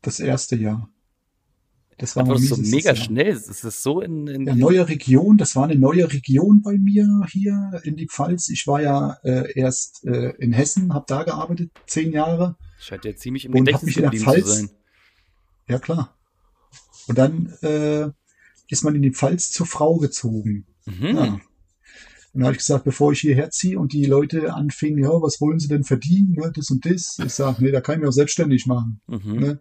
Das 0.01 0.19
erste 0.19 0.55
Jahr. 0.55 0.89
Das 1.97 2.15
war 2.15 2.23
das 2.23 2.41
ist 2.41 2.49
so 2.49 2.55
mega 2.55 2.93
Jahr. 2.93 2.95
schnell. 2.95 3.27
Es 3.27 3.63
ist 3.63 3.83
so 3.83 3.99
in, 3.99 4.27
in 4.27 4.47
Ja, 4.47 4.55
neue 4.55 4.87
Region, 4.87 5.37
das 5.37 5.57
war 5.57 5.65
eine 5.65 5.75
neue 5.75 6.11
Region 6.11 6.61
bei 6.61 6.77
mir 6.77 7.25
hier 7.29 7.81
in 7.83 7.97
die 7.97 8.07
Pfalz. 8.07 8.47
Ich 8.47 8.65
war 8.67 8.81
ja 8.81 9.17
äh, 9.23 9.51
erst 9.59 10.05
äh, 10.05 10.29
in 10.37 10.53
Hessen, 10.53 10.93
habe 10.93 11.03
da 11.09 11.23
gearbeitet, 11.23 11.71
zehn 11.87 12.13
Jahre. 12.13 12.55
scheint 12.79 13.03
ja 13.03 13.13
ziemlich 13.15 13.43
im 13.43 13.51
Gedächtnis 13.51 13.83
mich 13.83 13.97
in 13.97 14.03
der 14.03 14.11
geblieben 14.11 14.31
zu 14.31 14.39
Pfalz- 14.39 14.55
sein. 14.55 14.69
Ja, 15.67 15.77
klar. 15.79 16.17
Und 17.07 17.17
dann 17.17 17.53
äh, 17.63 18.09
ist 18.69 18.83
man 18.85 18.95
in 18.95 19.01
die 19.01 19.11
Pfalz 19.11 19.51
zur 19.51 19.65
Frau 19.65 19.97
gezogen. 19.97 20.65
Mhm. 20.85 21.05
Ja. 21.17 21.39
Und 22.33 22.41
da 22.41 22.45
habe 22.47 22.53
ich 22.53 22.59
gesagt, 22.59 22.83
bevor 22.83 23.11
ich 23.11 23.21
hierher 23.21 23.49
ziehe 23.49 23.79
und 23.79 23.91
die 23.93 24.05
Leute 24.05 24.53
anfingen, 24.53 25.03
ja, 25.03 25.09
was 25.09 25.41
wollen 25.41 25.59
sie 25.59 25.67
denn 25.67 25.83
verdienen, 25.83 26.35
ja, 26.39 26.49
das 26.49 26.69
und 26.69 26.85
das. 26.85 27.17
Ich 27.25 27.33
sage, 27.33 27.63
nee, 27.63 27.71
da 27.71 27.81
kann 27.81 27.95
ich 27.95 28.01
mich 28.01 28.09
auch 28.09 28.13
selbstständig 28.13 28.65
machen. 28.67 29.01
Mhm. 29.07 29.39
Ne? 29.39 29.59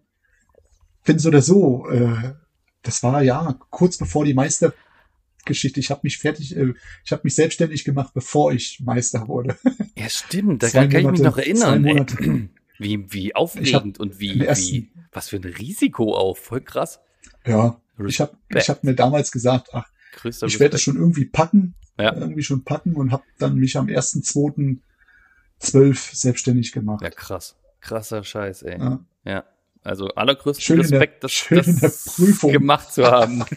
Bin 1.04 1.18
so 1.18 1.28
oder 1.28 1.40
so. 1.42 1.88
Äh, 1.88 2.34
das 2.82 3.02
war 3.02 3.22
ja 3.22 3.58
kurz 3.70 3.96
bevor 3.96 4.24
die 4.26 4.34
Meistergeschichte. 4.34 5.80
Ich 5.80 5.90
habe 5.90 6.00
mich 6.02 6.18
fertig, 6.18 6.56
äh, 6.56 6.74
ich 7.04 7.12
habe 7.12 7.22
mich 7.24 7.34
selbstständig 7.34 7.84
gemacht, 7.84 8.12
bevor 8.14 8.52
ich 8.52 8.80
Meister 8.84 9.26
wurde. 9.28 9.56
Ja, 9.96 10.08
stimmt. 10.10 10.62
Da 10.62 10.68
kann, 10.70 10.88
kann 10.90 11.00
ich 11.00 11.06
mich 11.06 11.20
Monate- 11.20 11.22
noch 11.22 11.38
erinnern. 11.38 11.82
Monate. 11.82 12.48
Wie, 12.80 13.12
wie 13.12 13.34
aufregend 13.34 13.98
und 13.98 14.20
wie, 14.20 14.38
wie, 14.38 14.90
was 15.10 15.30
für 15.30 15.36
ein 15.36 15.42
Risiko 15.42 16.14
auch. 16.14 16.36
Voll 16.36 16.60
krass. 16.60 17.00
Ja, 17.44 17.80
ich 18.06 18.20
habe 18.20 18.36
Respekt. 18.50 18.62
ich 18.62 18.68
hab 18.70 18.84
mir 18.84 18.94
damals 18.94 19.32
gesagt, 19.32 19.70
ach, 19.72 19.88
Größter 20.12 20.46
ich 20.46 20.58
werde 20.60 20.76
es 20.76 20.80
Respekt. 20.80 20.94
schon 20.96 21.02
irgendwie 21.02 21.24
packen, 21.26 21.74
Ja. 21.98 22.14
irgendwie 22.14 22.42
schon 22.42 22.64
packen 22.64 22.94
und 22.96 23.12
habe 23.12 23.22
dann 23.38 23.56
mich 23.56 23.76
am 23.76 23.86
1.2.12 23.86 26.14
selbstständig 26.16 26.72
gemacht. 26.72 27.02
Ja, 27.02 27.10
krass. 27.10 27.56
Krasser 27.80 28.24
Scheiß, 28.24 28.62
ey. 28.62 28.78
Ja. 28.78 29.04
Ja. 29.24 29.44
Also 29.84 30.08
allergrößten 30.08 30.62
Schön 30.62 30.76
der- 30.82 31.00
Respekt, 31.00 31.22
das, 31.24 31.44
der 31.50 31.62
das 31.62 32.04
Prüfung. 32.16 32.52
gemacht 32.52 32.92
zu 32.92 33.04
haben. 33.06 33.44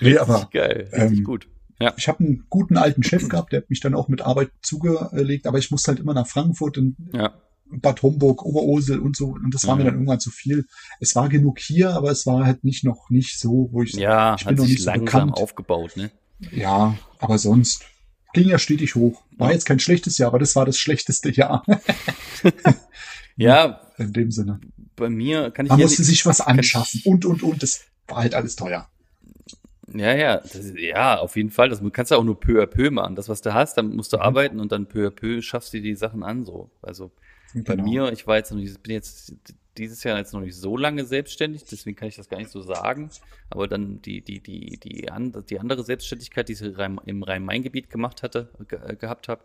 Nee, 0.00 0.18
aber 0.18 0.48
geil. 0.52 0.88
Richtig 0.92 1.18
ähm, 1.20 1.24
gut. 1.24 1.48
Ja. 1.78 1.94
ich 1.96 2.06
habe 2.08 2.22
einen 2.24 2.44
guten 2.50 2.76
alten 2.76 3.02
Chef 3.02 3.28
gehabt, 3.30 3.52
der 3.52 3.60
hat 3.62 3.70
mich 3.70 3.80
dann 3.80 3.94
auch 3.94 4.08
mit 4.08 4.20
Arbeit 4.22 4.50
zugelegt, 4.62 5.46
aber 5.46 5.56
ich 5.58 5.70
musste 5.70 5.90
halt 5.92 6.00
immer 6.00 6.12
nach 6.14 6.26
Frankfurt 6.26 6.76
und 6.78 6.96
Ja. 7.14 7.34
Bad 7.70 8.02
Homburg, 8.02 8.44
Oberursel 8.44 8.98
und 9.00 9.16
so. 9.16 9.26
Und 9.28 9.52
das 9.54 9.66
war 9.66 9.74
Mhm. 9.74 9.78
mir 9.80 9.84
dann 9.86 9.94
irgendwann 9.94 10.20
zu 10.20 10.30
viel. 10.30 10.66
Es 11.00 11.14
war 11.16 11.28
genug 11.28 11.58
hier, 11.60 11.90
aber 11.90 12.10
es 12.10 12.26
war 12.26 12.44
halt 12.46 12.64
nicht 12.64 12.84
noch 12.84 13.10
nicht 13.10 13.38
so, 13.40 13.68
wo 13.72 13.82
ich 13.82 13.92
Ja, 13.94 14.36
ich 14.38 14.46
bin 14.46 14.56
noch 14.56 14.66
nicht 14.66 14.80
so 14.80 14.86
langsam 14.86 15.04
bekannt. 15.04 15.32
aufgebaut, 15.34 15.96
ne? 15.96 16.10
Ja, 16.52 16.96
aber 17.18 17.38
sonst 17.38 17.84
ging 18.34 18.48
ja 18.48 18.58
stetig 18.58 18.94
hoch. 18.94 19.22
War 19.38 19.52
jetzt 19.52 19.64
kein 19.66 19.78
schlechtes 19.80 20.18
Jahr, 20.18 20.28
aber 20.28 20.38
das 20.38 20.54
war 20.56 20.66
das 20.66 20.78
schlechteste 20.78 21.30
Jahr 21.30 21.64
Ja, 23.36 23.80
in 23.98 24.12
dem 24.12 24.30
Sinne. 24.30 24.60
bei 24.96 25.08
mir 25.10 25.50
kann 25.50 25.66
ich 25.66 25.70
Man 25.70 25.80
musste 25.80 26.04
sich 26.04 26.24
was 26.26 26.40
anschaffen 26.40 27.02
und, 27.04 27.24
und, 27.24 27.42
und. 27.42 27.62
Das 27.62 27.82
war 28.08 28.18
halt 28.18 28.34
alles 28.34 28.56
teuer. 28.56 28.88
Ja, 29.92 30.14
ja, 30.14 30.38
das 30.40 30.72
ja, 30.76 31.18
auf 31.18 31.36
jeden 31.36 31.50
Fall. 31.50 31.68
Das 31.68 31.80
kannst 31.92 32.10
du 32.10 32.16
auch 32.16 32.24
nur 32.24 32.38
peu 32.40 32.60
à 32.62 32.66
peu 32.66 32.90
machen. 32.90 33.14
Das, 33.14 33.28
was 33.28 33.40
du 33.40 33.54
hast, 33.54 33.76
dann 33.78 33.94
musst 33.94 34.12
du 34.12 34.16
Mhm. 34.16 34.22
arbeiten 34.22 34.60
und 34.60 34.72
dann 34.72 34.86
peu 34.86 35.06
à 35.06 35.10
peu 35.10 35.40
schaffst 35.42 35.72
du 35.74 35.80
die 35.80 35.94
Sachen 35.94 36.22
an. 36.22 36.44
So, 36.44 36.70
also 36.82 37.12
bei 37.54 37.76
Genau. 37.76 37.76
mir, 37.76 38.12
ich 38.12 38.26
war 38.26 38.36
jetzt 38.36 38.50
noch 38.52 38.58
nicht, 38.58 38.82
bin 38.82 38.92
jetzt 38.92 39.34
dieses 39.76 40.02
Jahr 40.04 40.18
jetzt 40.18 40.32
noch 40.32 40.40
nicht 40.40 40.56
so 40.56 40.76
lange 40.76 41.04
selbstständig, 41.04 41.64
deswegen 41.64 41.96
kann 41.96 42.08
ich 42.08 42.16
das 42.16 42.28
gar 42.28 42.38
nicht 42.38 42.50
so 42.50 42.62
sagen. 42.62 43.12
Aber 43.50 43.68
dann 43.68 44.00
die, 44.02 44.22
die, 44.22 44.40
die, 44.40 44.78
die, 44.78 45.10
an, 45.10 45.32
die 45.48 45.60
andere 45.60 45.84
Selbstständigkeit, 45.84 46.48
die 46.48 46.54
ich 46.54 46.62
im 46.62 47.22
Rhein-Main-Gebiet 47.22 47.90
gemacht 47.90 48.22
hatte, 48.22 48.50
ge, 48.68 48.78
äh, 48.86 48.96
gehabt 48.96 49.28
habe, 49.28 49.44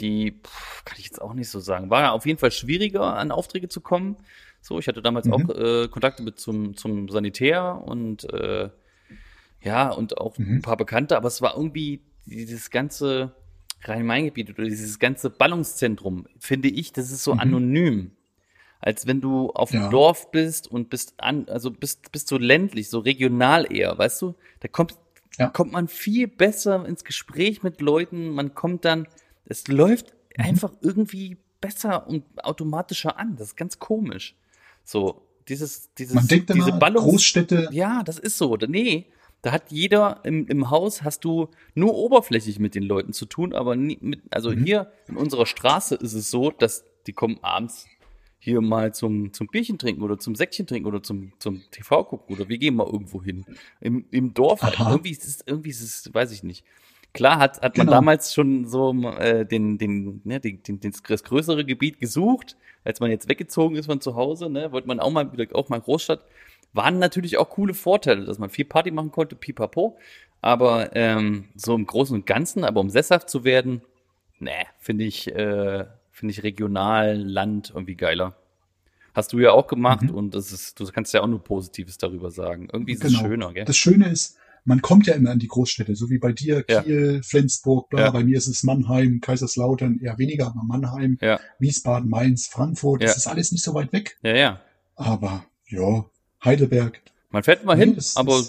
die 0.00 0.32
pff, 0.44 0.84
kann 0.84 0.98
ich 0.98 1.06
jetzt 1.06 1.20
auch 1.22 1.34
nicht 1.34 1.50
so 1.50 1.60
sagen. 1.60 1.90
War 1.90 2.12
auf 2.12 2.26
jeden 2.26 2.38
Fall 2.38 2.50
schwieriger, 2.50 3.16
an 3.16 3.30
Aufträge 3.32 3.68
zu 3.68 3.80
kommen. 3.80 4.16
So, 4.60 4.78
ich 4.78 4.88
hatte 4.88 5.02
damals 5.02 5.28
Mhm. 5.28 5.32
auch 5.32 5.48
äh, 5.50 5.88
Kontakte 5.88 6.22
mit 6.22 6.38
zum, 6.38 6.76
zum 6.76 7.08
Sanitär 7.08 7.82
und 7.84 8.24
äh, 8.32 8.68
ja, 9.62 9.90
und 9.90 10.18
auch 10.18 10.36
Mhm. 10.38 10.56
ein 10.58 10.62
paar 10.62 10.76
Bekannte, 10.76 11.16
aber 11.16 11.28
es 11.28 11.42
war 11.42 11.56
irgendwie 11.56 12.02
dieses 12.26 12.70
ganze 12.70 13.34
Rhein-Main-Gebiet 13.82 14.50
oder 14.50 14.64
dieses 14.64 14.98
ganze 14.98 15.30
Ballungszentrum, 15.30 16.26
finde 16.38 16.68
ich, 16.68 16.92
das 16.92 17.10
ist 17.10 17.24
so 17.24 17.34
Mhm. 17.34 17.40
anonym. 17.40 18.10
Als 18.80 19.06
wenn 19.06 19.20
du 19.20 19.50
auf 19.50 19.70
dem 19.70 19.80
Ja. 19.80 19.88
Dorf 19.90 20.30
bist 20.30 20.70
und 20.70 20.90
bist 20.90 21.14
an, 21.18 21.48
also 21.48 21.70
bist, 21.70 22.12
bist 22.12 22.28
so 22.28 22.38
ländlich, 22.38 22.88
so 22.88 22.98
regional 23.00 23.72
eher, 23.72 23.96
weißt 23.96 24.22
du? 24.22 24.34
Da 24.60 24.68
kommt, 24.68 24.94
Ja. 25.38 25.48
kommt 25.48 25.72
man 25.72 25.88
viel 25.88 26.28
besser 26.28 26.84
ins 26.86 27.04
Gespräch 27.04 27.62
mit 27.62 27.80
Leuten, 27.80 28.30
man 28.30 28.54
kommt 28.54 28.84
dann, 28.84 29.06
es 29.46 29.66
läuft 29.68 30.14
Mhm. 30.36 30.44
einfach 30.44 30.72
irgendwie 30.82 31.36
besser 31.60 32.06
und 32.06 32.24
automatischer 32.44 33.18
an. 33.18 33.36
Das 33.36 33.48
ist 33.48 33.56
ganz 33.56 33.78
komisch. 33.78 34.34
So, 34.84 35.22
dieses, 35.48 35.92
dieses, 35.94 36.14
Man 36.14 36.28
denkt 36.28 36.50
diese 36.54 36.68
immer, 36.70 36.78
Ballungs 36.78 37.04
Großstädte, 37.06 37.68
ja, 37.72 38.02
das 38.02 38.18
ist 38.18 38.36
so. 38.38 38.56
Nee, 38.56 39.06
da 39.46 39.52
hat 39.52 39.70
jeder 39.70 40.20
im, 40.24 40.48
im 40.48 40.70
Haus 40.70 41.04
hast 41.04 41.24
du 41.24 41.50
nur 41.76 41.94
oberflächlich 41.94 42.58
mit 42.58 42.74
den 42.74 42.82
Leuten 42.82 43.12
zu 43.12 43.26
tun, 43.26 43.54
aber 43.54 43.76
nie 43.76 43.96
mit, 44.00 44.20
also 44.30 44.50
Mhm. 44.50 44.64
hier 44.64 44.90
in 45.06 45.16
unserer 45.16 45.46
Straße 45.46 45.94
ist 45.94 46.14
es 46.14 46.30
so, 46.32 46.50
dass 46.50 46.84
die 47.06 47.12
kommen 47.12 47.38
abends 47.42 47.86
hier 48.40 48.60
mal 48.60 48.92
zum, 48.92 49.32
zum 49.32 49.46
Bierchen 49.46 49.78
trinken 49.78 50.02
oder 50.02 50.18
zum 50.18 50.34
Säckchen 50.34 50.66
trinken 50.66 50.88
oder 50.88 51.00
zum, 51.00 51.32
zum 51.38 51.62
TV 51.70 52.02
gucken 52.02 52.34
oder 52.34 52.48
wir 52.48 52.58
gehen 52.58 52.74
mal 52.74 52.86
irgendwo 52.88 53.22
hin. 53.22 53.46
Im, 53.80 54.04
im 54.10 54.34
Dorf 54.34 54.64
halt. 54.64 54.78
Irgendwie 54.80 55.10
ist 55.10 55.24
es, 55.24 55.44
irgendwie 55.46 55.70
ist 55.70 55.80
es, 55.82 56.12
weiß 56.12 56.32
ich 56.32 56.42
nicht. 56.42 56.64
Klar 57.12 57.38
hat, 57.38 57.62
hat 57.62 57.76
man 57.76 57.86
Genau. 57.86 57.98
damals 57.98 58.34
schon 58.34 58.66
so 58.66 58.92
äh, 59.18 59.46
den, 59.46 59.78
den, 59.78 60.20
ne, 60.24 60.40
den, 60.40 60.60
den, 60.64 60.80
den, 60.80 60.92
das 61.08 61.22
größere 61.22 61.64
Gebiet 61.64 62.00
gesucht, 62.00 62.56
als 62.84 62.98
man 62.98 63.10
jetzt 63.10 63.28
weggezogen 63.28 63.76
ist 63.76 63.86
von 63.86 64.00
zu 64.00 64.16
Hause, 64.16 64.50
ne, 64.50 64.72
wollte 64.72 64.88
man 64.88 64.98
auch 64.98 65.10
mal 65.12 65.32
wieder 65.32 65.46
auch 65.54 65.68
mal 65.68 65.80
Großstadt. 65.80 66.24
Waren 66.76 66.98
natürlich 66.98 67.38
auch 67.38 67.50
coole 67.50 67.74
Vorteile, 67.74 68.24
dass 68.24 68.38
man 68.38 68.50
viel 68.50 68.64
Party 68.66 68.90
machen 68.90 69.10
konnte, 69.10 69.34
pipapo. 69.34 69.96
Aber 70.42 70.94
ähm, 70.94 71.46
so 71.56 71.74
im 71.74 71.86
Großen 71.86 72.14
und 72.14 72.26
Ganzen, 72.26 72.62
aber 72.64 72.80
um 72.80 72.90
sesshaft 72.90 73.28
zu 73.30 73.42
werden, 73.44 73.82
ne, 74.38 74.52
finde 74.78 75.04
ich, 75.04 75.28
äh, 75.34 75.86
finde 76.12 76.32
ich 76.32 76.42
regional, 76.42 77.16
Land 77.16 77.72
irgendwie 77.74 77.96
geiler. 77.96 78.36
Hast 79.14 79.32
du 79.32 79.38
ja 79.38 79.50
auch 79.52 79.66
gemacht 79.66 80.02
Mhm. 80.02 80.10
und 80.10 80.34
das 80.34 80.52
ist, 80.52 80.78
du 80.78 80.84
kannst 80.92 81.14
ja 81.14 81.22
auch 81.22 81.26
nur 81.26 81.42
Positives 81.42 81.96
darüber 81.98 82.30
sagen. 82.30 82.68
Irgendwie 82.72 82.92
ist 82.92 83.02
es 83.04 83.12
Genau. 83.14 83.26
schöner, 83.26 83.52
gell? 83.54 83.64
das 83.64 83.76
Schöne 83.76 84.08
ist, 84.10 84.36
man 84.66 84.82
kommt 84.82 85.06
ja 85.06 85.14
immer 85.14 85.30
an 85.30 85.38
die 85.38 85.48
Großstädte, 85.48 85.96
so 85.96 86.10
wie 86.10 86.18
bei 86.18 86.32
dir, 86.32 86.64
Ja. 86.68 86.82
Kiel, 86.82 87.22
Flensburg, 87.22 87.88
bla. 87.88 88.00
Ja. 88.00 88.10
Bei 88.10 88.22
mir 88.24 88.36
ist 88.36 88.46
es 88.48 88.62
Mannheim, 88.62 89.20
Kaiserslautern, 89.22 90.00
eher 90.02 90.18
weniger, 90.18 90.48
aber 90.48 90.62
Mannheim, 90.64 91.16
Ja, 91.22 91.40
Wiesbaden, 91.58 92.10
Mainz, 92.10 92.46
Frankfurt, 92.48 93.00
Ja. 93.00 93.08
das 93.08 93.16
ist 93.16 93.26
alles 93.26 93.52
nicht 93.52 93.64
so 93.64 93.72
weit 93.74 93.92
weg. 93.94 94.18
ja, 94.22 94.36
ja. 94.36 94.60
Aber, 94.96 95.44
ja, 95.68 96.04
Heidelberg, 96.46 97.00
Man 97.30 97.42
fährt 97.42 97.64
mal 97.64 97.76
hin, 97.76 97.98
aber 98.14 98.42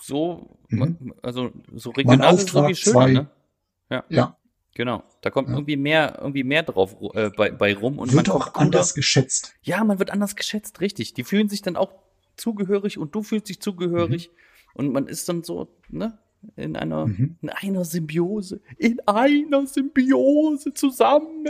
so, 0.00 0.56
Mhm. 0.68 1.14
also 1.22 1.52
so 1.74 1.90
regional 1.90 2.34
ist 2.34 2.52
irgendwie 2.54 2.74
schöner, 2.74 2.94
zwei. 2.94 3.12
ne? 3.12 4.04
ja, 4.08 4.36
Genau. 4.74 5.02
Da 5.20 5.28
kommt 5.30 5.48
Ja. 5.48 5.54
irgendwie 5.56 5.76
mehr, 5.76 6.16
irgendwie 6.18 6.44
mehr 6.44 6.62
drauf 6.62 6.96
äh, 7.14 7.28
bei, 7.36 7.50
bei 7.50 7.74
rum 7.76 7.98
und 7.98 8.10
wird 8.14 8.30
auch 8.30 8.54
anders 8.54 8.94
geschätzt. 8.94 9.54
Ja, 9.62 9.84
man 9.84 9.98
wird 9.98 10.10
anders 10.10 10.34
geschätzt, 10.34 10.80
richtig. 10.80 11.12
Die 11.12 11.24
fühlen 11.24 11.50
sich 11.50 11.60
dann 11.60 11.76
auch 11.76 11.92
zugehörig 12.38 12.96
und 12.96 13.14
du 13.14 13.22
fühlst 13.22 13.50
dich 13.50 13.60
zugehörig 13.60 14.30
und 14.72 14.90
man 14.90 15.08
ist 15.08 15.28
dann 15.28 15.44
so, 15.44 15.68
ne, 15.90 16.18
in 16.56 16.74
einer, 16.76 17.06
Mhm. 17.06 17.36
in 17.42 17.50
einer 17.50 17.84
Symbiose, 17.84 18.62
in 18.78 18.98
einer 19.06 19.66
Symbiose 19.66 20.72
zusammen. 20.72 21.46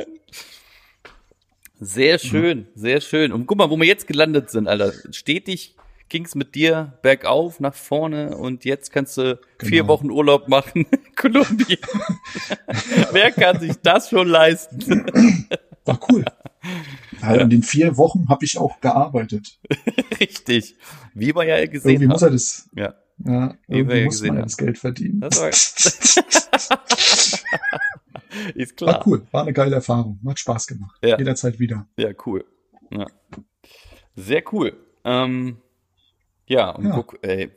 Sehr 1.78 2.18
schön, 2.18 2.66
sehr 2.74 3.00
schön. 3.00 3.32
Und 3.32 3.46
guck 3.46 3.58
mal, 3.58 3.70
wo 3.70 3.76
wir 3.78 3.86
jetzt 3.86 4.06
gelandet 4.06 4.50
sind, 4.50 4.68
Alter. 4.68 4.92
Stetig 5.12 5.76
ging's 6.12 6.34
mit 6.34 6.54
dir 6.54 6.98
bergauf, 7.02 7.58
nach 7.58 7.74
vorne 7.74 8.36
und 8.36 8.64
jetzt 8.66 8.92
kannst 8.92 9.16
du 9.16 9.40
vier 9.58 9.80
Genau. 9.80 9.88
Wochen 9.88 10.10
Urlaub 10.10 10.46
machen 10.46 10.86
in 10.90 10.98
Kolumbien. 11.16 11.78
Wer 13.12 13.32
kann 13.32 13.58
sich 13.60 13.72
das 13.82 14.10
schon 14.10 14.28
leisten? 14.28 15.06
War 15.86 15.98
cool. 16.10 16.24
Ja, 17.22 17.34
In 17.36 17.48
den 17.50 17.62
vier 17.62 17.96
Wochen 17.96 18.28
habe 18.28 18.44
ich 18.44 18.58
auch 18.58 18.78
gearbeitet. 18.80 19.58
Richtig. 20.20 20.76
Wie 21.14 21.34
wir 21.34 21.44
ja 21.44 21.66
gesehen 21.66 21.90
Irgendwie 21.92 22.06
muss 22.08 22.22
haben. 22.22 22.28
er 22.28 22.32
das, 22.32 22.68
Ja. 22.76 22.94
ja, 23.24 23.54
irgendwie 23.66 23.96
ja 23.96 24.04
muss 24.04 24.20
man 24.22 24.30
haben. 24.36 24.42
das 24.42 24.56
Geld 24.58 24.78
verdienen. 24.78 25.20
Das 25.20 25.40
war, 25.40 25.48
ist 28.54 28.80
War 28.80 28.92
klar. 28.94 29.02
cool, 29.06 29.26
war 29.30 29.42
eine 29.42 29.52
geile 29.52 29.74
Erfahrung, 29.76 30.20
hat 30.26 30.38
Spaß 30.38 30.66
gemacht. 30.66 30.98
Ja. 31.04 31.18
Jederzeit 31.18 31.58
wieder. 31.58 31.86
Ja, 31.96 32.10
cool. 32.26 32.44
Ja. 32.90 33.06
Sehr 34.14 34.42
cool. 34.52 34.76
Ähm, 35.04 35.56
ja, 36.46 36.70
und 36.70 36.86
Ja. 36.86 36.90
guck, 36.94 37.18
ey, 37.22 37.50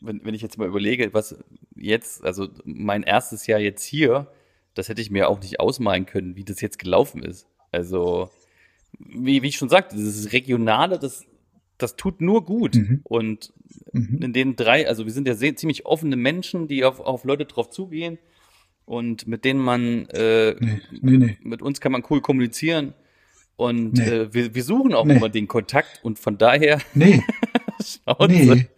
wenn, 0.00 0.24
wenn 0.24 0.34
ich 0.34 0.42
jetzt 0.42 0.58
mal 0.58 0.68
überlege, 0.68 1.12
was 1.14 1.36
jetzt, 1.76 2.24
also 2.24 2.48
mein 2.64 3.02
erstes 3.02 3.46
Jahr 3.46 3.60
jetzt 3.60 3.84
hier, 3.84 4.28
das 4.74 4.88
hätte 4.88 5.00
ich 5.00 5.10
mir 5.10 5.28
auch 5.28 5.40
nicht 5.40 5.60
ausmalen 5.60 6.06
können, 6.06 6.36
wie 6.36 6.44
das 6.44 6.60
jetzt 6.60 6.78
gelaufen 6.78 7.22
ist. 7.22 7.46
Also, 7.70 8.30
wie, 8.98 9.42
wie 9.42 9.48
ich 9.48 9.56
schon 9.56 9.68
sagte, 9.68 9.96
dieses 9.96 10.32
Regionale, 10.32 10.98
das, 10.98 11.24
das 11.78 11.96
tut 11.96 12.20
nur 12.20 12.44
gut. 12.44 12.74
Mhm. 12.76 13.00
Und 13.04 13.52
Mhm. 13.92 14.22
in 14.22 14.32
den 14.32 14.56
drei, 14.56 14.88
also 14.88 15.04
wir 15.04 15.12
sind 15.12 15.26
ja 15.28 15.34
sehr, 15.34 15.54
ziemlich 15.56 15.86
offene 15.86 16.16
Menschen, 16.16 16.66
die 16.68 16.84
auf, 16.84 16.98
auf 17.00 17.24
Leute 17.24 17.44
drauf 17.44 17.70
zugehen 17.70 18.18
und 18.84 19.26
mit 19.28 19.44
denen 19.44 19.60
man, 19.60 20.06
äh, 20.10 20.54
Nee, 20.60 20.80
nee, 21.00 21.16
nee. 21.18 21.38
mit 21.42 21.62
uns 21.62 21.80
kann 21.80 21.92
man 21.92 22.02
cool 22.10 22.20
kommunizieren. 22.20 22.94
Und 23.56 23.98
äh, 24.00 24.32
wir, 24.34 24.54
wir 24.54 24.62
suchen 24.64 24.94
auch 24.94 25.06
immer 25.06 25.28
den 25.28 25.46
Kontakt 25.46 26.00
und 26.02 26.18
von 26.18 26.38
daher 26.38 26.80
Nee, 26.94 27.22
Schnauze. 27.84 28.28
nee. 28.28 28.68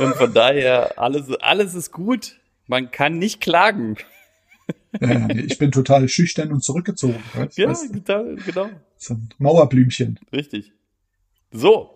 Und 0.00 0.14
von 0.16 0.32
daher 0.32 0.98
alles, 0.98 1.30
alles 1.40 1.74
ist 1.74 1.90
gut. 1.92 2.38
Man 2.66 2.90
kann 2.90 3.18
nicht 3.18 3.40
klagen. 3.40 3.96
Ja. 5.00 5.28
Ich 5.30 5.58
bin 5.58 5.72
total 5.72 6.08
schüchtern 6.08 6.52
und 6.52 6.62
zurückgezogen. 6.62 7.16
Weißt, 7.34 7.58
Ja, 7.58 7.68
weißt, 7.70 7.94
du? 7.94 8.36
genau, 8.44 8.68
so 8.96 9.14
ein 9.14 9.28
Mauerblümchen. 9.38 10.20
Richtig. 10.32 10.72
So. 11.50 11.94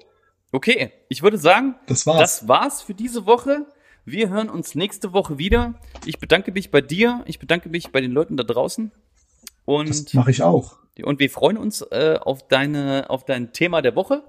Okay. 0.52 0.92
Ich 1.08 1.22
würde 1.22 1.38
sagen, 1.38 1.76
Das 1.86 2.06
war's. 2.06 2.18
das 2.40 2.48
war's 2.48 2.82
für 2.82 2.94
diese 2.94 3.26
Woche. 3.26 3.66
Wir 4.04 4.28
hören 4.30 4.48
uns 4.48 4.74
nächste 4.74 5.12
Woche 5.12 5.36
wieder. 5.38 5.74
Ich 6.06 6.18
bedanke 6.18 6.52
mich 6.52 6.70
bei 6.70 6.80
dir. 6.80 7.22
Ich 7.26 7.38
bedanke 7.38 7.68
mich 7.68 7.92
bei 7.92 8.00
den 8.00 8.12
Leuten 8.12 8.36
da 8.36 8.44
draußen. 8.44 8.90
das 8.90 9.56
Und, 9.64 10.14
mache 10.14 10.30
ich 10.30 10.42
auch. 10.42 10.78
und 11.02 11.18
wir 11.20 11.28
freuen 11.30 11.58
uns 11.58 11.82
äh, 11.82 12.18
auf 12.20 12.48
deine, 12.48 13.10
auf 13.10 13.24
dein 13.24 13.52
Thema 13.52 13.82
der 13.82 13.94
Woche. 13.94 14.24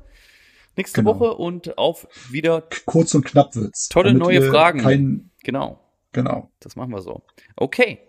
Nächste 0.78 1.02
Genau. 1.02 1.20
Woche 1.20 1.34
und 1.34 1.78
auf 1.78 2.08
wieder, 2.30 2.62
Kurz 2.86 3.14
und 3.16 3.26
knapp 3.26 3.56
wird's. 3.56 3.90
Tolle 3.90 4.14
neue 4.14 4.44
Fragen. 4.44 4.80
Kein, 4.80 5.32
genau. 5.44 5.80
genau. 6.14 6.52
Das 6.60 6.76
machen 6.76 6.92
wir 6.92 7.02
so. 7.02 7.24
Okay. 7.56 8.00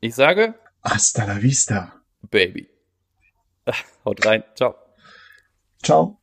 Ich 0.00 0.14
sage, 0.14 0.54
Hasta 0.82 1.24
la 1.24 1.40
vista. 1.40 2.02
Baby. 2.30 2.68
Haut 4.04 4.26
rein. 4.26 4.42
Ciao. 4.54 4.74
Ciao. 5.82 6.20